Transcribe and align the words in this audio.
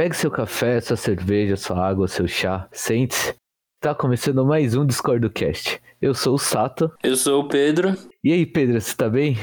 Pegue 0.00 0.16
seu 0.16 0.30
café, 0.30 0.80
sua 0.80 0.96
cerveja, 0.96 1.58
sua 1.58 1.86
água, 1.86 2.08
seu 2.08 2.26
chá, 2.26 2.66
sente-se. 2.72 3.34
Tá 3.82 3.94
começando 3.94 4.42
mais 4.46 4.74
um 4.74 4.86
Discord 4.86 5.28
Cast. 5.28 5.78
Eu 6.00 6.14
sou 6.14 6.36
o 6.36 6.38
Sato. 6.38 6.90
Eu 7.04 7.14
sou 7.16 7.42
o 7.42 7.48
Pedro. 7.48 7.94
E 8.24 8.32
aí, 8.32 8.46
Pedro, 8.46 8.80
você 8.80 8.96
tá 8.96 9.10
bem? 9.10 9.36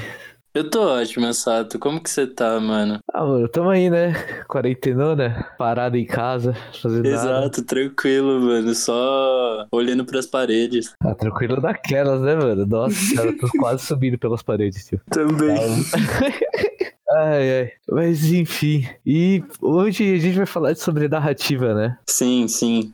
Eu 0.56 0.68
tô 0.68 0.82
ótimo, 0.82 1.32
Sato. 1.32 1.78
Como 1.78 2.02
que 2.02 2.10
você 2.10 2.26
tá, 2.26 2.60
mano? 2.60 2.98
Ah, 3.14 3.24
mano, 3.24 3.48
tamo 3.48 3.70
aí, 3.70 3.88
né? 3.88 4.14
Quarentenona, 4.48 5.48
parado 5.60 5.96
em 5.96 6.08
casa, 6.08 6.56
fazendo 6.82 7.06
Exato, 7.06 7.30
nada. 7.30 7.64
tranquilo, 7.64 8.42
mano. 8.42 8.74
Só 8.74 9.68
olhando 9.72 10.06
pras 10.06 10.26
paredes. 10.26 10.92
Ah, 11.04 11.14
tranquilo 11.14 11.62
daquelas, 11.62 12.20
né, 12.22 12.36
mano? 12.36 12.66
Nossa, 12.66 13.16
cara, 13.16 13.38
tô 13.38 13.48
quase 13.60 13.86
subindo 13.86 14.18
pelas 14.18 14.42
paredes, 14.42 14.88
tio. 14.88 15.00
Também. 15.12 15.56
Ai, 17.18 17.62
ai. 17.62 17.72
Mas 17.90 18.26
enfim. 18.26 18.88
E 19.06 19.44
hoje 19.62 20.14
a 20.14 20.20
gente 20.20 20.38
vai 20.38 20.46
falar 20.46 20.76
sobre 20.76 21.08
narrativa, 21.08 21.74
né? 21.74 21.98
Sim, 22.08 22.48
sim. 22.48 22.94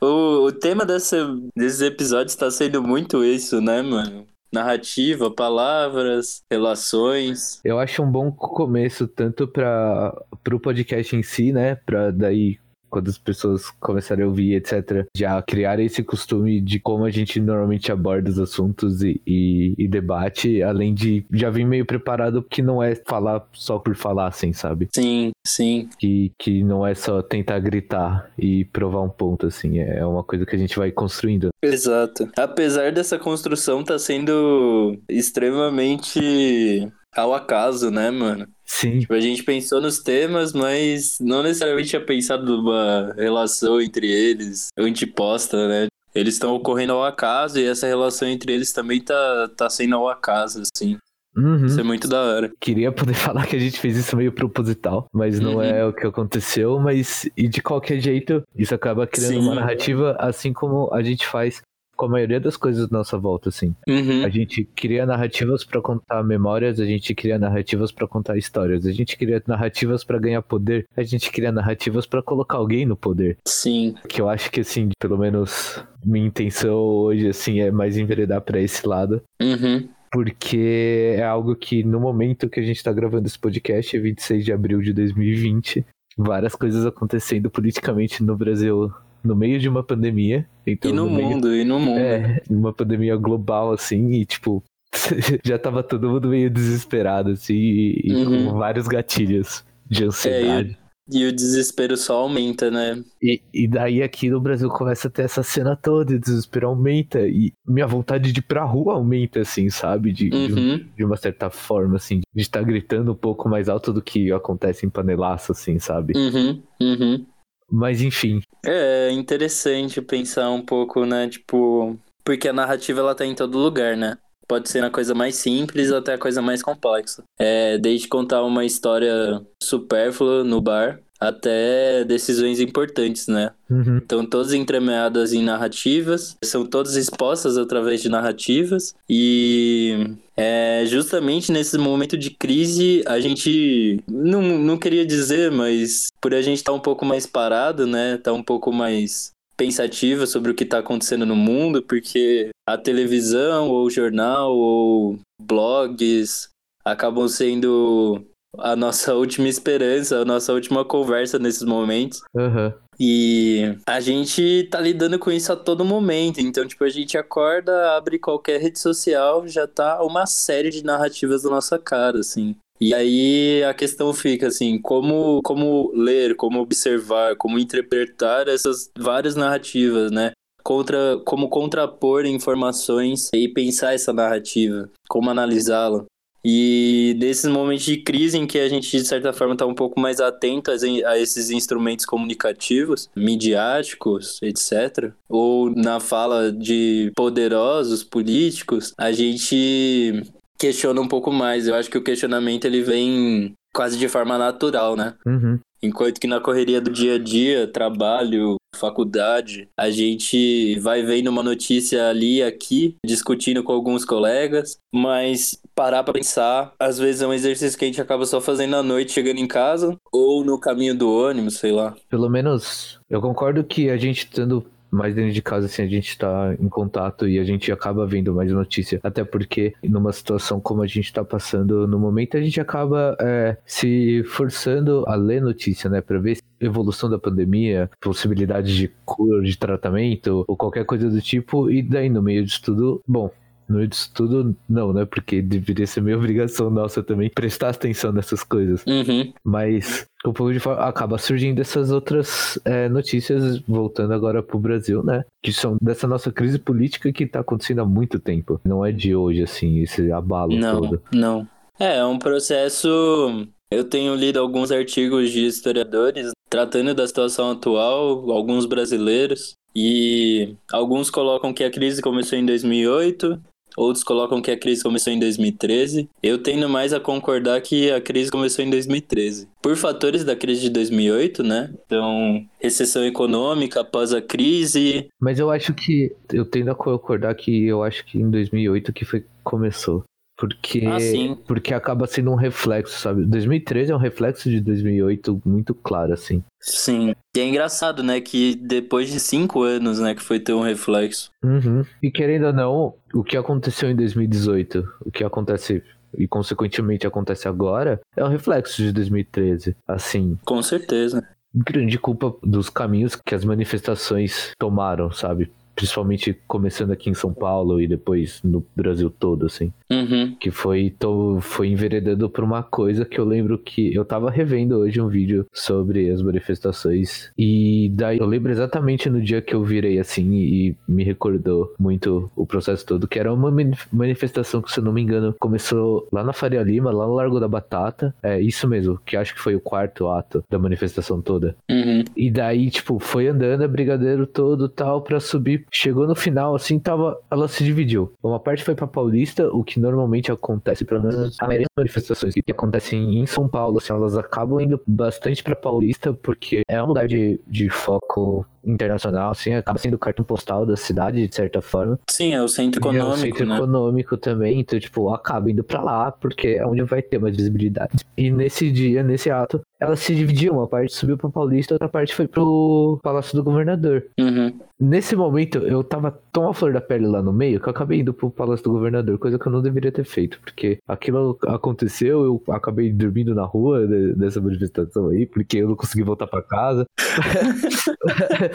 O, 0.00 0.46
o 0.46 0.52
tema 0.52 0.84
dessa, 0.84 1.26
desses 1.56 1.80
episódios 1.80 2.36
tá 2.36 2.50
sendo 2.50 2.82
muito 2.82 3.24
isso, 3.24 3.60
né, 3.60 3.82
mano? 3.82 4.26
Narrativa, 4.52 5.30
palavras, 5.30 6.42
relações. 6.48 7.60
Eu 7.64 7.78
acho 7.78 8.02
um 8.02 8.10
bom 8.10 8.30
começo 8.30 9.08
tanto 9.08 9.48
para 9.48 10.14
o 10.52 10.60
podcast 10.60 11.16
em 11.16 11.22
si, 11.22 11.52
né? 11.52 11.74
Para 11.74 12.12
daí 12.12 12.58
quando 12.94 13.08
as 13.08 13.18
pessoas 13.18 13.70
começarem 13.80 14.22
a 14.24 14.28
ouvir, 14.28 14.54
etc., 14.54 15.04
já 15.16 15.42
criarem 15.42 15.86
esse 15.86 16.00
costume 16.00 16.60
de 16.60 16.78
como 16.78 17.04
a 17.04 17.10
gente 17.10 17.40
normalmente 17.40 17.90
aborda 17.90 18.30
os 18.30 18.38
assuntos 18.38 19.02
e, 19.02 19.20
e, 19.26 19.74
e, 19.76 19.88
debate, 19.88 20.62
além 20.62 20.94
de 20.94 21.26
já 21.32 21.50
vir 21.50 21.66
meio 21.66 21.84
preparado, 21.84 22.40
que 22.40 22.62
não 22.62 22.80
é 22.80 22.94
falar 22.94 23.44
só 23.52 23.80
por 23.80 23.96
falar, 23.96 24.28
assim, 24.28 24.52
sabe? 24.52 24.86
Sim, 24.94 25.32
sim. 25.44 25.88
Que, 25.98 26.30
que 26.38 26.62
não 26.62 26.86
é 26.86 26.94
só 26.94 27.20
tentar 27.20 27.58
gritar 27.58 28.30
e 28.38 28.64
provar 28.66 29.00
um 29.00 29.08
ponto, 29.08 29.48
assim, 29.48 29.80
é 29.80 30.06
uma 30.06 30.22
coisa 30.22 30.46
que 30.46 30.54
a 30.54 30.58
gente 30.58 30.78
vai 30.78 30.92
construindo. 30.92 31.48
Exato. 31.60 32.30
Apesar 32.38 32.92
dessa 32.92 33.18
construção 33.18 33.82
tá 33.82 33.98
sendo 33.98 34.96
extremamente 35.08 36.88
ao 37.16 37.34
acaso, 37.34 37.90
né, 37.90 38.10
mano? 38.10 38.46
Sim. 38.64 39.00
Tipo, 39.00 39.14
a 39.14 39.20
gente 39.20 39.42
pensou 39.42 39.80
nos 39.80 39.98
temas, 39.98 40.52
mas 40.52 41.16
não 41.20 41.42
necessariamente 41.42 41.90
tinha 41.90 42.04
pensado 42.04 42.44
numa 42.44 43.12
relação 43.16 43.80
entre 43.80 44.10
eles, 44.10 44.68
antiposta, 44.78 45.68
né? 45.68 45.86
Eles 46.14 46.34
estão 46.34 46.54
ocorrendo 46.54 46.92
ao 46.92 47.04
acaso 47.04 47.58
e 47.58 47.64
essa 47.66 47.86
relação 47.86 48.28
entre 48.28 48.52
eles 48.52 48.72
também 48.72 49.00
tá, 49.00 49.50
tá 49.56 49.68
sendo 49.68 49.96
ao 49.96 50.08
acaso, 50.08 50.62
assim. 50.62 50.96
Uhum. 51.36 51.66
Isso 51.66 51.80
é 51.80 51.82
muito 51.82 52.06
da 52.08 52.22
hora. 52.22 52.52
Queria 52.60 52.92
poder 52.92 53.14
falar 53.14 53.46
que 53.46 53.56
a 53.56 53.58
gente 53.58 53.80
fez 53.80 53.96
isso 53.96 54.16
meio 54.16 54.30
proposital, 54.32 55.06
mas 55.12 55.40
não 55.40 55.54
Uhum. 55.56 55.62
é 55.62 55.84
o 55.84 55.92
que 55.92 56.06
aconteceu. 56.06 56.78
Mas, 56.78 57.28
e 57.36 57.48
de 57.48 57.60
qualquer 57.60 57.98
jeito, 57.98 58.42
isso 58.56 58.72
acaba 58.74 59.06
criando 59.06 59.32
Sim. 59.32 59.40
uma 59.40 59.56
narrativa, 59.56 60.16
assim 60.20 60.52
como 60.52 60.92
a 60.94 61.02
gente 61.02 61.26
faz 61.26 61.60
com 61.96 62.06
a 62.06 62.08
maioria 62.08 62.40
das 62.40 62.56
coisas 62.56 62.88
da 62.88 62.98
nossa 62.98 63.18
volta, 63.18 63.48
assim. 63.48 63.74
Uhum. 63.88 64.24
A 64.24 64.28
gente 64.28 64.64
cria 64.74 65.06
narrativas 65.06 65.64
pra 65.64 65.80
contar 65.80 66.22
memórias, 66.22 66.80
a 66.80 66.84
gente 66.84 67.14
cria 67.14 67.38
narrativas 67.38 67.92
pra 67.92 68.06
contar 68.06 68.36
histórias, 68.36 68.86
a 68.86 68.92
gente 68.92 69.16
cria 69.16 69.42
narrativas 69.46 70.04
pra 70.04 70.18
ganhar 70.18 70.42
poder, 70.42 70.86
a 70.96 71.02
gente 71.02 71.30
cria 71.30 71.52
narrativas 71.52 72.06
pra 72.06 72.22
colocar 72.22 72.58
alguém 72.58 72.84
no 72.84 72.96
poder. 72.96 73.38
Sim. 73.46 73.94
Que 74.08 74.20
eu 74.20 74.28
acho 74.28 74.50
que, 74.50 74.60
assim, 74.60 74.90
pelo 74.98 75.18
menos 75.18 75.82
minha 76.04 76.26
intenção 76.26 76.74
hoje, 76.74 77.28
assim, 77.28 77.60
é 77.60 77.70
mais 77.70 77.96
enveredar 77.96 78.40
pra 78.42 78.60
esse 78.60 78.86
lado. 78.86 79.22
Uhum. 79.40 79.88
Porque 80.10 81.14
é 81.16 81.24
algo 81.24 81.56
que 81.56 81.82
no 81.82 81.98
momento 81.98 82.48
que 82.48 82.60
a 82.60 82.62
gente 82.62 82.82
tá 82.82 82.92
gravando 82.92 83.26
esse 83.26 83.38
podcast, 83.38 83.96
é 83.96 84.00
26 84.00 84.44
de 84.44 84.52
abril 84.52 84.80
de 84.80 84.92
2020, 84.92 85.84
várias 86.16 86.54
coisas 86.54 86.86
acontecendo 86.86 87.50
politicamente 87.50 88.22
no 88.22 88.36
Brasil 88.36 88.92
no 89.24 89.34
meio 89.34 89.58
de 89.58 89.68
uma 89.68 89.82
pandemia. 89.82 90.46
Então, 90.66 90.90
E 90.90 90.94
no 90.94 91.08
meio- 91.10 91.28
mundo, 91.30 91.54
e 91.54 91.64
no 91.64 91.78
mundo. 91.80 91.98
É, 91.98 92.42
uma 92.50 92.72
pandemia 92.72 93.16
global, 93.16 93.72
assim, 93.72 94.10
e 94.12 94.24
tipo, 94.26 94.62
já 95.44 95.58
tava 95.58 95.82
todo 95.82 96.08
mundo 96.08 96.28
meio 96.28 96.50
desesperado, 96.50 97.30
assim, 97.30 97.54
e, 97.54 98.12
Uhum. 98.14 98.46
com 98.46 98.58
vários 98.58 98.86
gatilhos 98.86 99.64
de 99.88 100.04
ansiedade. 100.04 100.78
E 101.12 101.26
o 101.26 101.32
desespero 101.34 101.98
só 101.98 102.20
aumenta, 102.20 102.70
né? 102.70 102.98
E, 103.22 103.38
e 103.52 103.68
daí 103.68 104.02
aqui 104.02 104.30
no 104.30 104.40
Brasil 104.40 104.70
começa 104.70 105.08
a 105.08 105.10
ter 105.10 105.24
essa 105.24 105.42
cena 105.42 105.76
toda, 105.76 106.14
e 106.14 106.16
o 106.16 106.20
desespero 106.20 106.68
aumenta, 106.68 107.20
e 107.28 107.52
minha 107.68 107.86
vontade 107.86 108.32
de 108.32 108.38
ir 108.40 108.42
pra 108.42 108.64
rua 108.64 108.94
aumenta, 108.94 109.40
assim, 109.40 109.68
sabe? 109.68 110.12
De, 110.12 110.30
de 110.30 110.36
um- 110.54 110.56
Uhum. 110.56 110.84
de 110.96 111.04
uma 111.04 111.16
certa 111.18 111.50
forma, 111.50 111.96
assim, 111.96 112.20
de 112.34 112.40
estar 112.40 112.62
gritando 112.62 113.12
um 113.12 113.14
pouco 113.14 113.50
mais 113.50 113.68
alto 113.68 113.92
do 113.92 114.00
que 114.00 114.32
acontece 114.32 114.86
em 114.86 114.88
panelaço, 114.88 115.52
assim, 115.52 115.78
sabe? 115.78 116.14
Uhum. 116.16 116.62
Uhum. 116.80 117.26
Mas 117.70 118.00
enfim, 118.00 118.40
É 118.64 119.10
interessante 119.10 120.00
pensar 120.00 120.50
um 120.50 120.64
pouco, 120.64 121.04
né? 121.04 121.28
Tipo, 121.28 121.98
porque 122.24 122.48
a 122.48 122.52
narrativa 122.52 123.00
ela 123.00 123.14
tá 123.14 123.26
em 123.26 123.34
todo 123.34 123.58
lugar, 123.58 123.96
né? 123.96 124.16
Pode 124.48 124.68
ser 124.68 124.80
na 124.80 124.90
coisa 124.90 125.14
mais 125.14 125.36
simples 125.36 125.90
até 125.90 126.14
a 126.14 126.18
coisa 126.18 126.42
mais 126.42 126.62
complexa. 126.62 127.24
É, 127.38 127.78
desde 127.78 128.08
contar 128.08 128.42
uma 128.42 128.64
história 128.64 129.40
supérflua 129.62 130.44
no 130.44 130.60
bar 130.60 131.00
até 131.20 132.04
decisões 132.04 132.60
importantes, 132.60 133.26
né? 133.28 133.52
uhum, 133.70 133.98
Estão 133.98 134.26
todas 134.26 134.52
entremeadas 134.52 135.32
em 135.32 135.42
narrativas, 135.42 136.36
são 136.44 136.66
todas 136.66 136.96
expostas 136.96 137.56
através 137.56 138.02
de 138.02 138.08
narrativas, 138.08 138.94
e 139.08 140.16
é, 140.36 140.84
justamente 140.86 141.52
nesse 141.52 141.78
momento 141.78 142.18
de 142.18 142.30
crise 142.30 143.02
a 143.06 143.20
gente 143.20 144.02
não, 144.08 144.42
não 144.42 144.76
queria 144.76 145.06
dizer, 145.06 145.50
mas 145.50 146.08
por 146.20 146.34
a 146.34 146.42
gente 146.42 146.58
estar 146.58 146.72
um 146.72 146.80
pouco 146.80 147.04
mais 147.04 147.26
parado, 147.26 147.86
né? 147.86 148.18
Tá 148.18 148.32
um 148.32 148.42
pouco 148.42 148.72
mais 148.72 149.30
pensativa 149.56 150.26
sobre 150.26 150.50
o 150.50 150.54
que 150.54 150.64
está 150.64 150.78
acontecendo 150.78 151.24
no 151.24 151.36
mundo, 151.36 151.82
porque 151.82 152.50
a 152.68 152.76
televisão, 152.76 153.68
ou 153.68 153.86
o 153.86 153.90
jornal, 153.90 154.56
ou 154.56 155.18
blogs 155.40 156.48
acabam 156.84 157.28
sendo 157.28 158.24
a 158.58 158.76
nossa 158.76 159.14
última 159.16 159.48
esperança, 159.48 160.18
a 160.18 160.24
nossa 160.24 160.52
última 160.52 160.84
conversa 160.84 161.38
nesses 161.38 161.62
momentos. 161.62 162.20
aham, 162.36 162.74
E 162.98 163.76
a 163.86 164.00
gente 164.00 164.68
tá 164.70 164.80
lidando 164.80 165.18
com 165.18 165.30
isso 165.30 165.52
a 165.52 165.56
todo 165.56 165.84
momento. 165.84 166.40
Então, 166.40 166.66
tipo, 166.66 166.84
a 166.84 166.88
gente 166.88 167.18
acorda, 167.18 167.96
abre 167.96 168.18
qualquer 168.18 168.60
rede 168.60 168.78
social, 168.78 169.46
já 169.48 169.66
tá 169.66 170.02
uma 170.02 170.26
série 170.26 170.70
de 170.70 170.84
narrativas 170.84 171.44
na 171.44 171.50
nossa 171.50 171.78
cara, 171.78 172.18
assim. 172.20 172.56
E 172.80 172.92
aí 172.92 173.62
a 173.64 173.72
questão 173.72 174.12
fica 174.12 174.48
assim, 174.48 174.78
como, 174.80 175.40
como 175.42 175.92
ler, 175.94 176.34
como 176.34 176.60
observar, 176.60 177.36
como 177.36 177.58
interpretar 177.58 178.48
essas 178.48 178.90
várias 178.98 179.36
narrativas, 179.36 180.10
né? 180.10 180.32
Contra, 180.62 181.20
como 181.24 181.48
contrapor 181.48 182.24
informações 182.24 183.28
e 183.34 183.48
pensar 183.48 183.94
essa 183.94 184.12
narrativa, 184.12 184.90
como 185.08 185.30
analisá-la. 185.30 186.04
E 186.44 187.16
nesses 187.18 187.50
momentos 187.50 187.84
de 187.84 187.96
crise 187.96 188.36
em 188.36 188.46
que 188.46 188.58
a 188.58 188.68
gente, 188.68 188.90
de 188.90 189.04
certa 189.04 189.32
forma, 189.32 189.54
está 189.54 189.64
um 189.64 189.74
pouco 189.74 189.98
mais 189.98 190.20
atento 190.20 190.70
a 190.70 190.74
a 191.08 191.18
esses 191.18 191.50
instrumentos 191.50 192.04
comunicativos, 192.04 193.08
midiáticos, 193.16 194.38
etc., 194.42 195.12
ou 195.28 195.70
na 195.70 196.00
fala 196.00 196.52
de 196.52 197.10
poderosos 197.16 198.04
políticos, 198.04 198.92
a 198.98 199.10
gente 199.12 200.22
questiona 200.58 201.00
um 201.00 201.08
pouco 201.08 201.32
mais. 201.32 201.66
Eu 201.66 201.74
acho 201.74 201.90
que 201.90 201.98
o 201.98 202.02
questionamento 202.02 202.66
ele 202.66 202.82
vem 202.82 203.54
quase 203.74 203.98
de 203.98 204.08
forma 204.08 204.38
natural, 204.38 204.96
né? 204.96 205.14
uhum. 205.26 205.58
Enquanto 205.84 206.18
que 206.18 206.26
na 206.26 206.40
correria 206.40 206.80
do 206.80 206.90
dia 206.90 207.16
a 207.16 207.18
dia, 207.18 207.66
trabalho, 207.66 208.56
faculdade, 208.74 209.68
a 209.78 209.90
gente 209.90 210.78
vai 210.80 211.02
vendo 211.02 211.28
uma 211.28 211.42
notícia 211.42 212.08
ali 212.08 212.42
aqui, 212.42 212.96
discutindo 213.04 213.62
com 213.62 213.70
alguns 213.70 214.02
colegas, 214.02 214.78
mas 214.92 215.60
parar 215.74 216.02
pra 216.02 216.14
pensar, 216.14 216.72
às 216.80 216.98
vezes 216.98 217.20
é 217.20 217.26
um 217.26 217.34
exercício 217.34 217.78
que 217.78 217.84
a 217.84 217.88
gente 217.88 218.00
acaba 218.00 218.24
só 218.24 218.40
fazendo 218.40 218.76
à 218.76 218.82
noite, 218.82 219.12
chegando 219.12 219.38
em 219.38 219.46
casa, 219.46 219.94
ou 220.10 220.42
no 220.42 220.58
caminho 220.58 220.96
do 220.96 221.14
ônibus, 221.14 221.58
sei 221.58 221.70
lá. 221.70 221.94
Pelo 222.08 222.30
menos, 222.30 222.98
eu 223.10 223.20
concordo 223.20 223.62
que 223.62 223.90
a 223.90 223.98
gente 223.98 224.20
estando 224.20 224.64
mais 224.94 225.14
dentro 225.14 225.32
de 225.32 225.42
casa, 225.42 225.66
assim, 225.66 225.82
a 225.82 225.88
gente 225.88 226.16
tá 226.16 226.54
em 226.58 226.68
contato 226.68 227.28
e 227.28 227.38
a 227.38 227.44
gente 227.44 227.70
acaba 227.72 228.06
vendo 228.06 228.34
mais 228.34 228.50
notícia. 228.52 229.00
Até 229.02 229.24
porque, 229.24 229.74
numa 229.82 230.12
situação 230.12 230.60
como 230.60 230.82
a 230.82 230.86
gente 230.86 231.12
tá 231.12 231.24
passando 231.24 231.86
no 231.86 231.98
momento, 231.98 232.36
a 232.36 232.40
gente 232.40 232.60
acaba 232.60 233.16
é, 233.20 233.56
se 233.66 234.22
forçando 234.24 235.04
a 235.06 235.14
ler 235.14 235.42
notícia, 235.42 235.90
né? 235.90 236.00
Pra 236.00 236.18
ver 236.18 236.38
a 236.60 236.64
evolução 236.64 237.10
da 237.10 237.18
pandemia, 237.18 237.90
possibilidades 238.00 238.74
de 238.74 238.88
cura, 239.04 239.42
de 239.42 239.56
tratamento, 239.58 240.44
ou 240.46 240.56
qualquer 240.56 240.84
coisa 240.84 241.10
do 241.10 241.20
tipo. 241.20 241.70
E 241.70 241.82
daí, 241.82 242.08
no 242.08 242.22
meio 242.22 242.44
disso 242.44 242.62
tudo, 242.62 243.02
bom. 243.06 243.30
No 243.68 243.76
meio 243.76 243.88
disso 243.88 244.10
tudo, 244.14 244.54
não, 244.68 244.92
né? 244.92 245.04
Porque 245.04 245.40
deveria 245.40 245.86
ser 245.86 246.00
minha 246.00 246.16
obrigação 246.18 246.70
nossa 246.70 247.02
também 247.02 247.30
prestar 247.30 247.70
atenção 247.70 248.12
nessas 248.12 248.42
coisas. 248.42 248.84
Uhum. 248.86 249.32
Mas 249.44 250.06
um 250.26 250.32
pouco 250.32 250.52
de 250.52 250.60
forma, 250.60 250.82
acaba 250.82 251.18
surgindo 251.18 251.60
essas 251.60 251.90
outras 251.90 252.58
é, 252.64 252.88
notícias, 252.88 253.60
voltando 253.60 254.14
agora 254.14 254.42
pro 254.42 254.58
Brasil, 254.58 255.02
né? 255.02 255.24
Que 255.42 255.52
são 255.52 255.76
dessa 255.80 256.06
nossa 256.06 256.32
crise 256.32 256.58
política 256.58 257.12
que 257.12 257.26
tá 257.26 257.40
acontecendo 257.40 257.80
há 257.80 257.84
muito 257.84 258.18
tempo. 258.18 258.60
Não 258.64 258.84
é 258.84 258.90
de 258.90 259.14
hoje, 259.14 259.42
assim, 259.42 259.80
esse 259.80 260.10
abalo 260.10 260.56
Não, 260.56 260.80
todo. 260.80 261.02
não. 261.12 261.46
É, 261.78 261.96
é 261.98 262.04
um 262.04 262.18
processo. 262.18 263.46
Eu 263.70 263.84
tenho 263.84 264.14
lido 264.14 264.38
alguns 264.38 264.70
artigos 264.70 265.30
de 265.30 265.44
historiadores 265.46 266.30
tratando 266.48 266.94
da 266.94 267.06
situação 267.06 267.50
atual, 267.50 268.30
alguns 268.30 268.64
brasileiros, 268.64 269.54
e 269.74 270.54
alguns 270.72 271.10
colocam 271.10 271.52
que 271.52 271.64
a 271.64 271.70
crise 271.70 272.00
começou 272.00 272.38
em 272.38 272.46
2008, 272.46 273.40
outros 273.76 274.04
colocam 274.04 274.40
que 274.40 274.50
a 274.50 274.56
crise 274.56 274.82
começou 274.82 275.12
em 275.12 275.18
2013. 275.18 276.08
Eu 276.22 276.38
tendo 276.38 276.68
mais 276.68 276.92
a 276.92 277.00
concordar 277.00 277.60
que 277.60 277.90
a 277.90 278.00
crise 278.00 278.30
começou 278.30 278.64
em 278.64 278.70
2013. 278.70 279.48
Por 279.62 279.76
fatores 279.76 280.24
da 280.24 280.36
crise 280.36 280.62
de 280.62 280.70
2008, 280.70 281.42
né? 281.42 281.72
Então, 281.86 282.44
recessão 282.60 283.04
econômica 283.04 283.80
após 283.80 284.12
a 284.12 284.20
crise. 284.20 285.08
Mas 285.20 285.38
eu 285.38 285.50
acho 285.50 285.72
que, 285.74 286.12
eu 286.32 286.44
tendo 286.44 286.70
a 286.70 286.74
concordar 286.74 287.34
que 287.34 287.66
eu 287.66 287.82
acho 287.82 288.04
que 288.04 288.18
em 288.18 288.30
2008 288.30 288.92
que 288.92 289.04
foi 289.04 289.24
começou. 289.42 290.04
Porque, 290.36 290.82
Ah, 290.86 290.98
porque 291.46 291.72
acaba 291.72 292.06
sendo 292.06 292.30
um 292.32 292.34
reflexo, 292.34 292.98
sabe? 292.98 293.24
2013 293.24 293.92
é 293.92 293.94
um 293.94 293.98
reflexo 293.98 294.50
de 294.50 294.60
2008 294.60 295.40
muito 295.44 295.74
claro, 295.74 296.12
assim. 296.12 296.42
Sim. 296.60 297.14
E 297.36 297.40
é 297.40 297.46
engraçado, 297.46 298.02
né? 298.02 298.20
Que 298.20 298.54
depois 298.56 299.10
de 299.10 299.20
cinco 299.20 299.62
anos, 299.62 300.00
né? 300.00 300.14
Que 300.14 300.22
foi 300.22 300.40
ter 300.40 300.52
um 300.52 300.62
reflexo. 300.62 301.30
Uhum. 301.42 301.84
E 302.02 302.10
querendo 302.10 302.46
ou 302.46 302.52
não, 302.52 302.94
o 303.14 303.22
que 303.22 303.36
aconteceu 303.36 303.88
em 303.90 303.94
2018, 303.96 304.88
o 305.06 305.10
que 305.10 305.22
acontece 305.22 305.82
e 306.16 306.28
consequentemente 306.28 307.06
acontece 307.06 307.48
agora, 307.48 308.00
é 308.16 308.24
um 308.24 308.28
reflexo 308.28 308.82
de 308.82 308.92
2013. 308.92 309.76
Assim, 309.86 310.38
Com 310.44 310.62
certeza. 310.62 311.26
grande 311.54 311.98
culpa 311.98 312.34
dos 312.42 312.70
caminhos 312.70 313.16
que 313.16 313.34
as 313.34 313.44
manifestações 313.44 314.52
tomaram, 314.58 315.10
sabe? 315.10 315.50
Principalmente 315.74 316.36
começando 316.46 316.92
aqui 316.92 317.10
em 317.10 317.14
São 317.14 317.32
Paulo 317.32 317.80
e 317.80 317.86
depois 317.86 318.40
no 318.42 318.64
Brasil 318.74 319.10
todo, 319.10 319.46
assim. 319.46 319.72
Uhum. 319.90 320.34
Que 320.38 320.50
foi, 320.50 320.94
tô, 320.98 321.38
foi 321.40 321.68
enveredando 321.68 322.28
por 322.28 322.44
uma 322.44 322.62
coisa 322.62 323.04
que 323.04 323.18
eu 323.18 323.24
lembro 323.24 323.58
que 323.58 323.94
eu 323.94 324.04
tava 324.04 324.30
revendo 324.30 324.78
hoje 324.78 325.00
um 325.00 325.08
vídeo 325.08 325.46
sobre 325.52 326.10
as 326.10 326.22
manifestações. 326.22 327.30
E 327.36 327.90
daí 327.94 328.18
eu 328.18 328.26
lembro 328.26 328.50
exatamente 328.50 329.08
no 329.10 329.20
dia 329.20 329.42
que 329.42 329.54
eu 329.54 329.62
virei 329.64 329.98
assim 329.98 330.32
e 330.32 330.76
me 330.86 331.04
recordou 331.04 331.72
muito 331.78 332.30
o 332.36 332.46
processo 332.46 332.84
todo, 332.86 333.08
que 333.08 333.18
era 333.18 333.32
uma 333.32 333.50
mani- 333.50 333.76
manifestação 333.92 334.62
que, 334.62 334.70
se 334.72 334.80
eu 334.80 334.84
não 334.84 334.92
me 334.92 335.02
engano, 335.02 335.34
começou 335.38 336.08
lá 336.12 336.22
na 336.24 336.32
Faria 336.32 336.62
Lima, 336.62 336.90
lá 336.90 337.06
no 337.06 337.14
Largo 337.14 337.40
da 337.40 337.48
Batata. 337.48 338.14
É 338.22 338.40
isso 338.40 338.68
mesmo, 338.68 338.98
que 339.04 339.16
acho 339.16 339.34
que 339.34 339.40
foi 339.40 339.54
o 339.54 339.60
quarto 339.60 340.08
ato 340.08 340.44
da 340.48 340.58
manifestação 340.58 341.20
toda. 341.20 341.56
Uhum. 341.70 342.04
E 342.16 342.30
daí, 342.30 342.70
tipo, 342.70 342.98
foi 342.98 343.28
andando 343.28 343.62
a 343.62 343.68
brigadeiro 343.68 344.26
todo 344.26 344.68
tal 344.68 345.02
pra 345.02 345.20
subir. 345.20 345.63
Chegou 345.70 346.06
no 346.06 346.14
final, 346.14 346.54
assim, 346.54 346.78
tava. 346.78 347.18
Ela 347.30 347.48
se 347.48 347.64
dividiu. 347.64 348.12
Uma 348.22 348.40
parte 348.40 348.64
foi 348.64 348.74
pra 348.74 348.86
Paulista, 348.86 349.48
o 349.48 349.64
que 349.64 349.80
normalmente 349.80 350.30
acontece, 350.30 350.84
pelo 350.84 351.02
menos 351.02 351.36
a 351.40 351.46
maioria 351.46 351.66
das 351.66 351.84
manifestações 351.84 352.34
que 352.34 352.52
acontecem 352.52 353.18
em 353.18 353.26
São 353.26 353.48
Paulo, 353.48 353.78
assim, 353.78 353.92
elas 353.92 354.16
acabam 354.16 354.60
indo 354.60 354.80
bastante 354.86 355.42
pra 355.42 355.56
Paulista, 355.56 356.12
porque 356.12 356.62
é 356.68 356.82
um 356.82 356.86
lugar 356.86 357.06
de, 357.06 357.40
de 357.46 357.68
foco 357.70 358.46
internacional, 358.66 359.30
assim, 359.30 359.54
acaba 359.54 359.78
sendo 359.78 359.94
o 359.94 359.98
cartão 359.98 360.24
postal 360.24 360.64
da 360.66 360.76
cidade, 360.76 361.26
de 361.26 361.34
certa 361.34 361.60
forma. 361.60 361.98
Sim, 362.10 362.34
é 362.34 362.42
o 362.42 362.48
centro 362.48 362.80
E 362.80 362.86
é 362.86 362.90
econômico, 362.98 363.18
centro 363.38 363.46
né? 363.46 363.56
econômico 363.56 364.16
também, 364.16 364.60
então, 364.60 364.78
tipo, 364.78 365.10
acaba 365.10 365.50
indo 365.50 365.62
pra 365.64 365.82
lá, 365.82 366.12
porque 366.12 366.48
é 366.48 366.66
onde 366.66 366.82
vai 366.82 367.02
ter 367.02 367.18
mais 367.18 367.36
visibilidade. 367.36 368.04
E 368.16 368.30
nesse 368.30 368.70
dia, 368.70 369.02
nesse 369.02 369.30
ato, 369.30 369.60
ela 369.80 369.96
se 369.96 370.14
dividiu, 370.14 370.54
uma 370.54 370.66
parte 370.68 370.92
subiu 370.94 371.16
pra 371.18 371.28
Paulista, 371.28 371.74
outra 371.74 371.88
parte 371.88 372.14
foi 372.14 372.26
pro 372.26 372.98
Palácio 373.02 373.36
do 373.36 373.42
Governador. 373.44 374.04
Uhum. 374.18 374.52
Nesse 374.80 375.14
momento, 375.16 375.58
eu 375.58 375.82
tava 375.84 376.10
tão 376.32 376.48
a 376.48 376.54
flor 376.54 376.72
da 376.72 376.80
pele 376.80 377.06
lá 377.06 377.22
no 377.22 377.32
meio 377.32 377.60
que 377.60 377.66
eu 377.68 377.70
acabei 377.70 378.00
indo 378.00 378.12
pro 378.12 378.30
Palácio 378.30 378.64
do 378.64 378.72
Governador, 378.72 379.18
coisa 379.18 379.38
que 379.38 379.46
eu 379.46 379.52
não 379.52 379.62
deveria 379.62 379.92
ter 379.92 380.04
feito, 380.04 380.40
porque 380.40 380.78
aquilo 380.86 381.38
aconteceu, 381.46 382.24
eu 382.24 382.42
acabei 382.54 382.92
dormindo 382.92 383.34
na 383.34 383.44
rua 383.44 383.86
de- 383.86 384.12
dessa 384.14 384.40
manifestação 384.40 385.08
aí, 385.08 385.26
porque 385.26 385.58
eu 385.58 385.68
não 385.68 385.76
consegui 385.76 386.02
voltar 386.02 386.26
pra 386.26 386.42
casa. 386.42 386.86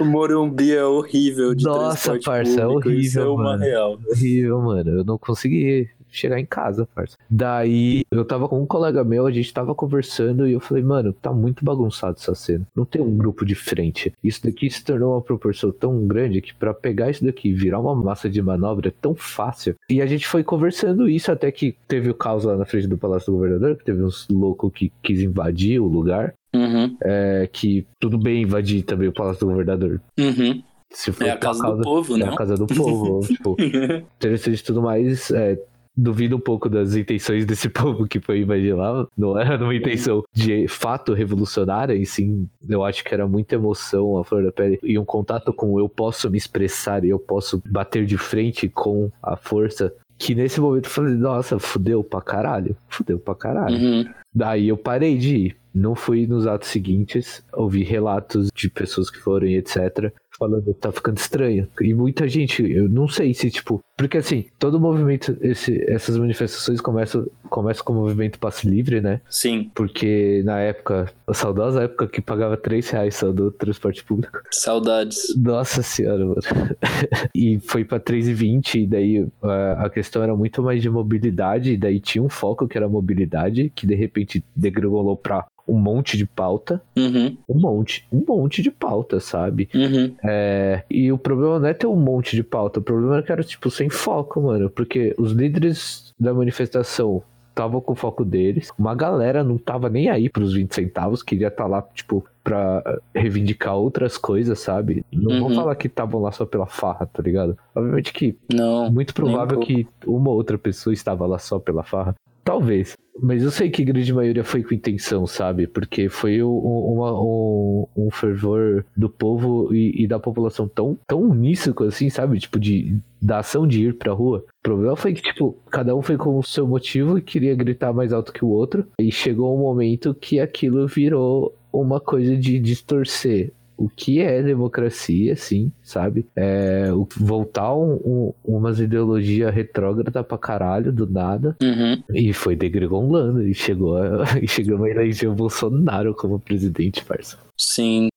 O 0.00 0.04
Morumbi 0.04 0.72
é 0.72 0.84
horrível 0.84 1.54
de 1.54 1.64
Nossa, 1.64 2.18
parça, 2.24 2.60
é 2.60 2.64
público, 2.66 2.90
isso 2.90 3.18
é 3.18 3.22
horrível, 3.22 3.34
uma 3.34 3.44
mano. 3.44 3.62
real. 3.62 4.00
horrível, 4.10 4.60
mano. 4.62 4.90
Eu 4.90 5.04
não 5.04 5.18
consegui 5.18 5.88
chegar 6.18 6.38
em 6.40 6.46
casa, 6.46 6.88
parça. 6.94 7.16
Daí 7.30 8.02
eu 8.10 8.24
tava 8.24 8.48
com 8.48 8.60
um 8.60 8.66
colega 8.66 9.04
meu, 9.04 9.26
a 9.26 9.30
gente 9.30 9.52
tava 9.52 9.74
conversando 9.74 10.46
e 10.48 10.52
eu 10.52 10.60
falei, 10.60 10.82
mano, 10.82 11.12
tá 11.12 11.32
muito 11.32 11.64
bagunçado 11.64 12.16
essa 12.18 12.34
cena. 12.34 12.66
Não 12.74 12.84
tem 12.84 13.00
um 13.02 13.16
grupo 13.16 13.44
de 13.44 13.54
frente. 13.54 14.12
Isso 14.22 14.42
daqui 14.44 14.70
se 14.70 14.84
tornou 14.84 15.12
uma 15.14 15.20
proporção 15.22 15.70
tão 15.70 16.06
grande 16.06 16.40
que 16.40 16.54
pra 16.54 16.72
pegar 16.74 17.10
isso 17.10 17.24
daqui 17.24 17.48
e 17.48 17.54
virar 17.54 17.80
uma 17.80 17.94
massa 17.94 18.28
de 18.28 18.40
manobra 18.42 18.88
é 18.88 18.92
tão 19.00 19.14
fácil. 19.14 19.74
E 19.90 20.00
a 20.02 20.06
gente 20.06 20.26
foi 20.26 20.42
conversando 20.42 21.08
isso 21.08 21.30
até 21.30 21.50
que 21.52 21.76
teve 21.86 22.10
o 22.10 22.14
caos 22.14 22.44
lá 22.44 22.56
na 22.56 22.64
frente 22.64 22.86
do 22.86 22.98
Palácio 22.98 23.32
do 23.32 23.36
Governador, 23.38 23.76
que 23.76 23.84
teve 23.84 24.02
uns 24.02 24.26
loucos 24.30 24.70
que 24.74 24.92
quis 25.02 25.20
invadir 25.20 25.80
o 25.80 25.86
lugar. 25.86 26.34
Uhum. 26.54 26.96
É 27.02 27.48
que 27.52 27.86
tudo 28.00 28.16
bem 28.16 28.42
invadir 28.42 28.82
também 28.82 29.08
o 29.08 29.12
Palácio 29.12 29.40
do 29.40 29.46
Governador. 29.50 30.00
Uhum. 30.18 30.62
Se 30.90 31.10
for 31.12 31.24
É 31.26 31.30
a 31.30 31.36
casa 31.36 31.58
do 31.58 31.62
causa- 31.64 31.82
povo, 31.82 32.14
é 32.14 32.18
não? 32.20 32.28
a 32.32 32.36
casa 32.36 32.54
do 32.56 32.66
povo. 32.66 33.20
tipo, 33.26 33.56
interessante 33.60 34.60
e 34.60 34.64
tudo 34.64 34.80
mais. 34.80 35.30
É, 35.30 35.58
duvido 35.96 36.36
um 36.36 36.40
pouco 36.40 36.68
das 36.68 36.94
intenções 36.94 37.46
desse 37.46 37.68
povo 37.70 38.06
que 38.06 38.20
foi 38.20 38.44
lá. 38.44 39.06
Não 39.16 39.38
era 39.38 39.62
uma 39.62 39.74
intenção 39.74 40.22
de 40.32 40.68
fato 40.68 41.14
revolucionária, 41.14 41.94
e 41.94 42.04
sim, 42.04 42.48
eu 42.68 42.84
acho 42.84 43.02
que 43.02 43.14
era 43.14 43.26
muita 43.26 43.54
emoção, 43.54 44.18
a 44.18 44.24
flor 44.24 44.44
da 44.44 44.52
pele, 44.52 44.78
e 44.82 44.98
um 44.98 45.04
contato 45.04 45.52
com 45.52 45.78
eu 45.78 45.88
posso 45.88 46.30
me 46.30 46.38
expressar 46.38 47.04
e 47.04 47.08
eu 47.08 47.18
posso 47.18 47.62
bater 47.66 48.04
de 48.04 48.18
frente 48.18 48.68
com 48.68 49.10
a 49.22 49.36
força. 49.36 49.92
Que 50.18 50.34
nesse 50.34 50.60
momento 50.60 50.86
eu 50.86 50.90
falei, 50.90 51.14
nossa, 51.14 51.58
fudeu 51.58 52.02
pra 52.02 52.22
caralho. 52.22 52.74
Fudeu 52.88 53.18
pra 53.18 53.34
caralho. 53.34 53.76
Uhum. 53.76 54.04
Daí 54.34 54.68
eu 54.68 54.76
parei 54.76 55.18
de 55.18 55.36
ir. 55.36 55.56
Não 55.74 55.94
fui 55.94 56.26
nos 56.26 56.46
atos 56.46 56.70
seguintes, 56.70 57.44
ouvi 57.52 57.82
relatos 57.82 58.48
de 58.54 58.70
pessoas 58.70 59.10
que 59.10 59.18
foram 59.18 59.46
e 59.46 59.56
etc. 59.56 60.10
Falando, 60.38 60.74
tá 60.74 60.92
ficando 60.92 61.16
estranho. 61.16 61.68
E 61.80 61.94
muita 61.94 62.28
gente, 62.28 62.62
eu 62.62 62.88
não 62.88 63.08
sei 63.08 63.32
se, 63.32 63.50
tipo. 63.50 63.80
Porque 63.96 64.18
assim, 64.18 64.44
todo 64.58 64.78
movimento, 64.78 65.36
esse, 65.40 65.82
essas 65.90 66.18
manifestações 66.18 66.82
começam, 66.82 67.26
começam 67.48 67.82
com 67.82 67.94
o 67.94 67.96
movimento 67.96 68.38
passe 68.38 68.68
livre, 68.68 69.00
né? 69.00 69.22
Sim, 69.30 69.70
Porque 69.74 70.42
na 70.44 70.60
época, 70.60 71.10
a 71.26 71.32
saudosa 71.32 71.84
época 71.84 72.06
que 72.06 72.20
pagava 72.20 72.58
3 72.58 72.90
reais 72.90 73.14
só 73.16 73.32
do 73.32 73.50
transporte 73.50 74.04
público. 74.04 74.38
saudades. 74.50 75.34
Nossa 75.36 75.82
senhora, 75.82 76.26
mano. 76.26 76.42
e 77.34 77.58
foi 77.60 77.84
pra 77.86 77.98
3,20, 77.98 78.82
e 78.82 78.86
daí 78.86 79.26
a, 79.42 79.86
a 79.86 79.90
questão 79.90 80.22
era 80.22 80.36
muito 80.36 80.62
mais 80.62 80.82
de 80.82 80.90
mobilidade, 80.90 81.72
e 81.72 81.76
daí 81.78 81.98
tinha 81.98 82.22
um 82.22 82.28
foco 82.28 82.68
que 82.68 82.76
era 82.76 82.86
mobilidade, 82.88 83.72
que 83.74 83.86
de 83.86 83.94
repente 83.94 84.44
degringolou 84.54 85.16
pra 85.16 85.46
um 85.66 85.78
monte 85.78 86.16
de 86.16 86.24
pauta. 86.24 86.80
Uhum. 86.96 87.36
Um 87.48 87.58
monte, 87.58 88.06
um 88.12 88.24
monte 88.26 88.62
de 88.62 88.70
pauta, 88.70 89.18
sabe? 89.18 89.68
Uhum. 89.74 90.14
É, 90.28 90.82
e 90.90 91.10
o 91.12 91.18
problema 91.18 91.58
não 91.58 91.68
é 91.68 91.74
ter 91.74 91.86
um 91.86 91.96
monte 91.96 92.34
de 92.36 92.42
pauta, 92.42 92.80
o 92.80 92.82
problema 92.82 93.18
é 93.18 93.22
que 93.22 93.32
era, 93.32 93.42
tipo, 93.42 93.70
sem 93.70 93.88
foco, 93.88 94.40
mano. 94.40 94.68
Porque 94.70 95.14
os 95.18 95.32
líderes 95.32 96.12
da 96.18 96.32
manifestação 96.34 97.22
estavam 97.50 97.80
com 97.80 97.92
o 97.92 97.96
foco 97.96 98.22
deles, 98.22 98.70
uma 98.78 98.94
galera 98.94 99.42
não 99.42 99.56
tava 99.56 99.88
nem 99.88 100.10
aí 100.10 100.28
pros 100.28 100.52
20 100.52 100.74
centavos, 100.74 101.22
queria 101.22 101.48
estar 101.48 101.66
lá, 101.66 101.80
tipo, 101.94 102.22
pra 102.44 102.82
reivindicar 103.14 103.74
outras 103.76 104.18
coisas, 104.18 104.58
sabe? 104.58 105.02
Não 105.10 105.38
vou 105.40 105.48
Uhum. 105.48 105.54
falar 105.54 105.74
que 105.74 105.86
estavam 105.86 106.20
lá 106.20 106.30
só 106.32 106.44
pela 106.44 106.66
farra, 106.66 107.06
tá 107.06 107.22
ligado? 107.22 107.56
Obviamente 107.74 108.12
que 108.12 108.36
Não. 108.52 108.90
muito 108.92 109.14
provável 109.14 109.58
que 109.60 109.86
uma 110.06 110.30
outra 110.30 110.58
pessoa 110.58 110.92
estava 110.92 111.26
lá 111.26 111.38
só 111.38 111.58
pela 111.58 111.82
farra. 111.82 112.14
Talvez. 112.46 112.94
Mas 113.20 113.42
eu 113.42 113.50
sei 113.50 113.68
que 113.70 113.82
grande 113.82 114.12
maioria 114.12 114.44
foi 114.44 114.62
com 114.62 114.72
intenção, 114.72 115.26
sabe? 115.26 115.66
Porque 115.66 116.08
foi 116.08 116.42
um, 116.44 116.48
uma- 116.56 117.20
um, 117.20 117.86
um 117.96 118.10
fervor 118.10 118.84
do 118.96 119.08
povo 119.10 119.74
e, 119.74 120.04
e 120.04 120.06
da 120.06 120.20
população 120.20 120.68
tão, 120.68 120.96
tão 121.08 121.22
uníssono 121.22 121.74
assim, 121.88 122.08
sabe? 122.08 122.38
Tipo, 122.38 122.60
de, 122.60 122.96
da 123.20 123.38
ação 123.38 123.66
de 123.66 123.86
ir 123.88 123.94
pra 123.94 124.12
rua. 124.12 124.44
O 124.60 124.62
problema 124.62 124.94
foi 124.94 125.12
que, 125.12 125.22
tipo, 125.22 125.56
cada 125.70 125.96
um 125.96 126.02
foi 126.02 126.16
com 126.16 126.38
o 126.38 126.42
seu 126.44 126.68
motivo 126.68 127.18
e 127.18 127.22
queria 127.22 127.54
gritar 127.56 127.92
mais 127.92 128.12
alto 128.12 128.32
que 128.32 128.44
o 128.44 128.48
outro. 128.48 128.86
E 129.00 129.10
chegou 129.10 129.56
um 129.56 129.60
momento 129.60 130.14
que 130.14 130.38
aquilo 130.38 130.86
virou 130.86 131.52
uma 131.72 131.98
coisa 131.98 132.36
de 132.36 132.60
distorcer 132.60 133.50
o 133.76 133.88
que 133.88 134.20
é 134.20 134.42
democracia, 134.42 135.34
assim, 135.34 135.70
sabe? 135.82 136.26
É 136.34 136.92
o- 136.92 137.06
voltar 137.16 137.74
um, 137.74 137.94
um, 138.04 138.32
umas 138.44 138.80
ideologias 138.80 139.54
retrógrada 139.54 140.24
pra 140.24 140.38
caralho 140.38 140.92
do 140.92 141.06
nada. 141.06 141.56
Uhum. 141.62 142.02
E 142.14 142.32
foi 142.32 142.56
degringolando 142.56 143.42
e 143.46 143.54
chegou 143.54 143.96
a, 143.96 144.24
e 144.42 144.48
chegamos 144.48 144.86
a 144.86 144.90
eleger 144.90 145.30
o 145.30 145.34
Bolsonaro 145.34 146.14
como 146.14 146.38
presidente, 146.38 147.04
parça. 147.04 147.38
Sim. 147.56 148.08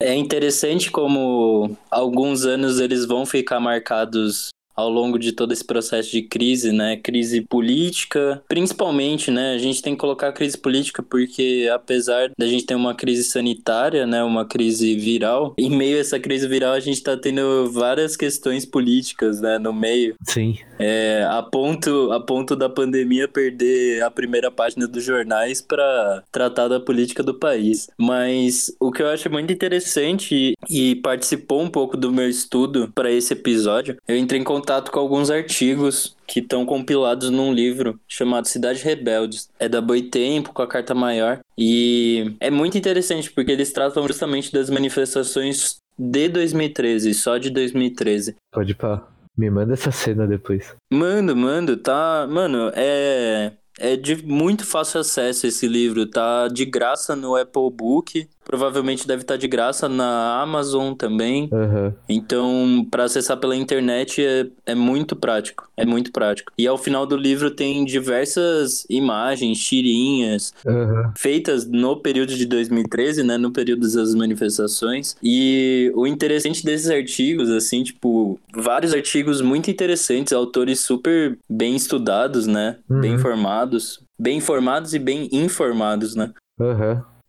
É 0.00 0.14
interessante 0.14 0.90
como 0.90 1.76
alguns 1.90 2.44
anos 2.44 2.78
eles 2.78 3.06
vão 3.06 3.24
ficar 3.24 3.58
marcados 3.58 4.50
ao 4.76 4.90
longo 4.90 5.18
de 5.18 5.32
todo 5.32 5.52
esse 5.52 5.64
processo 5.64 6.10
de 6.10 6.22
crise, 6.22 6.70
né? 6.70 6.96
Crise 6.96 7.40
política, 7.40 8.42
principalmente, 8.46 9.30
né? 9.30 9.54
A 9.54 9.58
gente 9.58 9.80
tem 9.80 9.94
que 9.94 10.00
colocar 10.00 10.28
a 10.28 10.32
crise 10.32 10.58
política 10.58 11.02
porque 11.02 11.68
apesar 11.72 12.30
da 12.38 12.46
gente 12.46 12.66
ter 12.66 12.74
uma 12.74 12.94
crise 12.94 13.24
sanitária, 13.24 14.06
né? 14.06 14.22
Uma 14.22 14.44
crise 14.44 14.94
viral, 14.94 15.54
em 15.56 15.70
meio 15.70 15.96
a 15.96 16.00
essa 16.00 16.20
crise 16.20 16.46
viral 16.46 16.74
a 16.74 16.80
gente 16.80 17.02
tá 17.02 17.16
tendo 17.16 17.70
várias 17.70 18.16
questões 18.16 18.66
políticas, 18.66 19.40
né? 19.40 19.58
No 19.58 19.72
meio. 19.72 20.14
Sim. 20.24 20.58
É, 20.78 21.26
a 21.30 21.42
ponto, 21.42 22.12
a 22.12 22.20
ponto 22.20 22.54
da 22.54 22.68
pandemia 22.68 23.26
perder 23.26 24.02
a 24.02 24.10
primeira 24.10 24.50
página 24.50 24.86
dos 24.86 25.02
jornais 25.02 25.62
para 25.62 26.22
tratar 26.30 26.68
da 26.68 26.78
política 26.78 27.22
do 27.22 27.32
país. 27.32 27.88
Mas 27.96 28.70
o 28.78 28.92
que 28.92 29.02
eu 29.02 29.08
acho 29.08 29.30
muito 29.30 29.50
interessante 29.50 30.54
e 30.68 30.96
participou 30.96 31.62
um 31.62 31.70
pouco 31.70 31.96
do 31.96 32.12
meu 32.12 32.28
estudo 32.28 32.92
para 32.94 33.10
esse 33.10 33.32
episódio, 33.32 33.96
eu 34.06 34.16
entrei 34.16 34.40
em 34.40 34.44
contato 34.44 34.65
com 34.90 34.98
alguns 34.98 35.30
artigos 35.30 36.16
que 36.26 36.40
estão 36.40 36.66
compilados 36.66 37.30
num 37.30 37.52
livro 37.52 37.98
chamado 38.06 38.48
Cidade 38.48 38.82
Rebeldes. 38.82 39.48
É 39.58 39.68
da 39.68 39.80
Boitempo, 39.80 40.52
com 40.52 40.62
a 40.62 40.66
Carta 40.66 40.94
Maior. 40.94 41.40
E 41.56 42.34
é 42.40 42.50
muito 42.50 42.76
interessante 42.76 43.30
porque 43.30 43.52
eles 43.52 43.72
tratam 43.72 44.06
justamente 44.06 44.52
das 44.52 44.68
manifestações 44.68 45.76
de 45.98 46.28
2013, 46.28 47.14
só 47.14 47.38
de 47.38 47.50
2013. 47.50 48.36
Pode 48.52 48.74
pra... 48.74 49.06
Me 49.36 49.50
manda 49.50 49.74
essa 49.74 49.90
cena 49.90 50.26
depois. 50.26 50.74
Mando, 50.90 51.36
mando, 51.36 51.76
tá. 51.76 52.26
Mano, 52.26 52.72
é. 52.74 53.52
É 53.78 53.94
de 53.94 54.24
muito 54.24 54.64
fácil 54.64 55.00
acesso 55.00 55.46
esse 55.46 55.68
livro, 55.68 56.06
tá 56.06 56.48
de 56.48 56.64
graça 56.64 57.14
no 57.14 57.36
Apple 57.36 57.70
Book 57.70 58.26
provavelmente 58.46 59.06
deve 59.06 59.22
estar 59.22 59.36
de 59.36 59.48
graça 59.48 59.88
na 59.88 60.40
Amazon 60.40 60.94
também. 60.94 61.50
Uhum. 61.52 61.92
Então, 62.08 62.86
para 62.88 63.04
acessar 63.04 63.36
pela 63.38 63.56
internet 63.56 64.24
é, 64.24 64.46
é 64.64 64.74
muito 64.74 65.16
prático. 65.16 65.68
É 65.76 65.84
muito 65.84 66.12
prático. 66.12 66.52
E 66.56 66.66
ao 66.66 66.78
final 66.78 67.04
do 67.04 67.16
livro 67.16 67.50
tem 67.50 67.84
diversas 67.84 68.86
imagens, 68.88 69.58
tirinhas, 69.58 70.54
uhum. 70.64 71.12
feitas 71.16 71.66
no 71.66 71.96
período 71.96 72.34
de 72.34 72.46
2013, 72.46 73.24
né? 73.24 73.36
No 73.36 73.50
período 73.50 73.82
das 73.82 74.14
manifestações. 74.14 75.16
E 75.20 75.90
o 75.94 76.06
interessante 76.06 76.64
desses 76.64 76.88
artigos, 76.88 77.50
assim, 77.50 77.82
tipo, 77.82 78.38
vários 78.54 78.94
artigos 78.94 79.40
muito 79.40 79.70
interessantes, 79.70 80.32
autores 80.32 80.80
super 80.80 81.36
bem 81.50 81.74
estudados, 81.74 82.46
né? 82.46 82.76
Uhum. 82.88 83.00
Bem 83.00 83.14
informados. 83.14 84.00
Bem 84.18 84.38
informados 84.38 84.94
e 84.94 84.98
bem 84.98 85.28
informados, 85.32 86.14
né? 86.14 86.30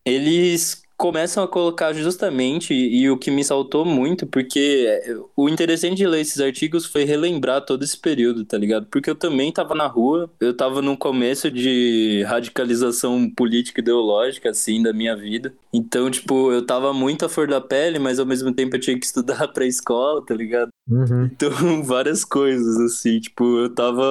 Eles 0.05 0.86
começam 0.97 1.43
a 1.43 1.47
colocar 1.47 1.93
justamente, 1.93 2.73
e 2.73 3.09
o 3.09 3.17
que 3.17 3.29
me 3.29 3.43
saltou 3.43 3.85
muito, 3.85 4.25
porque 4.25 4.87
o 5.35 5.47
interessante 5.47 5.97
de 5.97 6.07
ler 6.07 6.21
esses 6.21 6.41
artigos 6.41 6.85
foi 6.85 7.03
relembrar 7.03 7.63
todo 7.65 7.83
esse 7.83 7.97
período, 7.97 8.43
tá 8.43 8.57
ligado? 8.57 8.87
Porque 8.87 9.09
eu 9.09 9.15
também 9.15 9.51
tava 9.51 9.75
na 9.75 9.85
rua, 9.85 10.29
eu 10.39 10.55
tava 10.55 10.81
no 10.81 10.97
começo 10.97 11.51
de 11.51 12.23
radicalização 12.27 13.29
política 13.29 13.79
ideológica, 13.79 14.49
assim, 14.49 14.81
da 14.81 14.91
minha 14.91 15.15
vida. 15.15 15.53
Então, 15.71 16.09
tipo, 16.09 16.51
eu 16.51 16.65
tava 16.65 16.91
muito 16.93 17.25
à 17.25 17.29
flor 17.29 17.47
da 17.47 17.61
pele, 17.61 17.99
mas 17.99 18.19
ao 18.19 18.25
mesmo 18.25 18.51
tempo 18.53 18.75
eu 18.75 18.79
tinha 18.79 18.99
que 18.99 19.05
estudar 19.07 19.47
pra 19.49 19.65
escola, 19.65 20.25
tá 20.25 20.33
ligado? 20.33 20.69
Uhum. 20.89 21.25
Então, 21.25 21.51
várias 21.83 22.23
coisas, 22.23 22.77
assim, 22.79 23.19
tipo, 23.19 23.59
eu 23.59 23.69
tava, 23.69 24.03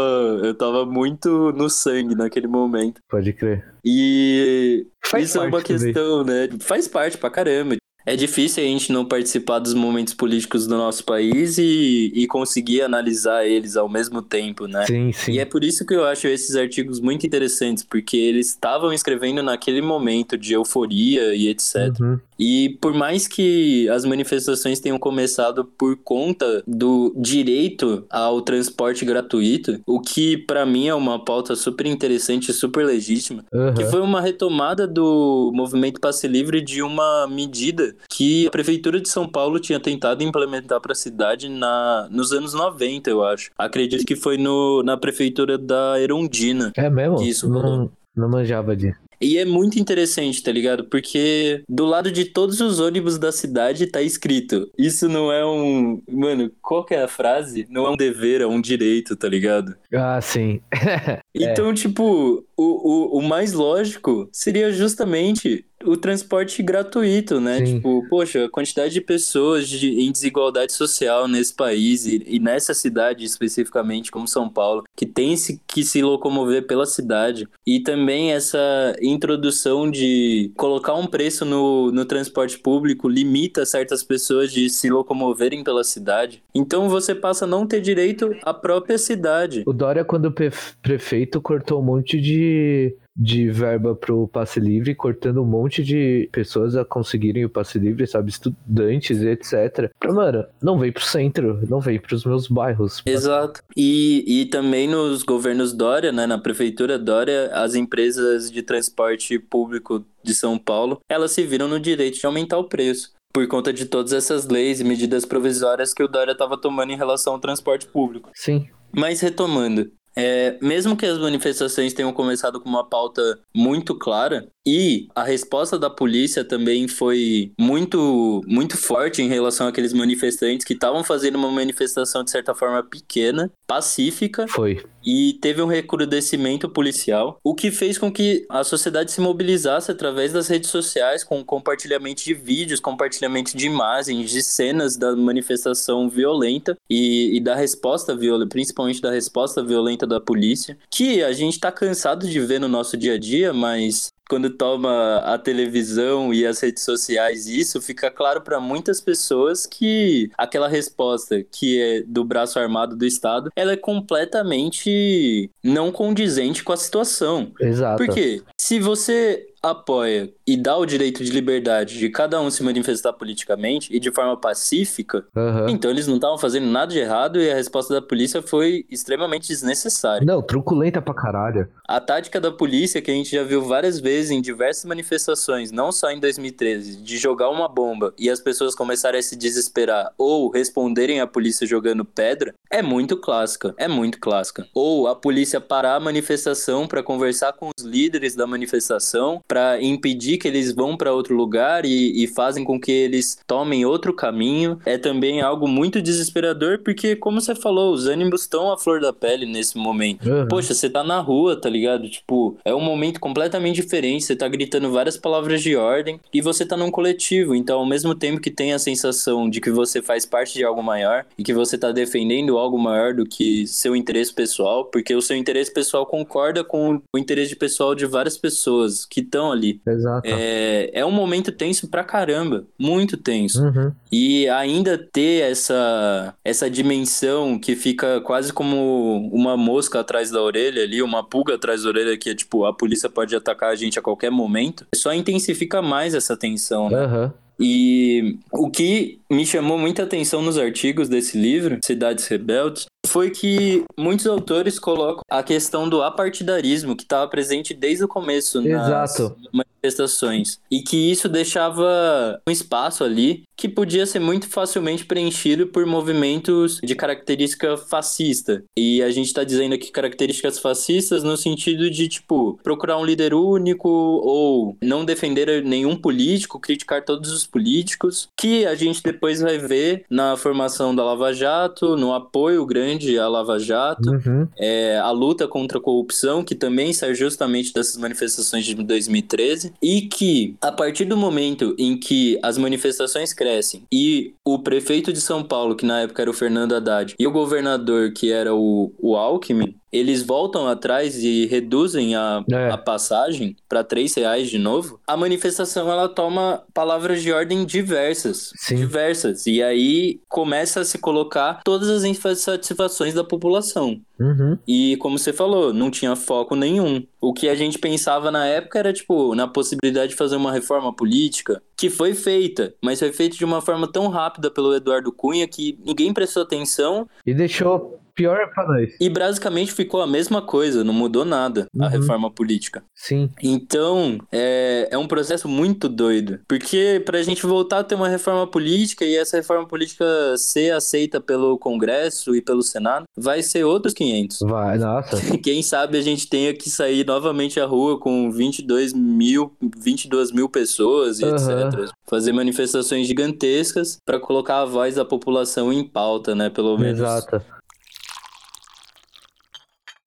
eu 0.43 0.55
tava 0.55 0.85
muito 0.85 1.53
no 1.53 1.71
sangue 1.71 2.15
naquele 2.15 2.47
momento. 2.47 3.01
Pode 3.09 3.33
crer. 3.33 3.65
E 3.85 4.87
Faz 5.05 5.29
isso 5.29 5.39
é 5.39 5.47
uma 5.47 5.63
questão, 5.63 6.25
né? 6.25 6.49
Faz 6.61 6.87
parte 6.89 7.17
pra 7.17 7.31
caramba. 7.31 7.77
É 8.07 8.15
difícil 8.15 8.63
a 8.63 8.67
gente 8.67 8.93
não 8.93 9.05
participar 9.05 9.59
dos 9.59 9.75
momentos 9.75 10.15
políticos 10.15 10.65
do 10.65 10.77
nosso 10.77 11.03
país 11.05 11.59
e, 11.59 12.13
e 12.15 12.27
conseguir 12.29 12.83
analisar 12.83 13.45
eles 13.45 13.77
ao 13.77 13.89
mesmo 13.89 14.23
tempo, 14.23 14.69
né? 14.69 14.87
Sim, 14.87 15.11
sim. 15.13 15.33
E 15.33 15.41
é 15.41 15.45
por 15.45 15.65
isso 15.65 15.85
que 15.85 15.93
eu 15.93 16.05
acho 16.05 16.29
esses 16.29 16.55
artigos 16.55 17.01
muito 17.01 17.27
interessantes, 17.27 17.83
porque 17.83 18.17
eles 18.17 18.51
estavam 18.51 18.93
escrevendo 18.93 19.43
naquele 19.43 19.83
momento 19.83 20.39
de 20.39 20.53
euforia 20.53 21.35
e 21.35 21.49
etc. 21.49 21.99
Uhum. 22.01 22.21
E 22.39 22.77
por 22.81 22.95
mais 22.95 23.27
que 23.27 23.89
as 23.89 24.05
manifestações 24.05 24.79
tenham 24.79 24.99
começado 24.99 25.65
por 25.65 25.97
conta 25.97 26.63
do 26.67 27.13
direito 27.17 28.05
ao 28.09 28.41
transporte 28.43 29.05
gratuito, 29.05 29.81
o 29.87 30.01
que 30.01 30.37
pra 30.37 30.65
mim 30.65 30.87
é 30.87 30.95
uma 30.95 31.25
pauta 31.25 31.57
super 31.57 31.87
interessante 31.87 32.51
e 32.51 32.55
super 32.55 32.87
legítima, 32.87 33.45
Uhum. 33.53 33.75
que 33.75 33.85
foi 33.87 34.01
uma 34.01 34.21
retomada 34.21 34.87
do 34.87 35.51
movimento 35.55 36.01
passe 36.01 36.29
livre 36.29 36.61
de 36.61 36.83
uma 36.83 37.27
medida 37.27 37.96
que 38.09 38.47
a 38.47 38.51
prefeitura 38.51 39.01
de 39.01 39.09
São 39.09 39.29
Paulo 39.29 39.59
tinha 39.59 39.81
tentado 39.81 40.23
implementar 40.23 40.81
para 40.81 40.93
a 40.93 40.97
cidade 40.97 41.49
na, 41.49 42.09
nos 42.11 42.33
anos 42.33 42.55
90, 42.55 43.11
eu 43.11 43.25
acho. 43.25 43.51
Acredito 43.57 44.05
que 44.05 44.17
foi 44.17 44.37
no, 44.37 44.83
na 44.83 44.97
prefeitura 44.97 45.59
da 45.59 46.01
Erundina. 46.01 46.73
É 46.77 46.91
mesmo? 46.91 47.23
Isso, 47.23 47.49
não, 47.49 47.91
não 48.15 48.29
manjava 48.29 48.75
disso. 48.75 48.99
E 49.21 49.39
é 49.39 49.45
muito 49.45 49.79
interessante, 49.79 50.43
tá 50.43 50.53
ligado? 50.53 50.85
Porque 50.85 51.63
do 51.69 51.85
lado 51.87 52.11
de 52.11 52.25
todos 52.25 52.61
os 52.61 52.81
ônibus 52.81 53.19
da 53.19 53.33
cidade 53.33 53.87
tá 53.87 54.03
escrito: 54.03 54.71
Isso 54.79 55.09
não 55.09 55.33
é 55.33 55.45
um. 55.45 56.03
Mano, 56.09 56.51
qual 56.61 56.85
que 56.85 56.95
é 56.95 57.03
a 57.03 57.09
frase? 57.09 57.67
Não 57.71 57.87
é 57.87 57.91
um 57.91 57.97
dever, 57.97 58.41
é 58.41 58.47
um 58.47 58.61
direito, 58.61 59.17
tá 59.17 59.29
ligado? 59.29 59.75
Ah, 59.93 60.21
sim. 60.21 60.61
Então, 61.39 61.73
tipo, 61.75 62.45
o, 62.57 62.63
o, 62.65 63.19
o 63.19 63.23
mais 63.23 63.53
lógico 63.53 64.29
seria 64.33 64.73
justamente 64.73 65.67
o 65.87 65.97
transporte 65.97 66.63
gratuito, 66.63 67.41
né? 67.41 67.65
Sim. 67.65 67.77
Tipo, 67.77 68.07
poxa, 68.09 68.45
a 68.45 68.49
quantidade 68.49 68.95
de 68.95 69.01
pessoas 69.01 69.69
de, 69.69 70.01
em 70.01 70.11
desigualdade 70.13 70.73
social 70.73 71.29
nesse 71.29 71.55
país 71.55 72.07
e, 72.07 72.23
e 72.27 72.39
nessa 72.39 72.75
cidade 72.75 73.25
especificamente, 73.25 74.11
como 74.11 74.29
São 74.29 74.49
Paulo, 74.49 74.85
que 74.95 75.07
tem 75.07 75.37
se, 75.37 75.61
que 75.67 75.85
se 75.85 76.03
locomover 76.03 76.67
pela 76.67 76.87
cidade. 76.87 77.49
E 77.67 77.81
também 77.81 78.33
essa 78.33 78.97
introdução 79.01 79.91
de 79.91 80.51
colocar 80.57 80.95
um 80.95 81.07
preço 81.07 81.45
no, 81.45 81.91
no 81.93 82.05
transporte 82.05 82.59
público 82.59 83.09
limita 83.09 83.65
certas 83.65 84.03
pessoas 84.03 84.53
de 84.53 84.69
se 84.69 84.91
locomoverem 84.91 85.63
pela 85.63 85.85
cidade. 85.85 86.43
Então 86.55 86.89
você 86.89 87.15
passa 87.15 87.45
a 87.45 87.49
não 87.49 87.67
ter 87.67 87.81
direito 87.81 88.35
à 88.43 88.53
própria 88.53 88.99
cidade. 88.99 89.63
O 89.67 89.73
Dória, 89.73 90.05
quando 90.05 90.31
pre- 90.31 90.51
prefeito, 90.83 91.41
cortou 91.41 91.81
um 91.81 91.85
monte 91.85 92.21
de, 92.21 92.95
de 93.17 93.51
verba 93.51 93.95
pro 93.95 94.29
passe 94.29 94.61
livre, 94.61 94.95
cortando 94.95 95.43
um 95.43 95.47
monte 95.47 95.83
de 95.83 96.29
pessoas 96.31 96.77
a 96.77 96.85
conseguirem 96.85 97.45
o 97.45 97.49
passe 97.49 97.79
livre, 97.79 98.07
sabe? 98.07 98.31
Estudantes, 98.31 99.23
etc. 99.23 99.91
Pra, 99.99 100.13
mano, 100.13 100.45
não 100.63 100.79
vem 100.79 100.93
pro 100.93 101.05
centro, 101.05 101.61
não 101.69 101.81
vem 101.81 101.99
pros 101.99 102.25
meus 102.25 102.47
bairros. 102.49 103.03
Exato. 103.07 103.63
E, 103.77 104.25
e 104.27 104.47
também 104.47 104.87
nos 104.87 105.23
governos 105.23 105.73
Dória, 105.73 106.13
né, 106.13 106.27
na 106.27 106.39
prefeitura 106.39 106.99
Dória, 106.99 107.51
as 107.53 107.75
empresas 107.75 108.51
de 108.51 108.63
transporte 108.63 109.39
público 109.39 110.05
de 110.23 110.35
São 110.35 110.59
Paulo, 110.59 111.01
elas 111.09 111.31
se 111.31 111.43
viram 111.45 111.69
no 111.69 111.81
direito 111.81 112.19
de 112.19 112.27
aumentar 112.27 112.59
o 112.59 112.69
preço. 112.69 113.15
Por 113.33 113.47
conta 113.47 113.73
de 113.73 113.85
todas 113.85 114.13
essas 114.13 114.47
leis 114.49 114.81
e 114.81 114.85
medidas 114.85 115.25
provisórias 115.25 115.93
que 115.93 116.03
o 116.03 116.09
Dória 116.09 116.33
estava 116.33 116.57
tomando 116.57 116.93
em 116.93 116.97
relação 116.97 117.35
ao 117.35 117.39
transporte 117.39 117.87
público. 117.87 118.31
Sim. 118.35 118.67
Mas 118.91 119.21
retomando, 119.21 119.91
é, 120.17 120.59
mesmo 120.63 120.97
que 120.97 121.05
as 121.05 121.19
manifestações 121.19 121.93
tenham 121.93 122.13
começado 122.13 122.61
com 122.61 122.69
uma 122.69 122.89
pauta 122.89 123.39
muito 123.55 123.95
clara, 123.99 124.49
e 124.67 125.07
a 125.15 125.23
resposta 125.23 125.79
da 125.79 125.89
polícia 125.89 126.45
também 126.45 126.89
foi 126.89 127.53
muito, 127.57 128.43
muito 128.47 128.77
forte 128.77 129.23
em 129.23 129.29
relação 129.29 129.69
àqueles 129.69 129.93
manifestantes 129.93 130.67
que 130.67 130.73
estavam 130.73 131.05
fazendo 131.05 131.37
uma 131.37 131.51
manifestação 131.51 132.25
de 132.25 132.33
certa 132.33 132.53
forma 132.53 132.83
pequena, 132.83 133.51
pacífica, 133.65 134.47
Foi. 134.49 134.83
e 135.05 135.35
teve 135.41 135.63
um 135.63 135.67
recrudescimento 135.67 136.69
policial, 136.69 137.39
o 137.45 137.55
que 137.55 137.71
fez 137.71 137.97
com 137.97 138.11
que 138.11 138.45
a 138.49 138.65
sociedade 138.65 139.13
se 139.13 139.21
mobilizasse 139.21 139.91
através 139.93 140.33
das 140.33 140.49
redes 140.49 140.71
sociais, 140.71 141.23
com 141.23 141.45
compartilhamento 141.45 142.25
de 142.25 142.35
vídeos, 142.35 142.81
compartilhamento 142.81 143.57
de 143.57 143.67
imagens, 143.67 144.31
de 144.31 144.43
cenas 144.43 144.97
da 144.97 145.15
manifestação 145.15 146.09
violenta 146.09 146.77
e, 146.91 147.37
e 147.37 147.41
da 147.41 147.55
resposta 147.55 148.17
violenta, 148.17 148.49
principalmente 148.49 149.01
da 149.01 149.13
resposta 149.13 149.63
violenta 149.63 150.07
da 150.07 150.21
polícia, 150.21 150.77
que 150.91 151.23
a 151.23 151.33
gente 151.33 151.61
tá 151.61 151.71
cansado 151.71 152.27
de 152.27 152.41
ver 152.41 152.59
no 152.59 152.69
nosso 152.69 152.97
dia 152.97 153.15
a 153.15 153.19
dia, 153.19 153.53
mas 153.53 154.09
quando 154.29 154.51
toma 154.51 155.19
a 155.19 155.39
televisão 155.39 156.33
e 156.33 156.47
as 156.47 156.61
redes 156.61 156.83
sociais 156.83 157.47
isso, 157.47 157.81
fica 157.81 158.11
claro 158.11 158.41
para 158.41 158.61
muitas 158.61 159.01
pessoas 159.01 159.67
que 159.67 160.31
aquela 160.37 160.69
resposta 160.69 161.43
que 161.43 161.81
é 161.81 162.03
do 162.03 162.25
braço 162.25 162.59
armado 162.59 162.97
do 162.97 163.07
Estado, 163.07 163.51
ela 163.55 163.73
é 163.73 163.77
completamente 163.77 165.51
não 165.63 165.93
condizente 165.93 166.65
com 166.65 166.73
a 166.73 166.77
situação. 166.77 167.53
Exato. 167.61 168.05
Por 168.05 168.15
quê? 168.15 168.43
Se 168.57 168.79
você 168.79 169.47
apoia 169.71 170.33
e 170.47 170.57
dá 170.57 170.77
o 170.77 170.87
direito 170.87 171.25
de 171.25 171.31
liberdade 171.31 171.99
de 171.99 172.09
cada 172.09 172.41
um 172.41 172.51
se 172.51 172.63
manifestar 172.63 173.13
politicamente 173.13 173.95
e 173.95 173.99
de 173.99 174.11
forma 174.11 174.37
pacífica, 174.37 175.25
Aham. 175.37 175.67
então 175.69 175.91
eles 175.91 176.07
não 176.07 176.17
estavam 176.17 176.39
fazendo 176.39 176.67
nada 176.67 176.93
de 176.93 176.99
errado 176.99 177.41
e 177.41 177.51
a 177.51 177.55
resposta 177.55 177.95
da 177.95 178.03
polícia 178.03 178.43
foi 178.43 178.85
extremamente 178.91 179.49
desnecessária. 179.49 180.25
Não, 180.25 180.43
truculenta 180.43 181.01
pra 181.03 181.15
caralho. 181.15 181.69
A 181.87 182.01
tática 182.01 182.41
da 182.41 182.51
polícia, 182.51 183.01
que 183.03 183.11
a 183.11 183.15
gente 183.15 183.31
já 183.31 183.43
viu 183.43 183.63
várias 183.63 184.01
vezes 184.01 184.31
em 184.31 184.41
diversas 184.41 184.85
manifestações, 184.85 185.71
não 185.71 185.91
só 185.93 186.11
em 186.11 186.21
2013, 186.21 187.03
de 187.03 187.19
jogar 187.19 187.51
uma 187.51 187.69
bomba 187.69 188.13
e 188.19 188.31
as 188.31 188.41
pessoas 188.41 188.75
começarem 188.75 189.19
a 189.21 189.23
se 189.23 189.37
desesperar 189.37 190.13
ou 190.19 190.51
responderem 190.51 191.21
à 191.21 191.27
polícia 191.27 191.67
jogando 191.67 192.05
pedra, 192.05 192.55
é 192.71 192.83
muito 192.83 193.17
clássica. 193.17 193.75
É 193.77 193.89
muito 193.89 194.19
clássica. 194.19 194.67
Ou 194.75 195.07
a 195.09 195.15
polícia 195.15 195.61
parar 195.61 195.97
a 195.97 196.01
manifestação 196.01 196.87
para 196.87 197.03
conversar 197.03 197.53
com 197.53 197.71
os 197.77 197.85
líderes 197.85 198.35
da 198.35 198.47
manifestação, 198.47 199.43
para 199.57 199.83
impedir 199.83 200.37
que 200.37 200.47
eles 200.47 200.71
vão 200.71 200.99
para 200.99 201.15
outro 201.15 201.35
lugar 201.35 201.87
e, 201.87 202.23
e 202.23 202.27
fazem 202.27 202.63
com 202.63 202.79
que 202.79 202.93
eles 202.93 203.39
tomem 203.47 203.87
outro 203.87 204.13
caminho. 204.13 204.79
É 204.85 204.99
também 204.99 205.41
algo 205.41 205.67
muito 205.67 206.03
desesperador, 206.03 206.81
porque, 206.81 207.17
como 207.17 207.41
você 207.41 207.55
falou, 207.55 207.95
os 207.95 208.07
ânimos 208.07 208.43
estão 208.43 208.71
à 208.71 208.77
flor 208.77 209.01
da 209.01 209.15
pele 209.15 209.47
nesse 209.47 209.79
momento. 209.79 210.31
Aham. 210.31 210.47
Poxa, 210.47 210.75
você 210.75 210.91
tá 210.91 211.03
na 211.03 211.21
rua, 211.21 211.59
tá 211.59 211.71
ligado? 211.71 212.07
Tipo, 212.07 212.59
é 212.67 212.75
um 212.75 212.83
momento 212.83 213.19
completamente 213.19 213.77
diferente. 213.77 214.25
Você 214.25 214.37
tá 214.37 214.47
gritando 214.47 214.93
várias 214.93 215.17
palavras 215.17 215.63
de 215.63 215.75
ordem 215.75 216.21
e 216.35 216.43
você 216.43 216.67
tá 216.67 216.77
num 216.77 216.91
coletivo. 216.91 217.55
Então, 217.55 217.79
ao 217.79 217.87
mesmo 217.87 218.15
tempo 218.15 218.43
que 218.43 218.51
tem 218.51 218.75
a 218.75 218.79
sensação 218.79 219.49
de 219.49 219.59
que 219.59 219.71
você 219.71 220.03
faz 220.03 220.27
parte 220.27 220.53
de 220.53 220.65
algo 220.65 220.83
maior 220.83 221.25
e 221.39 221.43
que 221.43 221.55
você 221.55 221.79
tá 221.79 221.93
defendendo 221.93 222.59
algo 222.59 222.79
maior 222.79 223.15
do 223.15 223.25
que 223.25 223.67
seu 223.67 223.97
interesse 223.97 224.35
pessoal, 224.35 224.85
porque 224.85 225.15
o 225.15 225.23
seu 225.23 225.35
interesse 225.35 225.73
pessoal 225.73 226.05
concorda 226.05 226.63
com 226.63 227.01
o 227.11 227.19
interesse 227.19 227.57
pessoal 227.57 227.95
de 227.95 228.05
várias 228.05 228.37
pessoas 228.37 229.07
que 229.07 229.21
estão 229.21 229.46
ali. 229.53 229.81
Exato. 229.87 230.29
É, 230.29 230.91
é 230.93 231.05
um 231.05 231.11
momento 231.11 231.53
tenso 231.53 231.89
pra 231.89 232.05
caramba, 232.05 232.65
muito 232.79 233.17
tenso. 233.17 233.63
Uhum. 233.63 233.93
E 234.11 234.49
ainda 234.49 234.97
ter 234.99 235.51
essa, 235.51 236.35
essa 236.45 236.71
dimensão 236.71 237.59
que 237.59 237.77
fica 237.77 238.21
quase 238.21 238.53
como 238.53 239.29
uma 239.33 239.57
mosca 239.57 240.01
atrás 240.01 240.31
da 240.31 240.41
orelha 240.43 240.83
ali, 240.83 241.03
uma 241.03 241.23
pulga 241.23 241.55
atrás 241.55 241.83
da 241.83 241.89
orelha, 241.89 242.17
que 242.17 242.31
é 242.31 242.35
tipo, 242.35 242.65
a 242.65 242.73
polícia 242.73 243.09
pode 243.09 243.35
atacar 243.35 243.71
a 243.71 243.77
gente 243.77 243.99
a 243.99 244.03
qualquer 244.03 244.31
momento, 244.31 244.87
só 244.95 245.13
intensifica 245.13 245.83
mais 245.83 246.15
essa 246.15 246.37
tensão, 246.37 246.91
né? 246.91 246.99
Aham. 246.99 247.33
E 247.59 248.39
o 248.53 248.71
que 248.71 249.19
me 249.31 249.47
chamou 249.47 249.79
muita 249.79 250.03
atenção 250.03 250.43
nos 250.43 250.59
artigos 250.59 251.09
desse 251.09 251.39
livro, 251.39 251.79
Cidades 251.83 252.27
Rebeldes, 252.27 252.87
foi 253.07 253.31
que 253.31 253.85
muitos 253.97 254.27
autores 254.27 254.79
colocam 254.79 255.23
a 255.31 255.43
questão 255.43 255.89
do 255.89 256.03
apartidarismo 256.03 256.97
que 256.97 257.03
estava 257.03 257.29
presente 257.29 257.73
desde 257.73 258.05
o 258.05 258.09
começo 258.09 258.61
nas 258.61 258.87
Exato. 258.87 259.37
manifestações 259.53 260.61
e 260.71 260.83
que 260.83 261.11
isso 261.11 261.29
deixava 261.29 262.41
um 262.47 262.51
espaço 262.51 263.05
ali 263.05 263.45
que 263.57 263.69
podia 263.69 264.05
ser 264.05 264.19
muito 264.19 264.49
facilmente 264.49 265.05
preenchido 265.07 265.67
por 265.69 265.87
movimentos 265.87 266.79
de 266.83 266.95
característica 266.95 267.77
fascista. 267.77 268.63
E 268.77 269.03
a 269.03 269.11
gente 269.11 269.27
está 269.27 269.45
dizendo 269.45 269.75
aqui 269.75 269.91
características 269.91 270.59
fascistas 270.59 271.23
no 271.23 271.37
sentido 271.37 271.91
de 271.91 272.09
tipo 272.09 272.59
procurar 272.63 272.99
um 272.99 273.05
líder 273.05 273.33
único 273.33 273.89
ou 273.89 274.77
não 274.83 275.05
defender 275.05 275.65
nenhum 275.65 275.97
político, 275.97 276.61
criticar 276.61 277.05
todos 277.05 277.33
os 277.33 277.47
políticos, 277.47 278.29
que 278.37 278.67
a 278.67 278.75
gente 278.75 279.03
depois 279.03 279.41
vai 279.41 279.57
ver 279.57 280.05
na 280.11 280.37
formação 280.37 280.95
da 280.95 281.05
Lava 281.05 281.33
Jato, 281.33 281.97
no 281.97 282.13
apoio 282.13 282.67
grande 282.67 282.96
à 283.19 283.29
Lava 283.29 283.59
Jato, 283.59 284.11
Uhum. 284.11 284.49
é, 284.59 284.99
a 284.99 285.11
luta 285.11 285.47
contra 285.47 285.79
a 285.79 285.81
corrupção, 285.81 286.43
que 286.43 286.55
também 286.55 286.93
sai 286.93 287.15
justamente 287.15 287.73
dessas 287.73 287.97
manifestações 287.97 288.65
de 288.65 288.75
2013, 288.75 289.73
e 289.83 290.03
que, 290.03 290.55
a 290.61 290.73
partir 290.73 291.05
do 291.05 291.17
momento 291.17 291.75
em 291.79 291.97
que 291.99 292.39
as 292.43 292.59
manifestações 292.59 293.33
crescem 293.33 293.83
e 293.93 294.35
o 294.45 294.59
prefeito 294.59 295.13
de 295.13 295.21
São 295.21 295.43
Paulo, 295.43 295.75
que 295.77 295.85
na 295.87 296.01
época 296.01 296.23
era 296.23 296.31
o 296.31 296.35
Fernando 296.35 296.75
Haddad, 296.75 297.15
e 297.19 297.27
o 297.27 297.31
governador, 297.33 298.13
que 298.13 298.31
era 298.33 298.55
o, 298.55 298.93
o 298.99 299.17
Alckmin, 299.17 299.75
eles 299.93 300.23
voltam 300.23 300.67
atrás 300.67 301.23
e 301.23 301.47
reduzem 301.47 302.15
a, 302.17 302.45
É. 302.51 302.71
a 302.71 302.77
passagem 302.79 303.57
para 303.69 303.85
três 303.85 304.15
reais 304.15 304.49
de 304.51 304.59
novo, 304.59 305.01
a 305.07 305.17
manifestação 305.17 305.91
ela 305.91 306.09
toma 306.09 306.63
palavras 306.75 307.23
de 307.23 307.33
ordem 307.33 307.65
diversas. 307.65 308.53
Sim. 308.57 308.77
Diversas. 308.77 309.47
E 309.47 309.63
aí 309.63 310.21
começa 310.29 310.81
a 310.81 310.85
se 310.85 310.99
colocar 310.99 311.61
todas 311.65 311.89
as 311.89 312.05
insatisfações 312.05 313.15
da 313.15 313.25
população. 313.25 314.01
Uhum. 314.19 314.59
E 314.67 314.97
como 314.97 315.19
você 315.19 315.33
falou, 315.33 315.73
não 315.75 315.91
tinha 315.91 316.17
foco 316.17 316.57
nenhum. 316.57 317.05
O 317.21 317.33
que 317.35 317.49
a 317.49 317.55
gente 317.55 317.79
pensava 317.79 318.31
na 318.31 318.47
época 318.47 318.79
era, 318.79 318.93
tipo, 318.93 319.35
na 319.35 319.47
possibilidade 319.47 320.11
de 320.11 320.17
fazer 320.17 320.37
uma 320.37 320.53
reforma 320.53 320.95
política, 320.95 321.63
que 321.77 321.91
foi 321.91 322.15
feita, 322.15 322.75
mas 322.83 322.99
foi 322.99 323.13
feita 323.13 323.37
de 323.37 323.45
uma 323.45 323.61
forma 323.61 323.87
tão 323.91 324.09
rápida 324.09 324.51
pelo 324.51 324.75
Eduardo 324.75 325.13
Cunha 325.13 325.47
que 325.47 325.79
ninguém 325.85 326.13
prestou 326.15 326.43
atenção 326.43 327.07
E 327.27 327.35
deixou 327.35 327.99
pior 328.17 328.51
pra 328.53 328.67
nós. 328.67 328.91
e 329.01 329.09
basicamente 329.09 329.73
ficou 329.73 330.01
a 330.03 330.07
mesma 330.07 330.43
coisa, 330.43 330.83
não 330.83 330.93
mudou 330.95 331.25
nada 331.25 331.69
a 331.79 331.85
Uhum. 331.85 331.91
reforma 331.91 332.31
política. 332.31 332.83
Sim. 332.95 333.31
Então, 333.43 334.19
é, 334.33 334.89
é 334.91 334.99
um 334.99 335.07
processo 335.07 335.47
muito 335.49 335.89
doido. 335.89 336.41
Porque 336.49 337.03
pra 337.05 337.23
gente 337.23 337.45
voltar 337.47 337.81
a 337.81 337.85
ter 337.85 337.95
uma 337.95 338.09
reforma 338.09 338.47
política 338.47 339.05
e 339.05 339.17
essa 339.17 339.37
reforma 339.37 339.67
política 339.69 340.05
ser 340.37 340.73
aceita 340.73 341.21
pelo 341.21 341.59
Congresso 341.59 342.35
e 342.35 342.41
pelo 342.43 342.63
Senado, 342.63 343.05
vai 343.17 343.43
ser 343.43 343.65
outros 343.65 343.93
500. 343.95 344.39
Vai, 344.41 344.79
nossa. 344.79 345.17
Quem 345.43 345.63
sabe 345.63 345.99
a 345.99 346.03
gente 346.03 346.27
tenha 346.29 346.55
que 346.55 346.71
sair 346.71 347.05
novamente 347.07 347.61
à 347.61 347.67
rua 347.67 347.99
com 348.01 348.31
22 348.31 348.93
mil, 348.95 349.53
22 349.79 350.33
mil 350.33 350.49
pessoas 350.49 351.21
e 351.21 351.25
Aham. 351.25 351.69
etc. 351.69 351.91
Fazer 352.09 352.33
manifestações 352.33 353.07
gigantescas 353.07 353.99
pra 354.05 354.19
colocar 354.19 354.61
a 354.61 354.65
voz 354.65 354.95
da 354.95 355.05
população 355.05 355.73
em 355.73 355.85
pauta, 355.85 356.35
né? 356.35 356.49
Pelo 356.51 356.79
menos. 356.79 356.99
Exato. 357.01 357.43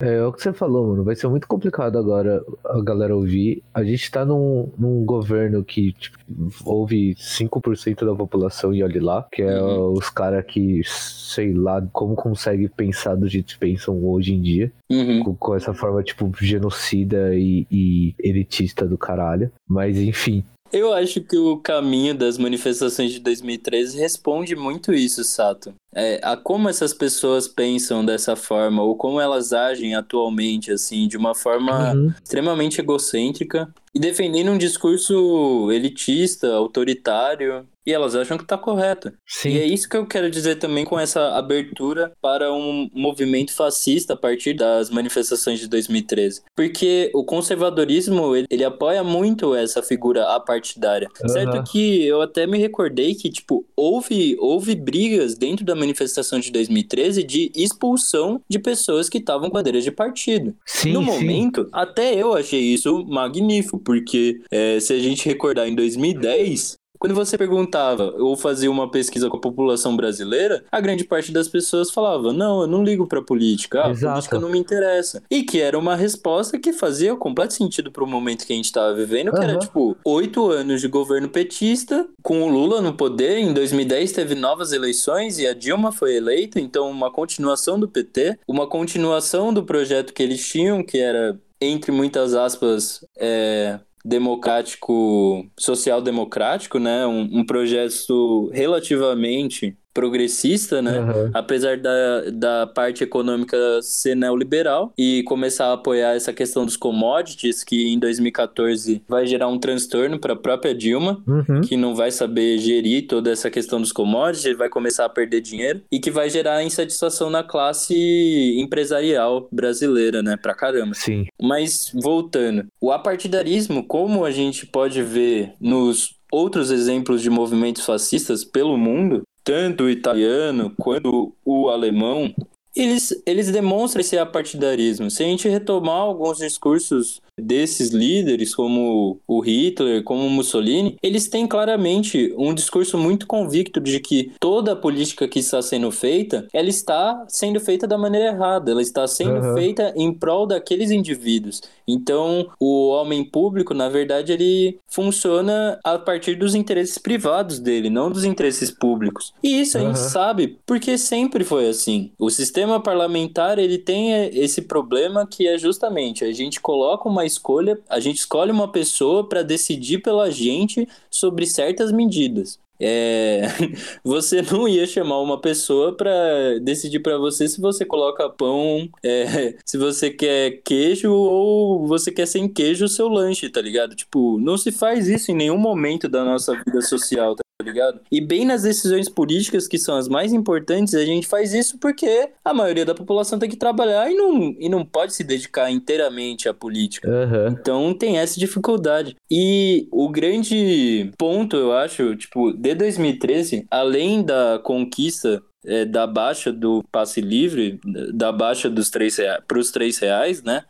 É, 0.02 0.16
é 0.16 0.26
o 0.26 0.32
que 0.32 0.42
você 0.42 0.54
falou, 0.54 0.88
mano. 0.88 1.04
Vai 1.04 1.16
ser 1.16 1.28
muito 1.28 1.48
complicado 1.48 1.98
agora 1.98 2.42
a 2.66 2.82
galera 2.82 3.16
ouvir. 3.16 3.62
A 3.74 3.84
gente 3.84 4.10
tá 4.10 4.24
num, 4.26 4.70
num 4.78 5.04
governo 5.06 5.64
que 5.64 5.92
tipo, 5.94 6.18
ouve 6.66 7.16
5% 7.16 8.06
da 8.06 8.16
população 8.16 8.74
e 8.74 8.82
olhe 8.84 9.00
lá, 9.00 9.28
que 9.32 9.42
é 9.42 9.62
Uhum. 9.62 9.94
os 9.94 10.10
caras 10.10 10.46
que, 10.46 10.82
sei 10.86 11.54
lá, 11.54 11.82
como 11.92 12.16
consegue 12.16 12.70
pensar 12.70 13.16
do 13.16 13.28
jeito 13.28 13.54
que 13.54 13.60
pensam 13.60 14.04
hoje 14.06 14.34
em 14.34 14.42
dia, 14.42 14.72
Uhum. 14.90 15.24
com, 15.24 15.36
com 15.36 15.56
essa 15.56 15.74
forma, 15.74 16.02
tipo, 16.02 16.32
genocida 16.40 17.36
e, 17.36 17.68
e 17.70 18.16
elitista 18.20 18.88
do 18.88 18.98
caralho. 18.98 19.52
Mas, 19.68 19.98
enfim. 19.98 20.44
Eu 20.72 20.94
acho 20.94 21.22
que 21.22 21.36
o 21.38 21.58
caminho 21.58 22.14
das 22.14 22.38
manifestações 22.38 23.12
de 23.12 23.20
2013 23.20 23.98
responde 23.98 24.56
muito 24.56 24.94
isso, 24.94 25.24
Sato. 25.24 25.74
É, 25.96 26.20
a 26.24 26.38
como 26.38 26.70
essas 26.70 26.94
pessoas 26.94 27.48
pensam 27.48 28.06
dessa 28.06 28.36
forma, 28.36 28.84
ou 28.84 28.96
como 28.96 29.20
elas 29.20 29.52
agem 29.54 29.96
atualmente, 29.96 30.72
assim, 30.72 31.08
de 31.08 31.18
uma 31.18 31.34
forma 31.34 31.94
Uhum. 31.94 32.14
extremamente 32.24 32.80
egocêntrica 32.82 33.74
e 33.96 34.00
defendendo 34.00 34.52
um 34.52 34.58
discurso 34.58 35.72
elitista, 35.72 36.54
autoritário, 36.54 37.66
e 37.90 37.94
elas 37.94 38.16
acham 38.16 38.38
que 38.38 38.46
tá 38.46 38.58
correto. 38.58 39.12
Sim. 39.26 39.50
E 39.50 39.60
é 39.60 39.66
isso 39.66 39.90
que 39.90 39.98
eu 39.98 40.06
quero 40.06 40.30
dizer 40.30 40.56
também 40.58 40.86
com 40.86 41.00
essa 41.00 41.30
abertura 41.36 42.12
para 42.22 42.54
um 42.54 42.88
movimento 42.94 43.52
fascista 43.54 44.14
a 44.14 44.18
partir 44.18 44.54
das 44.54 44.90
manifestações 44.90 45.60
de 45.60 45.68
2013. 45.68 46.42
Porque 46.56 47.10
o 47.14 47.24
conservadorismo, 47.24 48.36
ele, 48.36 48.48
ele 48.50 48.64
apoia 48.64 49.04
muito 49.04 49.56
essa 49.56 49.82
figura 49.82 50.24
apartidária. 50.36 51.08
Aham. 51.24 51.30
Certo 51.30 51.64
que 51.72 52.06
eu 52.06 52.22
até 52.22 52.46
me 52.46 52.58
recordei 52.58 53.16
que, 53.16 53.30
tipo, 53.30 53.66
houve, 53.76 54.36
houve 54.40 54.76
brigas 54.76 55.36
dentro 55.36 55.66
da 55.66 55.76
manifestação 55.76 56.40
de 56.40 56.52
2013 56.52 57.24
de 57.24 57.52
expulsão 57.56 58.42
de 58.48 58.60
pessoas 58.60 59.10
que 59.10 59.18
estavam 59.18 59.50
com 59.50 59.54
bandeiras 59.54 59.84
de 59.84 59.92
partido. 59.92 60.56
Sim, 60.66 60.94
No 60.94 61.00
sim. 61.00 61.06
momento, 61.08 61.68
até 61.72 62.14
eu 62.16 62.34
achei 62.34 62.60
isso 62.62 63.04
magnífico, 63.06 63.80
porque 63.80 64.42
é, 64.52 64.80
se 64.80 64.94
a 64.94 65.00
gente 65.00 65.28
recordar 65.28 65.68
em 65.68 65.76
2010, 65.76 66.78
quando 67.00 67.16
você 67.16 67.38
perguntava 67.38 68.14
ou 68.20 68.36
fazia 68.36 68.70
uma 68.70 68.92
pesquisa 68.92 69.30
com 69.30 69.38
a 69.38 69.42
população 69.42 69.96
brasileira, 69.96 70.64
a 70.72 70.82
grande 70.82 71.06
parte 71.06 71.32
das 71.32 71.48
pessoas 71.48 71.90
falava: 71.90 72.34
Não, 72.34 72.62
eu 72.62 72.68
não 72.68 72.84
ligo 72.84 73.08
pra 73.08 73.22
política, 73.22 73.86
ah, 73.86 73.90
Exato. 73.92 74.14
política 74.14 74.40
não 74.40 74.50
me 74.50 74.60
interessa. 74.60 75.24
E 75.32 75.44
que 75.44 75.62
era 75.62 75.80
uma 75.80 75.96
resposta 75.96 76.60
que 76.60 76.74
fazia 76.74 77.16
completo 77.16 77.54
sentido 77.54 77.92
pro 77.92 78.06
momento 78.06 78.46
que 78.46 78.54
a 78.54 78.56
gente 78.56 78.72
tava 78.72 78.94
vivendo, 78.94 79.32
que 79.32 79.38
era 79.38 79.54
Aham. 79.54 79.60
tipo 79.60 79.98
oito 80.06 80.52
anos 80.52 80.82
de 80.82 80.88
governo 80.88 81.30
petista, 81.30 82.06
com 82.22 82.44
o 82.44 82.48
Lula 82.50 82.82
no 82.82 82.94
poder. 82.94 83.38
Em 83.40 83.54
2010 83.54 84.12
teve 84.12 84.36
novas 84.36 84.74
eleições 84.74 85.40
e 85.40 85.48
a 85.48 85.54
Dilma 85.54 85.92
foi 85.92 86.16
eleita, 86.16 86.60
então 86.60 86.90
uma 86.90 87.12
continuação 87.12 87.80
do 87.80 87.88
PT, 87.88 88.38
uma 88.48 88.68
continuação 88.68 89.54
do 89.54 89.64
projeto 89.64 90.14
que 90.14 90.22
eles 90.22 90.46
tinham, 90.46 90.84
que 90.84 90.98
era, 90.98 91.40
entre 91.62 91.92
muitas 91.92 92.34
aspas, 92.34 93.06
é, 93.18 93.80
democrático, 94.04 95.46
social-democrático, 95.58 96.80
né? 96.80 97.06
Um, 97.06 97.40
um 97.40 97.46
projeto 97.46 98.50
relativamente 98.54 99.78
progressista, 99.94 100.82
né? 100.82 101.00
Uhum. 101.00 101.32
Apesar 101.34 101.78
da, 101.78 102.30
da 102.32 102.68
parte 102.68 103.04
econômica 103.04 103.58
ser 103.82 104.16
neoliberal 104.16 104.94
e 104.98 105.24
começar 105.24 105.68
a 105.68 105.74
apoiar 105.74 106.16
essa 106.16 106.32
questão 106.34 106.66
dos 106.66 106.78
commodities, 106.78 107.64
que 107.64 107.88
em 107.92 108.00
2014 108.00 109.02
vai 109.08 109.26
gerar 109.26 109.48
um 109.48 109.60
transtorno 109.60 110.20
para 110.20 110.34
a 110.34 110.38
própria 110.38 110.74
Dilma, 110.74 111.22
Uhum. 111.28 111.62
que 111.62 111.76
não 111.78 111.94
vai 111.96 112.12
saber 112.12 112.58
gerir 112.58 113.08
toda 113.08 113.32
essa 113.32 113.50
questão 113.50 113.80
dos 113.82 113.92
commodities, 113.92 114.46
ele 114.46 114.56
vai 114.56 114.70
começar 114.70 115.06
a 115.06 115.10
perder 115.10 115.42
dinheiro 115.42 115.82
e 115.92 116.00
que 116.00 116.10
vai 116.12 116.30
gerar 116.30 116.64
insatisfação 116.64 117.30
na 117.30 117.44
classe 117.44 118.56
empresarial 118.60 119.48
brasileira, 119.52 120.22
né? 120.22 120.38
Pra 120.38 120.54
caramba. 120.54 120.94
Sim. 120.94 121.26
Mas 121.42 121.92
voltando, 121.94 122.66
o 122.80 122.92
apartidarismo, 122.92 123.84
como 123.84 124.26
a 124.26 124.32
gente 124.32 124.66
pode 124.66 125.02
ver 125.02 125.54
nos 125.60 126.19
outros 126.32 126.72
exemplos 126.72 127.22
de 127.22 127.30
movimentos 127.30 127.86
fascistas 127.86 128.44
pelo 128.44 128.78
mundo, 128.78 129.24
tanto 129.44 129.86
o 129.86 129.90
italiano 129.90 130.74
quanto 130.78 131.34
o 131.44 131.70
alemão, 131.70 132.34
eles, 132.76 133.22
eles 133.26 133.52
demonstram 133.52 134.02
esse 134.02 134.18
apartidarismo. 134.18 135.10
Se 135.10 135.24
a 135.24 135.26
gente 135.26 135.48
retomar 135.50 135.96
alguns 135.98 136.38
discursos 136.38 137.22
desses 137.40 137.90
líderes, 137.92 138.54
como 138.54 139.20
o 139.28 139.40
Hitler, 139.40 140.04
como 140.04 140.26
o 140.26 140.30
Mussolini, 140.30 140.98
eles 141.02 141.28
têm 141.30 141.48
claramente 141.48 142.34
um 142.38 142.54
discurso 142.54 142.98
muito 142.98 143.26
convicto 143.26 143.80
de 143.80 144.00
que 144.00 144.34
toda 144.40 144.74
a 144.74 144.76
política 144.76 145.28
que 145.28 145.40
está 145.40 145.62
sendo 145.62 145.90
feita, 145.92 146.48
ela 146.54 146.68
está 146.68 147.26
sendo 147.30 147.60
feita 147.60 147.88
da 147.88 147.98
maneira 147.98 148.28
errada, 148.34 148.72
ela 148.72 148.82
está 148.82 149.08
sendo 149.08 149.30
Uhum. 149.40 149.54
feita 149.56 149.94
em 149.96 150.14
prol 150.14 150.46
daqueles 150.46 150.92
indivíduos. 150.92 151.62
Então, 151.88 152.50
o 152.60 152.90
homem 152.90 153.24
público, 153.24 153.74
na 153.74 153.88
verdade, 153.90 154.34
ele 154.34 154.78
funciona 154.88 155.80
a 155.84 155.98
partir 155.98 156.36
dos 156.36 156.54
interesses 156.56 156.98
privados 156.98 157.58
dele, 157.60 157.90
não 157.90 158.12
dos 158.12 158.26
interesses 158.26 158.70
públicos. 158.70 159.34
E 159.42 159.62
isso 159.62 159.78
a 159.78 159.82
gente 159.82 159.98
Uhum. 159.98 160.10
sabe 160.10 160.58
porque 160.66 160.98
sempre 160.98 161.44
foi 161.44 161.70
assim. 161.70 162.12
O 162.20 162.30
sistema 162.30 162.59
parlamentar, 162.80 163.60
ele 163.60 163.78
tem 163.78 164.14
eh, 164.14 164.30
esse 164.34 164.64
problema 164.64 165.26
que 165.26 165.48
é 165.48 165.58
justamente 165.58 166.26
a 166.26 166.32
gente 166.32 166.60
coloca 166.60 167.08
uma 167.08 167.26
escolha, 167.26 167.80
a 167.88 168.00
gente 168.00 168.18
escolhe 168.18 168.52
uma 168.52 168.72
pessoa 168.72 169.28
para 169.28 169.44
decidir 169.44 170.00
pela 170.00 170.30
gente 170.30 170.88
sobre 171.10 171.46
certas 171.46 171.92
medidas. 171.92 172.60
É, 172.82 173.42
você 174.04 174.42
não 174.42 174.68
ia 174.68 174.88
chamar 174.88 175.20
uma 175.20 175.40
pessoa 175.40 175.96
para 175.96 176.60
decidir 176.62 177.02
para 177.02 177.18
você 177.18 177.48
se 177.48 177.60
você 177.60 177.86
coloca 177.86 178.30
pão, 178.30 178.90
é, 179.04 179.56
se 179.66 179.78
você 179.78 180.10
quer 180.10 180.62
queijo 180.64 181.12
ou 181.12 181.86
você 181.88 182.12
quer 182.12 182.26
sem 182.26 182.48
queijo 182.48 182.86
o 182.86 182.90
seu 182.90 183.08
lanche, 183.10 183.50
tá 183.50 183.62
ligado? 183.62 183.96
Tipo, 183.96 184.40
não 184.40 184.58
se 184.58 184.72
faz 184.72 185.08
isso 185.08 185.32
em 185.32 185.36
nenhum 185.36 185.58
momento 185.58 186.08
da 186.08 186.24
nossa 186.24 186.56
vida 186.64 186.82
social, 186.82 187.36
tá 187.36 187.44
ligado? 187.64 188.00
E 188.12 188.22
bem 188.22 188.46
nas 188.46 188.64
decisões 188.64 189.10
políticas 189.10 189.68
que 189.68 189.78
são 189.78 189.96
as 189.98 190.08
mais 190.08 190.32
importantes, 190.32 190.94
a 190.94 191.06
gente 191.06 191.28
faz 191.28 191.54
isso 191.54 191.78
porque 191.78 192.30
a 192.44 192.54
maioria 192.54 192.86
da 192.86 192.96
população 192.96 193.38
tem 193.38 193.50
que 193.50 193.58
trabalhar 193.58 194.10
e 194.10 194.16
não, 194.16 194.56
e 194.58 194.70
não 194.70 194.86
pode 194.86 195.14
se 195.14 195.24
dedicar 195.24 195.70
inteiramente 195.70 196.48
à 196.48 196.54
política. 196.54 197.10
Aham. 197.10 197.58
Então 197.60 197.94
tem 197.94 198.18
essa 198.18 198.40
dificuldade. 198.40 199.16
E 199.30 199.88
o 199.92 200.10
grande 200.10 201.12
ponto, 201.18 201.56
eu 201.56 201.74
acho, 201.74 202.16
tipo, 202.16 202.54
de 202.54 202.74
2013, 202.76 203.68
além 203.70 204.24
da 204.24 204.60
conquista 204.64 205.42
é, 205.66 205.84
da 205.84 206.08
baixa 206.08 206.54
do 206.54 206.84
passe 206.92 207.20
livre, 207.20 207.80
da 208.14 208.32
baixa 208.32 208.70
dos 208.70 208.90
três 208.90 209.18
reais, 209.18 209.44
para 209.46 209.60
os 209.60 209.72
três 209.72 209.98
reais, 209.98 210.42
né? 210.42 210.64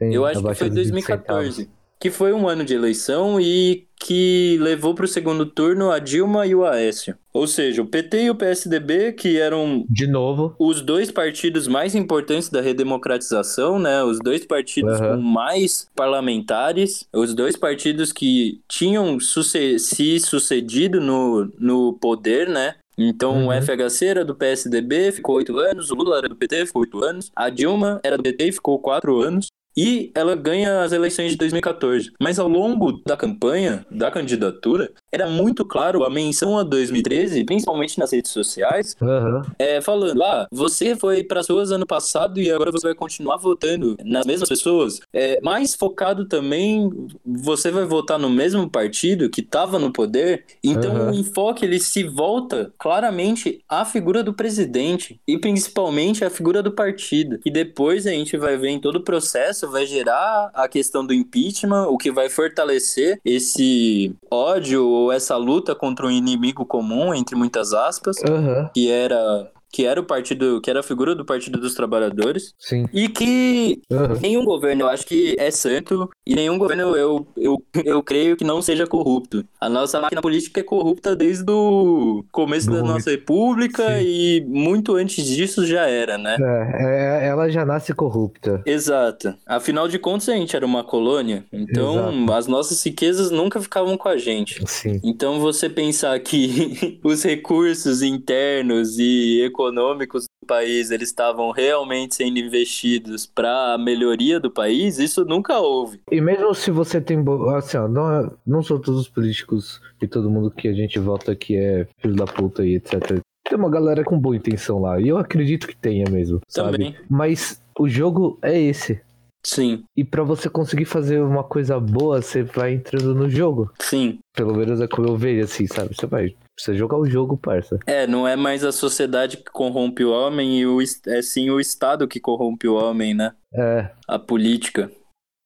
Sim, 0.00 0.14
Eu 0.14 0.26
acho 0.26 0.42
que 0.42 0.54
foi 0.54 0.68
dos 0.68 0.90
20 0.90 1.04
centavos. 1.04 1.56
2014, 1.56 1.70
que 2.06 2.10
foi 2.10 2.32
um 2.32 2.48
ano 2.48 2.64
de 2.64 2.72
eleição 2.72 3.40
e 3.40 3.84
que 3.98 4.56
levou 4.60 4.94
para 4.94 5.06
o 5.06 5.08
segundo 5.08 5.44
turno 5.44 5.90
a 5.90 5.98
Dilma 5.98 6.46
e 6.46 6.54
o 6.54 6.64
Aécio. 6.64 7.16
Ou 7.32 7.46
seja, 7.48 7.82
o 7.82 7.86
PT 7.86 8.24
e 8.24 8.30
o 8.30 8.34
PSDB, 8.34 9.12
que 9.12 9.38
eram 9.40 9.84
De 9.90 10.06
novo. 10.06 10.54
os 10.58 10.80
dois 10.82 11.10
partidos 11.10 11.66
mais 11.66 11.94
importantes 11.96 12.48
da 12.48 12.60
redemocratização, 12.60 13.78
né? 13.78 14.04
Os 14.04 14.18
dois 14.20 14.44
partidos 14.46 15.00
Aham. 15.00 15.16
com 15.16 15.22
mais 15.22 15.88
parlamentares, 15.96 17.06
os 17.12 17.34
dois 17.34 17.56
partidos 17.56 18.12
que 18.12 18.60
tinham 18.68 19.18
suce- 19.18 19.78
se 19.78 20.20
sucedido 20.20 21.00
no, 21.00 21.50
no 21.58 21.94
poder, 21.94 22.48
né? 22.48 22.74
Então 22.98 23.32
Uhum. 23.36 23.48
o 23.48 23.52
FHC 23.52 24.06
era 24.06 24.24
do 24.24 24.34
PSDB, 24.34 25.12
ficou 25.12 25.36
oito 25.36 25.58
anos, 25.58 25.90
o 25.90 25.94
Lula 25.94 26.18
era 26.18 26.28
do 26.28 26.36
PT, 26.36 26.66
ficou 26.66 26.80
oito 26.82 27.02
anos, 27.04 27.30
a 27.36 27.50
Dilma 27.50 28.00
era 28.02 28.16
do 28.16 28.22
PT 28.22 28.48
e 28.48 28.52
ficou 28.52 28.78
quatro 28.78 29.20
anos. 29.20 29.48
E 29.76 30.10
ela 30.14 30.34
ganha 30.34 30.82
as 30.82 30.92
eleições 30.92 31.32
de 31.32 31.36
2014. 31.36 32.12
Mas 32.20 32.38
ao 32.38 32.48
longo 32.48 33.02
da 33.06 33.16
campanha, 33.16 33.84
da 33.90 34.10
candidatura, 34.10 34.90
era 35.12 35.28
muito 35.28 35.64
claro 35.64 36.04
a 36.04 36.10
menção 36.10 36.58
a 36.58 36.62
2013, 36.62 37.44
principalmente 37.44 37.98
nas 37.98 38.12
redes 38.12 38.30
sociais, 38.30 38.96
Aham. 39.00 39.42
é, 39.58 39.80
falando, 39.80 40.22
ah, 40.22 40.46
você 40.50 40.96
foi 40.96 41.22
para 41.22 41.40
as 41.40 41.48
ruas 41.48 41.70
ano 41.70 41.86
passado 41.86 42.40
e 42.40 42.50
agora 42.50 42.72
você 42.72 42.88
vai 42.88 42.94
continuar 42.94 43.36
votando 43.36 43.96
nas 44.04 44.26
mesmas 44.26 44.48
pessoas. 44.48 45.00
É, 45.12 45.40
mais 45.40 45.74
focado 45.74 46.26
também, 46.26 46.90
você 47.24 47.70
vai 47.70 47.84
votar 47.84 48.18
no 48.18 48.28
mesmo 48.28 48.68
partido 48.68 49.30
que 49.30 49.40
estava 49.40 49.78
no 49.78 49.92
poder. 49.92 50.44
Então 50.62 50.94
Aham. 50.94 51.10
o 51.10 51.14
enfoque 51.14 51.64
ele 51.64 51.78
se 51.78 52.02
volta 52.02 52.72
claramente 52.78 53.60
à 53.68 53.84
figura 53.84 54.22
do 54.22 54.34
presidente 54.34 55.20
e 55.26 55.38
principalmente 55.38 56.24
à 56.24 56.30
figura 56.30 56.62
do 56.62 56.72
partido. 56.72 57.38
E 57.44 57.50
depois 57.50 58.06
a 58.06 58.10
gente 58.10 58.36
vai 58.36 58.56
ver 58.56 58.68
em 58.68 58.80
todo 58.80 58.96
o 58.96 59.04
processo, 59.04 59.70
vai 59.70 59.86
gerar 59.86 60.50
a 60.52 60.68
questão 60.68 61.06
do 61.06 61.14
impeachment, 61.14 61.86
o 61.88 61.96
que 61.96 62.10
vai 62.10 62.28
fortalecer 62.28 63.20
esse 63.24 64.14
ódio 64.30 64.95
ou 64.96 65.12
essa 65.12 65.36
luta 65.36 65.74
contra 65.74 66.06
um 66.06 66.10
inimigo 66.10 66.64
comum, 66.64 67.14
entre 67.14 67.36
muitas 67.36 67.72
aspas 67.72 68.16
Aham. 68.24 68.70
que 68.74 68.90
era 68.90 69.50
que 69.76 69.84
era 69.84 70.00
o 70.00 70.04
partido, 70.04 70.58
que 70.62 70.70
era 70.70 70.80
a 70.80 70.82
figura 70.82 71.14
do 71.14 71.22
Partido 71.22 71.60
dos 71.60 71.74
Trabalhadores, 71.74 72.54
Sim. 72.58 72.86
e 72.94 73.10
que 73.10 73.82
Aham. 73.92 74.18
nenhum 74.22 74.42
governo 74.42 74.84
eu 74.84 74.88
acho 74.88 75.04
que 75.04 75.36
é 75.38 75.50
santo 75.50 76.08
e 76.26 76.34
nenhum 76.34 76.56
governo 76.56 76.96
eu, 76.96 77.26
eu, 77.36 77.62
eu 77.84 78.02
creio 78.02 78.38
que 78.38 78.42
não 78.44 78.62
seja 78.62 78.86
corrupto. 78.86 79.44
A 79.60 79.68
nossa 79.68 80.00
máquina 80.00 80.22
política 80.22 80.60
é 80.60 80.62
corrupta 80.62 81.14
desde 81.14 81.44
o 81.50 82.24
começo 82.32 82.70
Do 82.70 82.76
da 82.76 82.82
nossa 82.84 83.10
república 83.10 83.86
Sim. 83.98 84.06
e 84.06 84.44
muito 84.48 84.94
antes 84.94 85.22
disso 85.26 85.66
já 85.66 85.86
era, 85.86 86.16
né? 86.16 86.38
É, 86.40 87.26
é, 87.26 87.28
ela 87.28 87.50
já 87.50 87.66
nasce 87.66 87.92
corrupta. 87.92 88.62
Exato. 88.64 89.34
Afinal 89.44 89.88
de 89.88 89.98
contas, 89.98 90.30
a 90.30 90.36
gente 90.36 90.56
era 90.56 90.64
uma 90.64 90.84
colônia, 90.84 91.44
então 91.52 92.22
Exato. 92.22 92.32
as 92.32 92.46
nossas 92.46 92.82
riquezas 92.82 93.30
nunca 93.30 93.60
ficavam 93.60 93.94
com 93.98 94.08
a 94.08 94.16
gente. 94.16 94.58
Sim. 94.66 95.02
Então 95.04 95.38
você 95.38 95.68
pensar 95.68 96.18
que 96.20 96.98
os 97.04 97.22
recursos 97.22 98.00
internos 98.00 98.98
e 98.98 99.42
econômicos 99.42 99.65
do 99.72 100.46
país 100.46 100.90
eles 100.90 101.08
estavam 101.08 101.50
realmente 101.50 102.14
sendo 102.14 102.38
investidos 102.38 103.26
para 103.26 103.74
a 103.74 103.78
melhoria 103.78 104.38
do 104.38 104.50
país, 104.50 104.98
isso 104.98 105.24
nunca 105.24 105.58
houve. 105.58 106.00
E 106.10 106.20
mesmo 106.20 106.54
se 106.54 106.70
você 106.70 107.00
tem. 107.00 107.18
Assim, 107.56 107.76
ó, 107.76 107.88
não, 107.88 108.10
é- 108.12 108.30
não 108.46 108.62
são 108.62 108.80
todos 108.80 109.00
os 109.00 109.08
políticos 109.08 109.80
e 110.00 110.06
todo 110.06 110.30
mundo 110.30 110.50
que 110.50 110.68
a 110.68 110.72
gente 110.72 110.98
vota 110.98 111.34
que 111.34 111.56
é 111.56 111.86
filho 111.98 112.14
da 112.14 112.24
puta 112.26 112.64
e 112.64 112.76
etc. 112.76 113.20
Tem 113.48 113.58
uma 113.58 113.70
galera 113.70 114.02
com 114.04 114.18
boa 114.18 114.36
intenção 114.36 114.80
lá. 114.80 115.00
E 115.00 115.08
eu 115.08 115.18
acredito 115.18 115.66
que 115.66 115.76
tenha 115.76 116.08
mesmo. 116.10 116.40
Sabe? 116.48 116.72
Também. 116.72 116.96
Mas 117.08 117.62
o 117.78 117.88
jogo 117.88 118.38
é 118.42 118.58
esse. 118.60 119.00
Sim, 119.44 119.84
E 119.96 120.02
pra 120.04 120.24
você 120.24 120.50
conseguir 120.50 120.86
fazer 120.86 121.20
uma 121.22 121.44
coisa 121.44 121.78
boa, 121.78 122.20
você 122.20 122.42
vai 122.42 122.74
entrando 122.74 123.14
no 123.14 123.30
jogo. 123.30 123.70
sim. 123.80 124.18
Pelo 124.34 124.54
menos 124.56 124.80
é 124.80 124.88
como 124.88 125.06
eu 125.06 125.16
vejo, 125.16 125.44
assim, 125.44 125.66
sabe? 125.68 125.94
Você 125.94 126.04
vai. 126.06 126.34
Precisa 126.56 126.76
jogar 126.76 126.96
o 126.96 127.06
jogo, 127.06 127.36
parça. 127.36 127.78
É, 127.86 128.06
não 128.06 128.26
é 128.26 128.34
mais 128.34 128.64
a 128.64 128.72
sociedade 128.72 129.36
que 129.36 129.50
corrompe 129.50 130.02
o 130.04 130.10
homem 130.10 130.58
e 130.58 130.66
o, 130.66 130.78
é 130.80 131.22
sim 131.22 131.50
o 131.50 131.60
Estado 131.60 132.08
que 132.08 132.18
corrompe 132.18 132.66
o 132.66 132.74
homem, 132.74 133.14
né? 133.14 133.32
É. 133.52 133.90
A 134.08 134.18
política. 134.18 134.90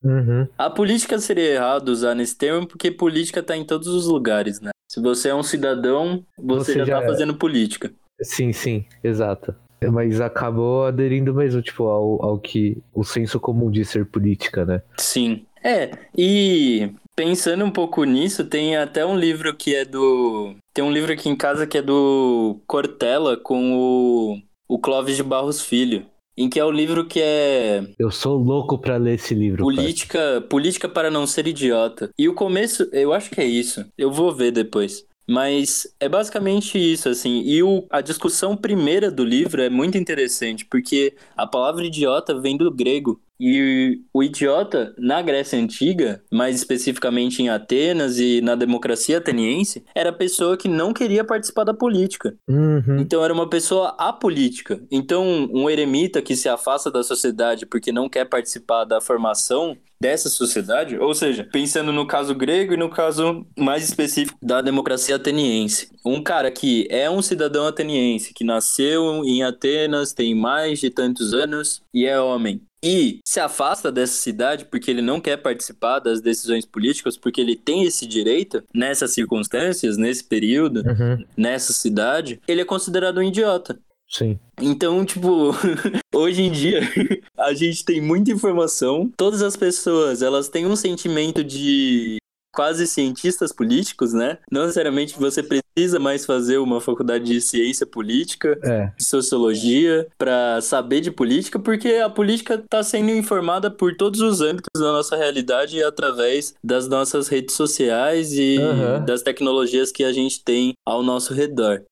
Uhum. 0.04 0.46
A 0.56 0.70
política 0.70 1.18
seria 1.18 1.54
errado 1.54 1.88
usar 1.88 2.14
nesse 2.14 2.38
termo 2.38 2.66
porque 2.66 2.90
política 2.90 3.42
tá 3.42 3.56
em 3.56 3.64
todos 3.64 3.88
os 3.88 4.06
lugares, 4.06 4.60
né? 4.60 4.70
Se 4.90 5.00
você 5.00 5.28
é 5.28 5.34
um 5.34 5.42
cidadão, 5.42 6.24
você, 6.38 6.72
Você 6.72 6.78
já, 6.78 6.84
já 6.84 6.98
tá 6.98 7.04
é. 7.04 7.06
fazendo 7.08 7.34
política. 7.34 7.92
Sim, 8.22 8.52
sim, 8.52 8.84
exato. 9.02 9.54
Mas 9.92 10.20
acabou 10.20 10.84
aderindo 10.84 11.34
mesmo, 11.34 11.62
tipo, 11.62 11.84
ao, 11.84 12.22
ao 12.22 12.38
que 12.38 12.82
o 12.92 13.02
senso 13.02 13.40
comum 13.40 13.70
de 13.70 13.84
ser 13.84 14.04
política, 14.04 14.64
né? 14.64 14.82
Sim. 14.98 15.46
É, 15.62 15.90
e 16.16 16.92
pensando 17.14 17.64
um 17.64 17.70
pouco 17.70 18.04
nisso, 18.04 18.44
tem 18.44 18.76
até 18.76 19.04
um 19.04 19.18
livro 19.18 19.54
que 19.54 19.74
é 19.74 19.84
do. 19.84 20.54
Tem 20.72 20.84
um 20.84 20.92
livro 20.92 21.12
aqui 21.12 21.28
em 21.28 21.36
casa 21.36 21.66
que 21.66 21.78
é 21.78 21.82
do 21.82 22.60
Cortella 22.66 23.36
com 23.36 23.76
o, 23.76 24.38
o 24.68 24.78
Clóvis 24.78 25.16
de 25.16 25.22
Barros 25.22 25.60
Filho. 25.62 26.06
Em 26.36 26.48
que 26.48 26.58
é 26.58 26.64
o 26.64 26.70
livro 26.70 27.04
que 27.04 27.20
é 27.20 27.82
Eu 27.98 28.10
sou 28.10 28.38
louco 28.38 28.78
pra 28.78 28.96
ler 28.96 29.16
esse 29.16 29.34
livro. 29.34 29.62
Política, 29.62 30.42
Política 30.48 30.88
para 30.88 31.10
não 31.10 31.26
ser 31.26 31.46
idiota. 31.46 32.08
E 32.18 32.28
o 32.28 32.34
começo, 32.34 32.88
eu 32.92 33.12
acho 33.12 33.30
que 33.30 33.40
é 33.40 33.44
isso. 33.44 33.84
Eu 33.98 34.10
vou 34.10 34.32
ver 34.32 34.50
depois. 34.50 35.04
Mas 35.28 35.86
é 36.00 36.08
basicamente 36.08 36.78
isso, 36.78 37.08
assim. 37.08 37.42
E 37.42 37.62
o, 37.62 37.86
a 37.90 38.00
discussão 38.00 38.56
primeira 38.56 39.10
do 39.10 39.24
livro 39.24 39.60
é 39.62 39.68
muito 39.68 39.98
interessante, 39.98 40.64
porque 40.64 41.14
a 41.36 41.46
palavra 41.46 41.84
idiota 41.84 42.40
vem 42.40 42.56
do 42.56 42.70
grego. 42.70 43.20
E 43.40 44.02
o 44.12 44.22
idiota, 44.22 44.94
na 44.98 45.22
Grécia 45.22 45.58
Antiga, 45.58 46.22
mais 46.30 46.56
especificamente 46.56 47.42
em 47.42 47.48
Atenas 47.48 48.18
e 48.18 48.42
na 48.42 48.54
democracia 48.54 49.16
ateniense, 49.16 49.82
era 49.94 50.10
a 50.10 50.12
pessoa 50.12 50.58
que 50.58 50.68
não 50.68 50.92
queria 50.92 51.24
participar 51.24 51.64
da 51.64 51.72
política. 51.72 52.36
Uhum. 52.46 52.98
Então 52.98 53.24
era 53.24 53.32
uma 53.32 53.48
pessoa 53.48 53.94
apolítica. 53.98 54.82
Então 54.90 55.48
um 55.52 55.70
eremita 55.70 56.20
que 56.20 56.36
se 56.36 56.48
afasta 56.48 56.90
da 56.90 57.02
sociedade 57.02 57.64
porque 57.64 57.90
não 57.90 58.08
quer 58.08 58.26
participar 58.26 58.84
da 58.84 59.00
formação 59.00 59.76
dessa 60.00 60.30
sociedade, 60.30 60.98
ou 60.98 61.12
seja, 61.12 61.46
pensando 61.52 61.92
no 61.92 62.06
caso 62.06 62.34
grego 62.34 62.72
e 62.72 62.76
no 62.76 62.88
caso 62.88 63.46
mais 63.58 63.84
específico 63.84 64.38
da 64.42 64.62
democracia 64.62 65.16
ateniense. 65.16 65.90
Um 66.04 66.22
cara 66.22 66.50
que 66.50 66.88
é 66.90 67.10
um 67.10 67.20
cidadão 67.20 67.66
ateniense, 67.66 68.32
que 68.32 68.42
nasceu 68.42 69.22
em 69.24 69.42
Atenas, 69.42 70.14
tem 70.14 70.34
mais 70.34 70.80
de 70.80 70.88
tantos 70.88 71.34
anos 71.34 71.82
e 71.92 72.06
é 72.06 72.18
homem. 72.18 72.62
E 72.82 73.20
se 73.26 73.38
afasta 73.40 73.92
dessa 73.92 74.14
cidade 74.14 74.64
porque 74.64 74.90
ele 74.90 75.02
não 75.02 75.20
quer 75.20 75.36
participar 75.36 75.98
das 75.98 76.20
decisões 76.20 76.64
políticas, 76.64 77.16
porque 77.16 77.40
ele 77.40 77.54
tem 77.56 77.84
esse 77.84 78.06
direito 78.06 78.62
nessas 78.74 79.12
circunstâncias, 79.12 79.96
nesse 79.96 80.24
período, 80.24 80.80
Uhum. 80.80 81.24
nessa 81.36 81.72
cidade, 81.72 82.40
ele 82.48 82.62
é 82.62 82.64
considerado 82.64 83.18
um 83.18 83.22
idiota. 83.22 83.78
Sim. 84.08 84.38
Então, 84.60 85.04
tipo, 85.04 85.50
hoje 86.12 86.42
em 86.42 86.50
dia 86.50 86.80
a 87.38 87.54
gente 87.54 87.84
tem 87.84 88.00
muita 88.00 88.32
informação. 88.32 89.08
Todas 89.16 89.40
as 89.42 89.56
pessoas, 89.56 90.20
elas 90.20 90.48
têm 90.48 90.66
um 90.66 90.74
sentimento 90.74 91.44
de 91.44 92.16
quase 92.52 92.86
cientistas 92.86 93.52
políticos, 93.52 94.12
né? 94.12 94.38
Não 94.50 94.62
necessariamente 94.62 95.18
você 95.18 95.42
precisa 95.42 95.98
mais 95.98 96.26
fazer 96.26 96.58
uma 96.58 96.80
faculdade 96.80 97.24
de 97.24 97.40
ciência 97.40 97.86
política, 97.86 98.58
É. 98.62 98.92
de 98.96 99.04
sociologia 99.04 100.06
para 100.18 100.60
saber 100.60 101.00
de 101.00 101.10
política, 101.10 101.58
porque 101.58 101.88
a 101.94 102.10
política 102.10 102.54
está 102.54 102.82
sendo 102.82 103.10
informada 103.10 103.70
por 103.70 103.96
todos 103.96 104.20
os 104.20 104.40
âmbitos 104.40 104.68
da 104.80 104.92
nossa 104.92 105.16
realidade 105.16 105.82
através 105.82 106.54
das 106.62 106.88
nossas 106.88 107.28
redes 107.28 107.54
sociais 107.54 108.32
e 108.32 108.58
Aham. 108.58 109.04
das 109.04 109.22
tecnologias 109.22 109.92
que 109.92 110.04
a 110.04 110.12
gente 110.12 110.42
tem 110.44 110.74
ao 110.86 111.02
nosso 111.02 111.32
redor. 111.34 111.82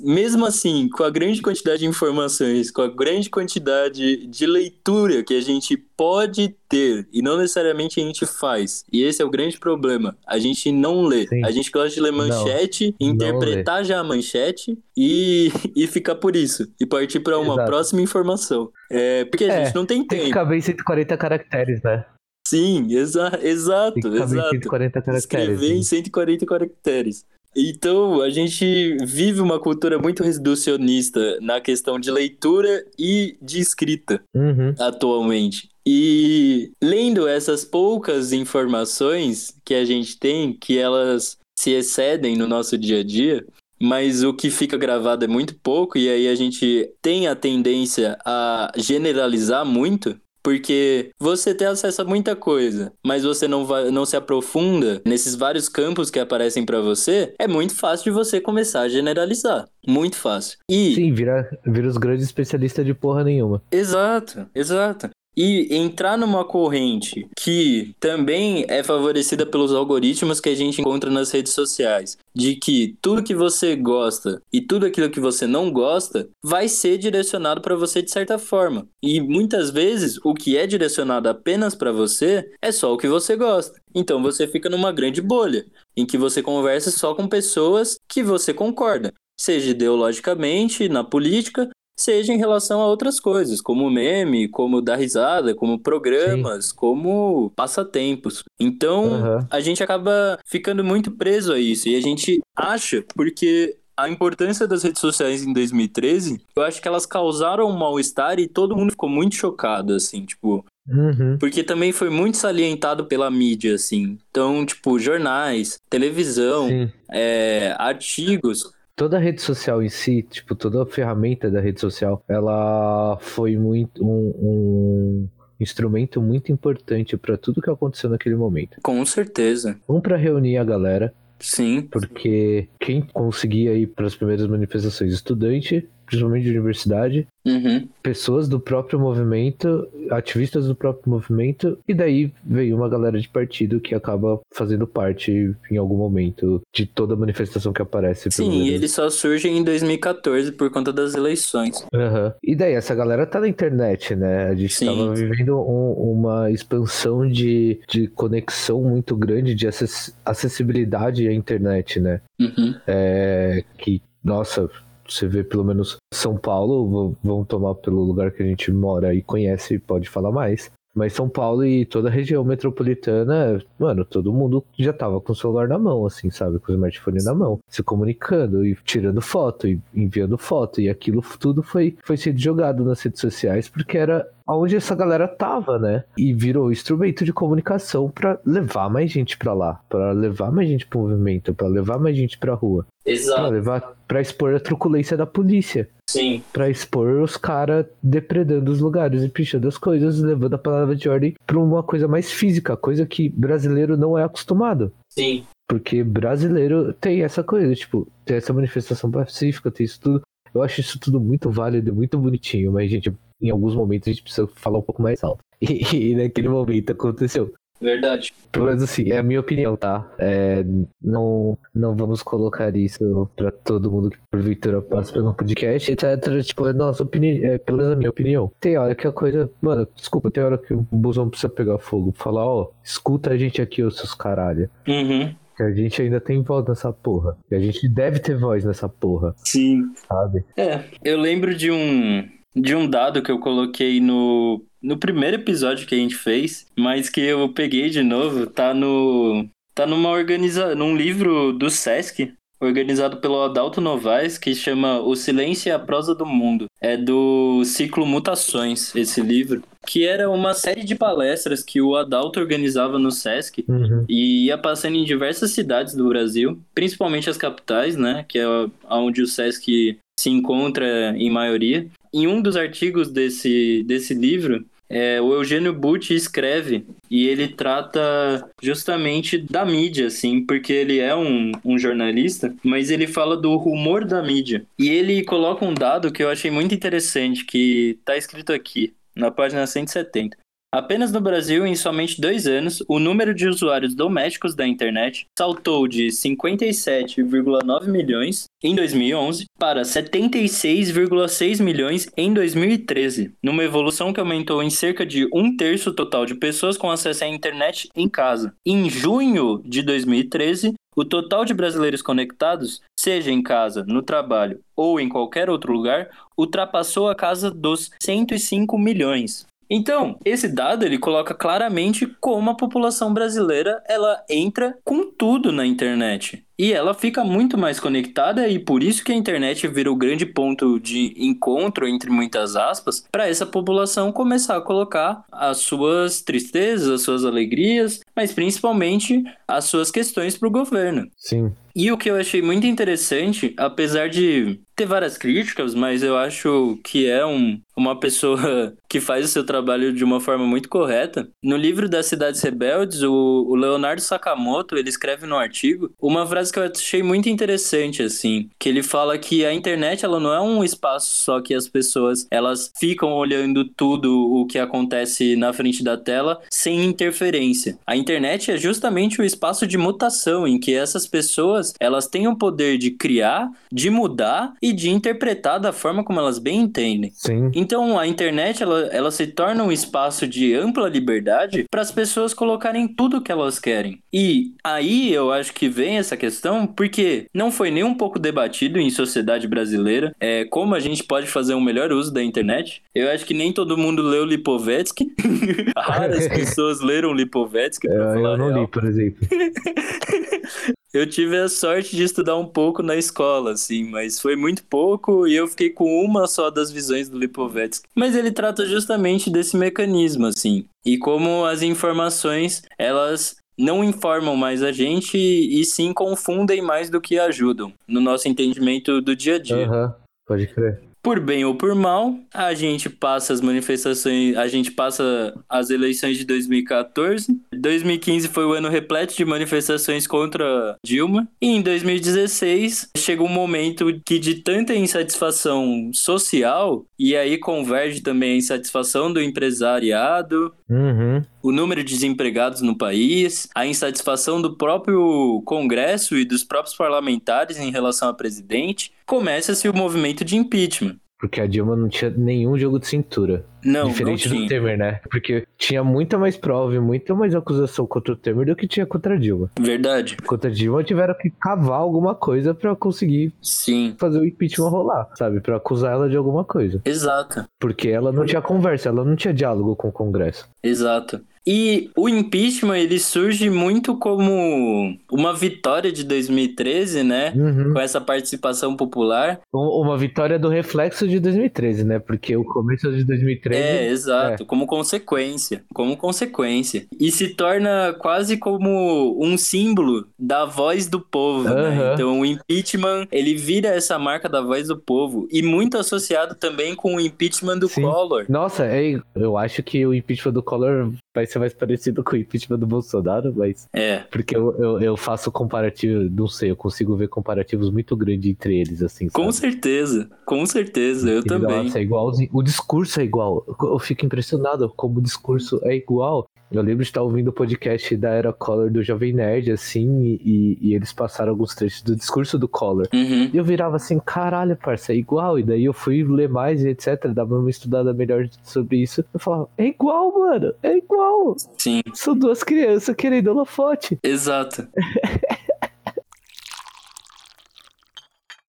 Mesmo 0.00 0.44
assim, 0.44 0.88
com 0.88 1.04
a 1.04 1.10
grande 1.10 1.40
quantidade 1.40 1.78
de 1.78 1.86
informações, 1.86 2.70
com 2.70 2.82
a 2.82 2.88
grande 2.88 3.30
quantidade 3.30 4.26
de 4.26 4.44
leitura 4.46 5.22
que 5.22 5.34
a 5.34 5.40
gente 5.40 5.76
pode 5.76 6.54
ter 6.68 7.06
e 7.12 7.22
não 7.22 7.38
necessariamente 7.38 8.00
a 8.00 8.02
gente 8.04 8.26
faz, 8.26 8.84
e 8.92 9.02
esse 9.04 9.22
é 9.22 9.24
o 9.24 9.30
grande 9.30 9.56
problema, 9.58 10.16
a 10.26 10.36
gente 10.38 10.72
não 10.72 11.02
lê. 11.02 11.28
Sim. 11.28 11.44
A 11.44 11.50
gente 11.52 11.70
gosta 11.70 11.90
de 11.90 12.00
ler 12.00 12.10
Não, 12.10 12.18
manchete, 12.18 12.92
não 13.00 13.08
interpretar 13.08 13.84
já 13.84 14.00
a 14.00 14.04
manchete 14.04 14.76
e, 14.96 15.50
e 15.76 15.86
ficar 15.86 16.16
por 16.16 16.34
isso, 16.34 16.66
e 16.80 16.84
partir 16.84 17.20
para 17.20 17.38
uma 17.38 17.54
Exato. 17.54 17.70
próxima 17.70 18.02
informação. 18.02 18.70
É, 18.90 19.24
porque 19.26 19.44
a 19.44 19.52
É, 19.54 19.64
gente 19.66 19.76
não 19.76 19.86
tem 19.86 20.04
Tem 20.04 20.18
que 20.18 20.24
tempo. 20.24 20.34
caber 20.34 20.58
em 20.58 20.62
140 20.62 21.16
caracteres, 21.16 21.80
né? 21.84 22.04
Sim, 22.46 22.88
exa 22.94 23.38
exato, 23.42 23.94
Tem 23.94 24.02
que 24.02 24.18
caber 24.18 24.34
exato. 24.38 24.50
140 24.50 24.92
caracteres. 25.02 25.22
Escrever 25.24 25.72
em 25.72 25.78
né? 25.78 25.82
140 25.84 26.44
caracteres. 26.46 27.24
Então, 27.56 28.20
a 28.20 28.30
gente 28.30 28.96
vive 29.04 29.40
uma 29.40 29.58
cultura 29.60 29.98
muito 29.98 30.22
reducionista 30.22 31.38
na 31.40 31.60
questão 31.60 31.98
de 31.98 32.10
leitura 32.10 32.84
e 32.98 33.36
de 33.40 33.60
escrita 33.60 34.22
Uhum. 34.34 34.74
atualmente. 34.78 35.68
E 35.86 36.70
lendo 36.82 37.28
essas 37.28 37.64
poucas 37.64 38.32
informações 38.32 39.54
que 39.64 39.74
a 39.74 39.84
gente 39.84 40.18
tem, 40.18 40.52
que 40.52 40.78
elas 40.78 41.36
se 41.58 41.70
excedem 41.70 42.36
no 42.36 42.46
nosso 42.48 42.76
dia 42.76 43.00
a 43.00 43.04
dia, 43.04 43.44
mas 43.80 44.22
o 44.22 44.32
que 44.32 44.50
fica 44.50 44.76
gravado 44.76 45.24
é 45.24 45.28
muito 45.28 45.54
pouco, 45.62 45.98
e 45.98 46.08
aí 46.08 46.26
a 46.28 46.34
gente 46.34 46.90
tem 47.02 47.28
a 47.28 47.34
tendência 47.36 48.16
a 48.24 48.72
generalizar 48.76 49.64
muito. 49.64 50.16
Porque 50.44 51.10
você 51.18 51.54
tem 51.54 51.66
acesso 51.66 52.02
a 52.02 52.04
muita 52.04 52.36
coisa, 52.36 52.92
mas 53.04 53.24
você 53.24 53.48
não, 53.48 53.64
vai, 53.64 53.90
não 53.90 54.04
se 54.04 54.14
aprofunda 54.14 55.00
nesses 55.06 55.34
vários 55.34 55.70
campos 55.70 56.10
que 56.10 56.20
aparecem 56.20 56.66
pra 56.66 56.82
você, 56.82 57.34
é 57.38 57.48
muito 57.48 57.74
fácil 57.74 58.04
de 58.04 58.10
você 58.10 58.40
começar 58.40 58.82
a 58.82 58.88
generalizar. 58.88 59.66
Muito 59.86 60.16
fácil. 60.16 60.58
E 60.70 60.94
Sim, 60.94 61.14
vira, 61.14 61.48
vira 61.64 61.88
os 61.88 61.96
grandes 61.96 62.26
especialistas 62.26 62.84
de 62.84 62.92
porra 62.92 63.24
nenhuma. 63.24 63.62
Exato, 63.72 64.46
exato. 64.54 65.08
E 65.36 65.74
entrar 65.74 66.16
numa 66.16 66.44
corrente 66.44 67.26
que 67.36 67.94
também 67.98 68.64
é 68.68 68.82
favorecida 68.82 69.44
pelos 69.44 69.72
algoritmos 69.72 70.40
que 70.40 70.48
a 70.48 70.54
gente 70.54 70.80
encontra 70.80 71.10
nas 71.10 71.30
redes 71.30 71.52
sociais, 71.52 72.16
de 72.34 72.54
que 72.56 72.96
tudo 73.02 73.22
que 73.22 73.34
você 73.34 73.74
gosta 73.74 74.40
e 74.52 74.60
tudo 74.60 74.86
aquilo 74.86 75.10
que 75.10 75.20
você 75.20 75.46
não 75.46 75.72
gosta 75.72 76.28
vai 76.42 76.68
ser 76.68 76.98
direcionado 76.98 77.60
para 77.60 77.74
você 77.74 78.00
de 78.00 78.10
certa 78.10 78.38
forma. 78.38 78.86
E 79.02 79.20
muitas 79.20 79.70
vezes 79.70 80.18
o 80.24 80.34
que 80.34 80.56
é 80.56 80.66
direcionado 80.66 81.28
apenas 81.28 81.74
para 81.74 81.92
você 81.92 82.50
é 82.62 82.70
só 82.70 82.92
o 82.92 82.98
que 82.98 83.08
você 83.08 83.36
gosta. 83.36 83.80
Então 83.94 84.22
você 84.22 84.46
fica 84.46 84.68
numa 84.68 84.92
grande 84.92 85.20
bolha 85.20 85.66
em 85.96 86.06
que 86.06 86.18
você 86.18 86.42
conversa 86.42 86.90
só 86.90 87.14
com 87.14 87.28
pessoas 87.28 87.98
que 88.08 88.22
você 88.22 88.52
concorda, 88.52 89.12
seja 89.38 89.70
ideologicamente, 89.70 90.88
na 90.88 91.04
política, 91.04 91.68
seja 91.96 92.32
em 92.32 92.38
relação 92.38 92.80
a 92.80 92.86
outras 92.86 93.20
coisas, 93.20 93.60
como 93.60 93.88
meme, 93.90 94.48
como 94.48 94.80
dar 94.80 94.96
risada, 94.96 95.54
como 95.54 95.78
programas, 95.78 96.72
como 96.72 97.52
passatempos. 97.56 98.42
Então, 98.58 99.14
Aham. 99.14 99.46
a 99.50 99.60
gente 99.60 99.82
acaba 99.82 100.38
ficando 100.46 100.82
muito 100.84 101.10
preso 101.10 101.52
a 101.52 101.58
isso 101.58 101.88
e 101.88 101.96
a 101.96 102.00
gente 102.00 102.40
acha 102.56 103.04
porque 103.14 103.76
a 103.96 104.08
importância 104.08 104.66
das 104.66 104.82
redes 104.82 105.00
sociais 105.00 105.44
em 105.44 105.52
2013, 105.52 106.40
eu 106.56 106.62
acho 106.64 106.82
que 106.82 106.88
elas 106.88 107.06
causaram 107.06 107.68
um 107.68 107.78
mal-estar 107.78 108.40
e 108.40 108.48
todo 108.48 108.74
mundo 108.76 108.90
ficou 108.90 109.08
muito 109.08 109.36
chocado, 109.36 109.94
assim, 109.94 110.24
tipo, 110.24 110.64
Uhum. 110.86 111.38
porque 111.38 111.62
também 111.62 111.92
foi 111.92 112.10
muito 112.10 112.36
salientado 112.36 113.06
pela 113.06 113.30
mídia, 113.30 113.76
assim. 113.76 114.18
Então, 114.30 114.66
tipo, 114.66 114.98
jornais, 114.98 115.78
televisão, 115.88 116.68
Sim. 116.68 116.92
é, 117.10 117.74
artigos. 117.78 118.70
Toda 118.96 119.16
a 119.16 119.20
rede 119.20 119.42
social 119.42 119.82
em 119.82 119.88
si, 119.88 120.22
tipo, 120.22 120.54
toda 120.54 120.82
a 120.82 120.86
ferramenta 120.86 121.50
da 121.50 121.60
rede 121.60 121.80
social, 121.80 122.22
ela 122.28 123.18
foi 123.20 123.56
muito 123.56 124.04
um, 124.04 124.28
um 124.40 125.28
instrumento 125.58 126.22
muito 126.22 126.52
importante 126.52 127.16
para 127.16 127.36
tudo 127.36 127.60
que 127.60 127.70
aconteceu 127.70 128.08
naquele 128.08 128.36
momento. 128.36 128.76
Com 128.82 129.04
certeza. 129.04 129.76
Um 129.88 130.00
para 130.00 130.16
reunir 130.16 130.58
a 130.58 130.64
galera, 130.64 131.12
Sim, 131.40 131.82
porque 131.82 132.68
quem 132.78 133.02
conseguia 133.02 133.74
ir 133.74 133.88
para 133.88 134.06
as 134.06 134.14
primeiras 134.14 134.46
manifestações, 134.46 135.12
estudante, 135.12 135.88
principalmente 136.06 136.44
de 136.44 136.50
universidade, 136.50 137.26
uhum. 137.44 137.86
pessoas 138.02 138.48
do 138.48 138.58
próprio 138.60 138.98
movimento, 138.98 139.86
ativistas 140.10 140.66
do 140.66 140.74
próprio 140.74 141.10
movimento, 141.10 141.78
e 141.88 141.94
daí 141.94 142.32
veio 142.44 142.76
uma 142.76 142.88
galera 142.88 143.18
de 143.20 143.28
partido 143.28 143.80
que 143.80 143.94
acaba 143.94 144.40
fazendo 144.52 144.86
parte 144.86 145.54
em 145.70 145.76
algum 145.76 145.96
momento 145.96 146.60
de 146.74 146.86
toda 146.86 147.16
manifestação 147.16 147.72
que 147.72 147.82
aparece. 147.82 148.30
Sim, 148.30 148.44
e 148.46 148.48
menos. 148.58 148.68
ele 148.74 148.88
só 148.88 149.08
surge 149.10 149.48
em 149.48 149.62
2014 149.64 150.52
por 150.52 150.70
conta 150.70 150.92
das 150.92 151.14
eleições. 151.14 151.84
Aham. 151.94 152.34
E 152.42 152.54
daí, 152.54 152.72
essa 152.74 152.94
galera 152.94 153.26
tá 153.26 153.40
na 153.40 153.48
internet, 153.48 154.14
né? 154.14 154.48
A 154.48 154.54
gente 154.54 154.74
Sim. 154.74 154.86
tava 154.86 155.14
vivendo 155.14 155.56
um- 155.58 156.14
uma 156.14 156.50
expansão 156.50 157.26
de, 157.28 157.80
de 157.88 158.06
conexão 158.08 158.82
muito 158.82 159.16
grande, 159.16 159.54
de 159.54 159.66
acess- 159.66 160.14
acessibilidade 160.24 161.26
à 161.28 161.32
internet, 161.32 162.00
né? 162.00 162.20
Uhum. 162.40 162.74
É, 162.86 163.64
que, 163.78 164.00
nossa, 164.22 164.68
você 165.06 165.26
vê 165.26 165.44
pelo 165.44 165.64
menos 165.64 165.96
São 166.12 166.36
Paulo, 166.36 167.10
v- 167.12 167.16
vamos 167.22 167.46
tomar 167.46 167.74
pelo 167.76 168.02
lugar 168.02 168.30
que 168.32 168.42
a 168.42 168.46
gente 168.46 168.70
mora 168.72 169.14
e 169.14 169.22
conhece 169.22 169.74
e 169.74 169.78
pode 169.78 170.08
falar 170.08 170.32
mais. 170.32 170.70
Mas 170.94 171.12
São 171.12 171.28
Paulo 171.28 171.64
e 171.64 171.84
toda 171.84 172.08
a 172.08 172.12
região 172.12 172.44
metropolitana, 172.44 173.60
mano, 173.78 174.04
todo 174.04 174.32
mundo 174.32 174.64
já 174.78 174.92
tava 174.92 175.20
com 175.20 175.32
o 175.32 175.36
celular 175.36 175.68
na 175.68 175.78
mão, 175.78 176.06
assim, 176.06 176.30
sabe? 176.30 176.58
Com 176.58 176.72
o 176.72 176.74
smartphone 176.74 177.22
na 177.22 177.34
mão, 177.34 177.58
se 177.68 177.82
comunicando 177.82 178.64
e 178.64 178.76
tirando 178.84 179.20
foto 179.20 179.66
e 179.66 179.80
enviando 179.94 180.38
foto. 180.38 180.80
E 180.80 180.88
aquilo 180.88 181.22
tudo 181.38 181.62
foi, 181.62 181.96
foi 182.02 182.16
sendo 182.16 182.38
jogado 182.38 182.84
nas 182.84 183.02
redes 183.02 183.20
sociais 183.20 183.68
porque 183.68 183.98
era 183.98 184.26
onde 184.46 184.76
essa 184.76 184.94
galera 184.94 185.26
tava, 185.26 185.78
né? 185.78 186.04
E 186.16 186.32
virou 186.32 186.70
instrumento 186.70 187.24
de 187.24 187.32
comunicação 187.32 188.10
pra 188.10 188.38
levar 188.44 188.90
mais 188.90 189.10
gente 189.10 189.38
pra 189.38 189.54
lá, 189.54 189.80
pra 189.88 190.12
levar 190.12 190.52
mais 190.52 190.68
gente 190.68 190.86
pro 190.86 191.00
movimento, 191.00 191.54
pra 191.54 191.66
levar 191.66 191.98
mais 191.98 192.16
gente 192.16 192.38
pra 192.38 192.54
rua, 192.54 192.86
pra 193.02 193.12
Exato. 193.12 193.50
levar 193.50 193.94
para 194.06 194.20
expor 194.20 194.54
a 194.54 194.60
truculência 194.60 195.16
da 195.16 195.24
polícia, 195.26 195.88
Sim. 196.14 196.42
pra 196.52 196.70
expor 196.70 197.20
os 197.20 197.36
caras 197.36 197.86
depredando 198.02 198.70
os 198.70 198.80
lugares 198.80 199.22
e 199.22 199.28
pichando 199.28 199.66
as 199.66 199.76
coisas, 199.76 200.20
levando 200.20 200.54
a 200.54 200.58
palavra 200.58 200.94
de 200.94 201.08
ordem 201.08 201.34
pra 201.46 201.58
uma 201.58 201.82
coisa 201.82 202.06
mais 202.06 202.30
física, 202.30 202.76
coisa 202.76 203.04
que 203.04 203.28
brasileiro 203.28 203.96
não 203.96 204.16
é 204.16 204.24
acostumado. 204.24 204.92
Sim. 205.10 205.44
Porque 205.68 206.04
brasileiro 206.04 206.92
tem 206.92 207.22
essa 207.22 207.42
coisa, 207.42 207.74
tipo, 207.74 208.06
tem 208.24 208.36
essa 208.36 208.52
manifestação 208.52 209.10
pacífica, 209.10 209.70
tem 209.70 209.84
isso 209.84 210.00
tudo. 210.00 210.22
Eu 210.54 210.62
acho 210.62 210.80
isso 210.80 211.00
tudo 211.00 211.20
muito 211.20 211.50
válido, 211.50 211.94
muito 211.94 212.16
bonitinho, 212.16 212.70
mas, 212.70 212.88
gente, 212.90 213.12
em 213.40 213.50
alguns 213.50 213.74
momentos 213.74 214.06
a 214.06 214.12
gente 214.12 214.22
precisa 214.22 214.46
falar 214.54 214.78
um 214.78 214.82
pouco 214.82 215.02
mais 215.02 215.22
alto. 215.24 215.38
E, 215.60 216.10
e 216.10 216.14
naquele 216.14 216.48
momento 216.48 216.90
aconteceu. 216.92 217.54
Verdade. 217.80 218.32
Pelo 218.50 218.66
menos 218.66 218.82
assim, 218.82 219.10
é 219.10 219.18
a 219.18 219.22
minha 219.22 219.40
opinião, 219.40 219.76
tá? 219.76 220.10
É, 220.18 220.64
não, 221.02 221.58
não 221.74 221.94
vamos 221.94 222.22
colocar 222.22 222.74
isso 222.76 223.28
pra 223.36 223.50
todo 223.50 223.90
mundo 223.90 224.10
que 224.10 224.18
porventura 224.30 224.80
passa 224.80 225.12
pelo 225.12 225.34
podcast, 225.34 225.90
etc. 225.90 226.42
Tipo, 226.42 226.68
é 226.68 226.72
nossa 226.72 227.02
opinião, 227.02 227.44
é 227.44 227.58
pelo 227.58 227.78
menos 227.78 227.92
a 227.92 227.96
minha 227.96 228.10
opinião. 228.10 228.50
Tem 228.60 228.78
hora 228.78 228.94
que 228.94 229.06
a 229.06 229.12
coisa. 229.12 229.50
Mano, 229.60 229.86
desculpa, 229.94 230.30
tem 230.30 230.42
hora 230.42 230.56
que 230.56 230.72
o 230.72 230.86
busão 230.90 231.28
precisa 231.28 231.52
pegar 231.52 231.78
fogo. 231.78 232.12
Falar, 232.16 232.46
ó, 232.46 232.70
escuta 232.82 233.30
a 233.30 233.36
gente 233.36 233.60
aqui, 233.60 233.82
os 233.82 233.96
seus 233.96 234.14
caralho. 234.14 234.70
Uhum. 234.86 235.34
Que 235.56 235.62
a 235.62 235.72
gente 235.72 236.02
ainda 236.02 236.20
tem 236.20 236.42
voz 236.42 236.66
nessa 236.66 236.92
porra. 236.92 237.36
E 237.50 237.54
a 237.54 237.60
gente 237.60 237.88
deve 237.88 238.18
ter 238.18 238.36
voz 238.36 238.64
nessa 238.64 238.88
porra, 238.88 239.34
Sim. 239.36 239.92
sabe? 240.08 240.44
É, 240.56 240.80
eu 241.04 241.18
lembro 241.18 241.54
de 241.54 241.70
um 241.70 242.28
de 242.56 242.74
um 242.74 242.88
dado 242.88 243.22
que 243.22 243.30
eu 243.30 243.38
coloquei 243.38 244.00
no 244.00 244.62
no 244.84 244.98
primeiro 244.98 245.36
episódio 245.36 245.86
que 245.86 245.94
a 245.94 245.98
gente 245.98 246.14
fez, 246.14 246.66
mas 246.76 247.08
que 247.08 247.22
eu 247.22 247.48
peguei 247.48 247.88
de 247.88 248.02
novo, 248.02 248.46
tá 248.46 248.74
no 248.74 249.46
tá 249.74 249.86
numa 249.86 250.10
organiza 250.10 250.74
num 250.74 250.94
livro 250.94 251.52
do 251.52 251.68
SESC, 251.68 252.32
organizado 252.60 253.16
pelo 253.16 253.42
Adalto 253.42 253.80
Novaes, 253.80 254.38
que 254.38 254.54
chama 254.54 255.00
O 255.00 255.16
Silêncio 255.16 255.68
e 255.68 255.72
a 255.72 255.78
Prosa 255.78 256.14
do 256.14 256.24
Mundo. 256.24 256.66
É 256.80 256.96
do 256.96 257.64
ciclo 257.64 258.06
Mutações, 258.06 258.94
esse 258.94 259.20
livro, 259.20 259.62
que 259.86 260.06
era 260.06 260.30
uma 260.30 260.54
série 260.54 260.84
de 260.84 260.94
palestras 260.94 261.62
que 261.62 261.80
o 261.80 261.96
Adalto 261.96 262.38
organizava 262.38 262.98
no 262.98 263.10
SESC 263.10 263.64
Uhum. 263.66 264.04
e 264.08 264.46
ia 264.46 264.58
passando 264.58 264.96
em 264.96 265.04
diversas 265.04 265.50
cidades 265.50 265.94
do 265.94 266.08
Brasil, 266.08 266.58
principalmente 266.74 267.28
as 267.28 267.36
capitais, 267.36 267.96
né, 267.96 268.24
que 268.28 268.38
é 268.38 268.46
onde 268.88 269.22
o 269.22 269.26
SESC 269.26 269.98
se 270.18 270.30
encontra 270.30 271.14
em 271.16 271.30
maioria. 271.30 271.86
Em 272.12 272.28
um 272.28 272.40
dos 272.40 272.56
artigos 272.56 273.10
desse, 273.10 273.82
desse 273.84 274.14
livro, 274.14 274.64
é, 274.94 275.20
o 275.20 275.34
Eugênio 275.34 275.72
Butti 275.72 276.14
escreve 276.14 276.86
e 277.10 277.26
ele 277.26 277.48
trata 277.48 278.48
justamente 278.62 279.36
da 279.36 279.64
mídia, 279.64 280.06
assim, 280.06 280.40
porque 280.46 280.72
ele 280.72 281.00
é 281.00 281.12
um, 281.16 281.50
um 281.64 281.76
jornalista, 281.76 282.54
mas 282.62 282.92
ele 282.92 283.08
fala 283.08 283.36
do 283.36 283.56
rumor 283.56 284.04
da 284.04 284.22
mídia. 284.22 284.64
E 284.78 284.88
ele 284.88 285.24
coloca 285.24 285.64
um 285.64 285.74
dado 285.74 286.12
que 286.12 286.22
eu 286.22 286.30
achei 286.30 286.48
muito 286.48 286.72
interessante, 286.72 287.44
que 287.44 287.98
tá 288.04 288.16
escrito 288.16 288.52
aqui, 288.52 288.94
na 289.16 289.32
página 289.32 289.66
170. 289.66 290.36
Apenas 290.74 291.12
no 291.12 291.20
Brasil, 291.20 291.64
em 291.64 291.76
somente 291.76 292.20
dois 292.20 292.48
anos, 292.48 292.82
o 292.88 292.98
número 292.98 293.32
de 293.32 293.46
usuários 293.46 293.94
domésticos 293.94 294.56
da 294.56 294.66
internet 294.66 295.24
saltou 295.38 295.86
de 295.86 296.08
57,9 296.08 297.86
milhões 297.86 298.46
em 298.60 298.74
2011 298.74 299.44
para 299.56 299.82
76,6 299.82 301.62
milhões 301.62 302.08
em 302.16 302.34
2013, 302.34 303.32
numa 303.40 303.62
evolução 303.62 304.12
que 304.12 304.18
aumentou 304.18 304.60
em 304.64 304.68
cerca 304.68 305.06
de 305.06 305.28
um 305.32 305.56
terço 305.56 305.92
total 305.92 306.26
de 306.26 306.34
pessoas 306.34 306.76
com 306.76 306.90
acesso 306.90 307.22
à 307.22 307.28
internet 307.28 307.88
em 307.94 308.08
casa. 308.08 308.52
Em 308.66 308.90
junho 308.90 309.62
de 309.64 309.80
2013, 309.80 310.74
o 310.96 311.04
total 311.04 311.44
de 311.44 311.54
brasileiros 311.54 312.02
conectados, 312.02 312.80
seja 312.98 313.30
em 313.30 313.42
casa, 313.42 313.84
no 313.86 314.02
trabalho 314.02 314.58
ou 314.74 314.98
em 314.98 315.08
qualquer 315.08 315.48
outro 315.48 315.72
lugar, 315.72 316.08
ultrapassou 316.36 317.08
a 317.08 317.14
casa 317.14 317.48
dos 317.48 317.92
105 318.02 318.76
milhões. 318.76 319.46
Então, 319.76 320.16
esse 320.24 320.46
dado 320.46 320.84
ele 320.84 321.00
coloca 321.00 321.34
claramente 321.34 322.06
como 322.20 322.48
a 322.48 322.56
população 322.56 323.12
brasileira 323.12 323.82
ela 323.88 324.24
entra 324.30 324.78
com 324.84 325.10
tudo 325.10 325.50
na 325.50 325.66
internet. 325.66 326.46
E 326.58 326.72
ela 326.72 326.94
fica 326.94 327.24
muito 327.24 327.58
mais 327.58 327.80
conectada 327.80 328.48
e 328.48 328.58
por 328.58 328.82
isso 328.82 329.04
que 329.04 329.12
a 329.12 329.14
internet 329.14 329.66
vira 329.66 329.90
o 329.90 329.96
grande 329.96 330.24
ponto 330.24 330.78
de 330.78 331.12
encontro 331.16 331.88
entre 331.88 332.10
muitas 332.10 332.54
aspas 332.54 333.04
para 333.10 333.28
essa 333.28 333.44
população 333.44 334.12
começar 334.12 334.56
a 334.56 334.60
colocar 334.60 335.24
as 335.30 335.58
suas 335.58 336.20
tristezas, 336.20 336.88
as 336.88 337.02
suas 337.02 337.24
alegrias, 337.24 338.00
mas 338.14 338.32
principalmente 338.32 339.24
as 339.48 339.64
suas 339.64 339.90
questões 339.90 340.36
para 340.38 340.48
o 340.48 340.52
governo. 340.52 341.08
Sim. 341.16 341.52
E 341.76 341.90
o 341.90 341.98
que 341.98 342.08
eu 342.08 342.16
achei 342.16 342.40
muito 342.40 342.68
interessante, 342.68 343.52
apesar 343.56 344.08
de 344.08 344.60
ter 344.76 344.86
várias 344.86 345.18
críticas, 345.18 345.74
mas 345.74 346.04
eu 346.04 346.16
acho 346.16 346.78
que 346.84 347.06
é 347.08 347.26
um, 347.26 347.60
uma 347.76 347.98
pessoa 347.98 348.72
que 348.88 349.00
faz 349.00 349.24
o 349.24 349.28
seu 349.28 349.44
trabalho 349.44 349.92
de 349.92 350.04
uma 350.04 350.20
forma 350.20 350.46
muito 350.46 350.68
correta. 350.68 351.28
No 351.42 351.56
livro 351.56 351.88
das 351.88 352.06
Cidades 352.06 352.40
Rebeldes, 352.42 353.02
o, 353.02 353.46
o 353.48 353.56
Leonardo 353.56 354.00
Sakamoto, 354.00 354.76
ele 354.76 354.88
escreve 354.88 355.26
no 355.26 355.36
artigo 355.36 355.92
uma 356.00 356.24
frase 356.26 356.43
que 356.50 356.58
eu 356.58 356.64
achei 356.64 357.02
muito 357.02 357.28
interessante, 357.28 358.02
assim, 358.02 358.48
que 358.58 358.68
ele 358.68 358.82
fala 358.82 359.18
que 359.18 359.44
a 359.44 359.52
internet, 359.52 360.04
ela 360.04 360.20
não 360.20 360.32
é 360.32 360.40
um 360.40 360.64
espaço 360.64 361.14
só 361.14 361.40
que 361.40 361.54
as 361.54 361.68
pessoas, 361.68 362.26
elas 362.30 362.72
ficam 362.78 363.12
olhando 363.12 363.64
tudo 363.64 364.32
o 364.32 364.46
que 364.46 364.58
acontece 364.58 365.36
na 365.36 365.52
frente 365.52 365.82
da 365.82 365.96
tela 365.96 366.40
sem 366.50 366.84
interferência. 366.84 367.78
A 367.86 367.96
internet 367.96 368.50
é 368.50 368.56
justamente 368.56 369.20
o 369.20 369.24
espaço 369.24 369.66
de 369.66 369.78
mutação 369.78 370.46
em 370.46 370.58
que 370.58 370.74
essas 370.74 371.06
pessoas, 371.06 371.74
elas 371.80 372.06
têm 372.06 372.28
o 372.28 372.36
poder 372.36 372.78
de 372.78 372.90
criar, 372.90 373.50
de 373.72 373.90
mudar 373.90 374.54
e 374.60 374.72
de 374.72 374.90
interpretar 374.90 375.58
da 375.60 375.72
forma 375.72 376.04
como 376.04 376.20
elas 376.20 376.38
bem 376.38 376.60
entendem. 376.60 377.12
Sim. 377.14 377.50
Então 377.54 377.98
a 377.98 378.06
internet 378.06 378.62
ela, 378.62 378.86
ela 378.92 379.10
se 379.10 379.26
torna 379.26 379.64
um 379.64 379.72
espaço 379.72 380.26
de 380.26 380.54
ampla 380.54 380.88
liberdade 380.88 381.64
para 381.70 381.80
as 381.82 381.90
pessoas 381.90 382.34
colocarem 382.34 382.88
tudo 382.88 383.18
o 383.18 383.20
que 383.20 383.32
elas 383.32 383.58
querem. 383.58 383.98
E 384.12 384.52
aí 384.62 385.12
eu 385.12 385.32
acho 385.32 385.52
que 385.52 385.68
vem 385.68 385.98
essa 385.98 386.16
questão 386.16 386.33
porque 386.66 387.26
não 387.34 387.50
foi 387.50 387.70
nem 387.70 387.84
um 387.84 387.94
pouco 387.94 388.18
debatido 388.18 388.78
em 388.78 388.90
sociedade 388.90 389.46
brasileira 389.46 390.14
é, 390.20 390.44
como 390.44 390.74
a 390.74 390.80
gente 390.80 391.02
pode 391.04 391.26
fazer 391.26 391.54
um 391.54 391.60
melhor 391.60 391.92
uso 391.92 392.12
da 392.12 392.22
internet. 392.22 392.82
Eu 392.94 393.10
acho 393.10 393.24
que 393.24 393.34
nem 393.34 393.52
todo 393.52 393.76
mundo 393.78 394.02
leu 394.02 394.24
Lipovetsky. 394.24 395.12
Raras 395.76 396.28
pessoas 396.28 396.80
leram 396.80 397.12
Lipovetsky. 397.12 397.86
pra 397.88 397.96
Eu, 397.96 398.14
falar 398.14 398.32
eu 398.32 398.38
não 398.38 398.48
real. 398.48 398.60
li, 398.62 398.68
por 398.68 398.84
exemplo. 398.84 399.26
Eu 400.94 401.08
tive 401.08 401.36
a 401.36 401.48
sorte 401.48 401.96
de 401.96 402.04
estudar 402.04 402.36
um 402.36 402.46
pouco 402.46 402.80
na 402.80 402.94
escola, 402.94 403.50
assim, 403.50 403.82
mas 403.82 404.20
foi 404.20 404.36
muito 404.36 404.62
pouco 404.62 405.26
e 405.26 405.34
eu 405.34 405.48
fiquei 405.48 405.68
com 405.68 405.84
uma 406.04 406.28
só 406.28 406.50
das 406.50 406.70
visões 406.70 407.08
do 407.08 407.18
Lipovetsky. 407.18 407.88
Mas 407.96 408.14
ele 408.14 408.30
trata 408.30 408.64
justamente 408.64 409.28
desse 409.28 409.56
mecanismo, 409.56 410.26
assim, 410.26 410.66
e 410.86 410.96
como 410.96 411.44
as 411.46 411.62
informações, 411.62 412.62
elas 412.78 413.34
não 413.58 413.84
informam 413.84 414.36
mais 414.36 414.62
a 414.62 414.72
gente 414.72 415.16
e 415.16 415.64
sim 415.64 415.92
confundem 415.92 416.60
mais 416.60 416.90
do 416.90 417.00
que 417.00 417.18
ajudam 417.18 417.72
no 417.86 418.00
nosso 418.00 418.28
entendimento 418.28 419.00
do 419.00 419.14
dia 419.14 419.36
a 419.36 419.38
dia. 419.38 419.66
Aham, 419.66 419.94
pode 420.26 420.46
crer. 420.48 420.80
Por 421.02 421.20
bem 421.20 421.44
ou 421.44 421.54
por 421.54 421.74
mal, 421.74 422.18
a 422.32 422.54
gente 422.54 422.88
passa 422.88 423.34
as 423.34 423.42
manifestações, 423.42 424.38
a 424.38 424.48
gente 424.48 424.70
passa 424.70 425.34
as 425.50 425.68
eleições 425.68 426.16
de 426.16 426.24
2014. 426.24 427.26
2015 427.54 428.28
foi 428.28 428.46
o 428.46 428.54
ano 428.54 428.70
repleto 428.70 429.14
de 429.14 429.22
manifestações 429.22 430.06
contra 430.06 430.76
Dilma. 430.82 431.28
E 431.42 431.48
em 431.48 431.60
2016 431.60 432.88
chegou 432.96 433.26
um 433.26 433.30
momento 433.30 434.00
que 434.02 434.18
de 434.18 434.36
tanta 434.36 434.74
insatisfação 434.74 435.90
social, 435.92 436.86
e 436.98 437.14
aí 437.14 437.36
converge 437.36 438.00
também 438.00 438.32
a 438.32 438.38
insatisfação 438.38 439.12
do 439.12 439.20
empresariado, 439.20 440.54
Uhum. 440.70 441.22
O 441.44 441.52
número 441.52 441.84
de 441.84 441.92
desempregados 441.92 442.62
no 442.62 442.74
país, 442.76 443.46
a 443.54 443.66
insatisfação 443.66 444.40
do 444.40 444.56
próprio 444.56 445.42
Congresso 445.44 446.16
e 446.16 446.24
dos 446.24 446.42
próprios 446.42 446.74
parlamentares 446.74 447.58
em 447.58 447.70
relação 447.70 448.08
ao 448.08 448.14
presidente, 448.14 448.90
começa-se 449.04 449.68
o 449.68 449.76
movimento 449.76 450.24
de 450.24 450.36
impeachment. 450.36 450.96
Porque 451.20 451.40
a 451.40 451.46
Dilma 451.46 451.76
não 451.76 451.88
tinha 451.88 452.10
nenhum 452.10 452.58
jogo 452.58 452.78
de 452.78 452.86
cintura. 452.86 453.46
Não, 453.64 453.88
Diferente 453.88 454.28
não 454.28 454.42
do. 454.42 454.46
Temer, 454.46 454.76
né? 454.76 455.00
Porque 455.10 455.46
tinha 455.56 455.82
muita 455.82 456.18
mais 456.18 456.36
prova 456.36 456.74
e 456.74 456.80
muita 456.80 457.14
mais 457.14 457.34
acusação 457.34 457.86
contra 457.86 458.12
o 458.12 458.16
Temer 458.16 458.44
do 458.46 458.56
que 458.56 458.66
tinha 458.68 458.84
contra 458.84 459.14
a 459.14 459.18
Dilma. 459.18 459.50
Verdade. 459.58 460.16
Contra 460.26 460.50
a 460.50 460.52
Dilma 460.52 460.82
tiveram 460.84 461.14
que 461.16 461.30
cavar 461.30 461.78
alguma 461.78 462.14
coisa 462.14 462.52
pra 462.54 462.74
conseguir 462.76 463.32
Sim, 463.40 463.94
fazer 463.98 464.18
o 464.18 464.26
impeachment 464.26 464.68
rolar, 464.68 465.08
sabe? 465.14 465.40
Pra 465.40 465.56
acusar 465.56 465.92
ela 465.92 466.10
de 466.10 466.16
alguma 466.16 466.44
coisa. 466.44 466.82
exato, 466.84 467.44
Porque 467.60 467.88
ela 467.88 468.12
não 468.12 468.26
tinha 468.26 468.42
conversa, 468.42 468.88
ela 468.90 469.04
não 469.04 469.16
tinha 469.16 469.32
diálogo 469.32 469.76
com 469.76 469.88
o 469.88 469.92
Congresso. 469.92 470.48
exato. 470.62 471.20
E 471.46 471.90
o 471.96 472.08
impeachment, 472.08 472.78
ele 472.78 472.98
surge 472.98 473.50
muito 473.50 473.96
como 473.98 474.96
uma 475.12 475.34
vitória 475.34 475.92
de 475.92 476.02
2013, 476.04 477.02
né? 477.02 477.32
Uhum. 477.36 477.72
Com 477.74 477.80
essa 477.80 478.00
participação 478.00 478.76
popular. 478.76 479.40
Um- 479.52 479.84
Uma 479.84 479.98
vitória 479.98 480.38
do 480.38 480.48
reflexo 480.48 481.06
de 481.06 481.20
2013, 481.20 481.84
né? 481.84 481.98
Porque 481.98 482.36
o 482.36 482.44
começo 482.44 482.90
de 482.92 483.04
2013. 483.04 483.60
É, 483.60 483.88
exato, 483.88 484.46
como 484.46 484.66
consequência, 484.66 485.62
como 485.74 485.96
consequência. 485.96 486.86
E 486.98 487.10
se 487.10 487.28
torna 487.34 487.94
quase 487.98 488.36
como 488.38 489.16
um 489.22 489.36
símbolo 489.36 490.06
da 490.18 490.44
voz 490.46 490.86
do 490.86 491.00
povo, 491.00 491.44
né? 491.44 491.50
Aham. 491.68 491.92
Então 491.94 492.20
o 492.20 492.24
impeachment, 492.24 493.06
ele 493.12 493.34
vira 493.34 493.68
essa 493.68 493.98
marca 493.98 494.28
da 494.28 494.40
voz 494.40 494.68
do 494.68 494.78
povo 494.78 495.28
e 495.30 495.42
muito 495.42 495.76
associado 495.76 496.34
também 496.34 496.74
com 496.74 496.94
o 496.96 497.00
impeachment 497.00 497.58
do 497.58 497.68
Sim. 497.68 497.82
Collor. 497.82 498.24
Nossa, 498.28 498.64
é, 498.66 498.98
eu 499.14 499.36
acho 499.36 499.62
que 499.62 499.84
o 499.86 499.92
impeachment 499.92 500.32
do 500.32 500.42
Collor 500.42 500.92
vai 501.14 501.26
ser 501.26 501.38
mais 501.38 501.54
parecido 501.54 502.02
com 502.02 502.16
o 502.16 502.18
impeachment 502.18 502.58
do 502.58 502.66
Bolsonaro, 502.66 503.32
mas. 503.36 503.68
É, 503.72 503.98
Porque 504.10 504.36
eu, 504.36 504.52
eu, 504.58 504.80
eu 504.80 504.96
faço 504.96 505.30
comparativo, 505.30 506.10
não 506.10 506.26
sei, 506.26 506.50
eu 506.50 506.56
consigo 506.56 506.96
ver 506.96 507.08
comparativos 507.08 507.70
muito 507.70 507.96
grandes 507.96 508.30
entre 508.30 508.58
eles, 508.58 508.82
assim. 508.82 509.08
com 509.08 509.30
sabe? 509.30 509.52
certeza, 509.52 510.10
com 510.26 510.44
certeza, 510.44 511.08
eu 511.08 511.18
Ele, 511.18 511.28
também. 511.28 511.64
Nossa, 511.64 511.78
é 511.78 511.82
igualzinho. 511.82 512.30
O 512.32 512.42
discurso 512.42 513.00
é 513.00 513.04
igual. 513.04 513.44
Eu 513.62 513.78
fico 513.78 514.04
impressionado 514.04 514.68
como 514.76 514.98
o 514.98 515.02
discurso 515.02 515.60
é 515.62 515.76
igual. 515.76 516.28
Eu 516.54 516.62
lembro 516.62 516.84
de 516.84 516.88
estar 516.88 517.02
ouvindo 517.02 517.28
o 517.28 517.32
podcast 517.32 517.96
da 517.96 518.10
Era 518.10 518.32
Collor 518.32 518.70
do 518.70 518.80
Jovem 518.80 519.12
Nerd, 519.12 519.50
assim, 519.50 520.18
e, 520.24 520.56
e 520.60 520.74
eles 520.74 520.92
passaram 520.92 521.32
alguns 521.32 521.52
trechos 521.52 521.82
do 521.82 521.96
discurso 521.96 522.38
do 522.38 522.46
Collor. 522.46 522.88
Uhum. 522.94 523.28
E 523.32 523.36
eu 523.36 523.42
virava 523.44 523.74
assim, 523.74 523.98
caralho, 523.98 524.56
parça, 524.56 524.92
é 524.92 524.96
igual. 524.96 525.36
E 525.36 525.42
daí 525.42 525.64
eu 525.64 525.72
fui 525.72 526.04
ler 526.04 526.28
mais 526.28 526.62
e 526.62 526.68
etc. 526.68 527.08
Dava 527.08 527.36
uma 527.38 527.50
estudada 527.50 527.92
melhor 527.92 528.28
sobre 528.44 528.76
isso. 528.80 529.04
Eu 529.12 529.18
falava, 529.18 529.48
é 529.58 529.66
igual, 529.66 530.16
mano, 530.16 530.54
é 530.62 530.78
igual. 530.78 531.34
Sim, 531.58 531.82
São 531.92 532.16
duas 532.16 532.44
crianças 532.44 532.94
querendo 532.94 533.28
holofote. 533.28 533.98
exato. 534.02 534.66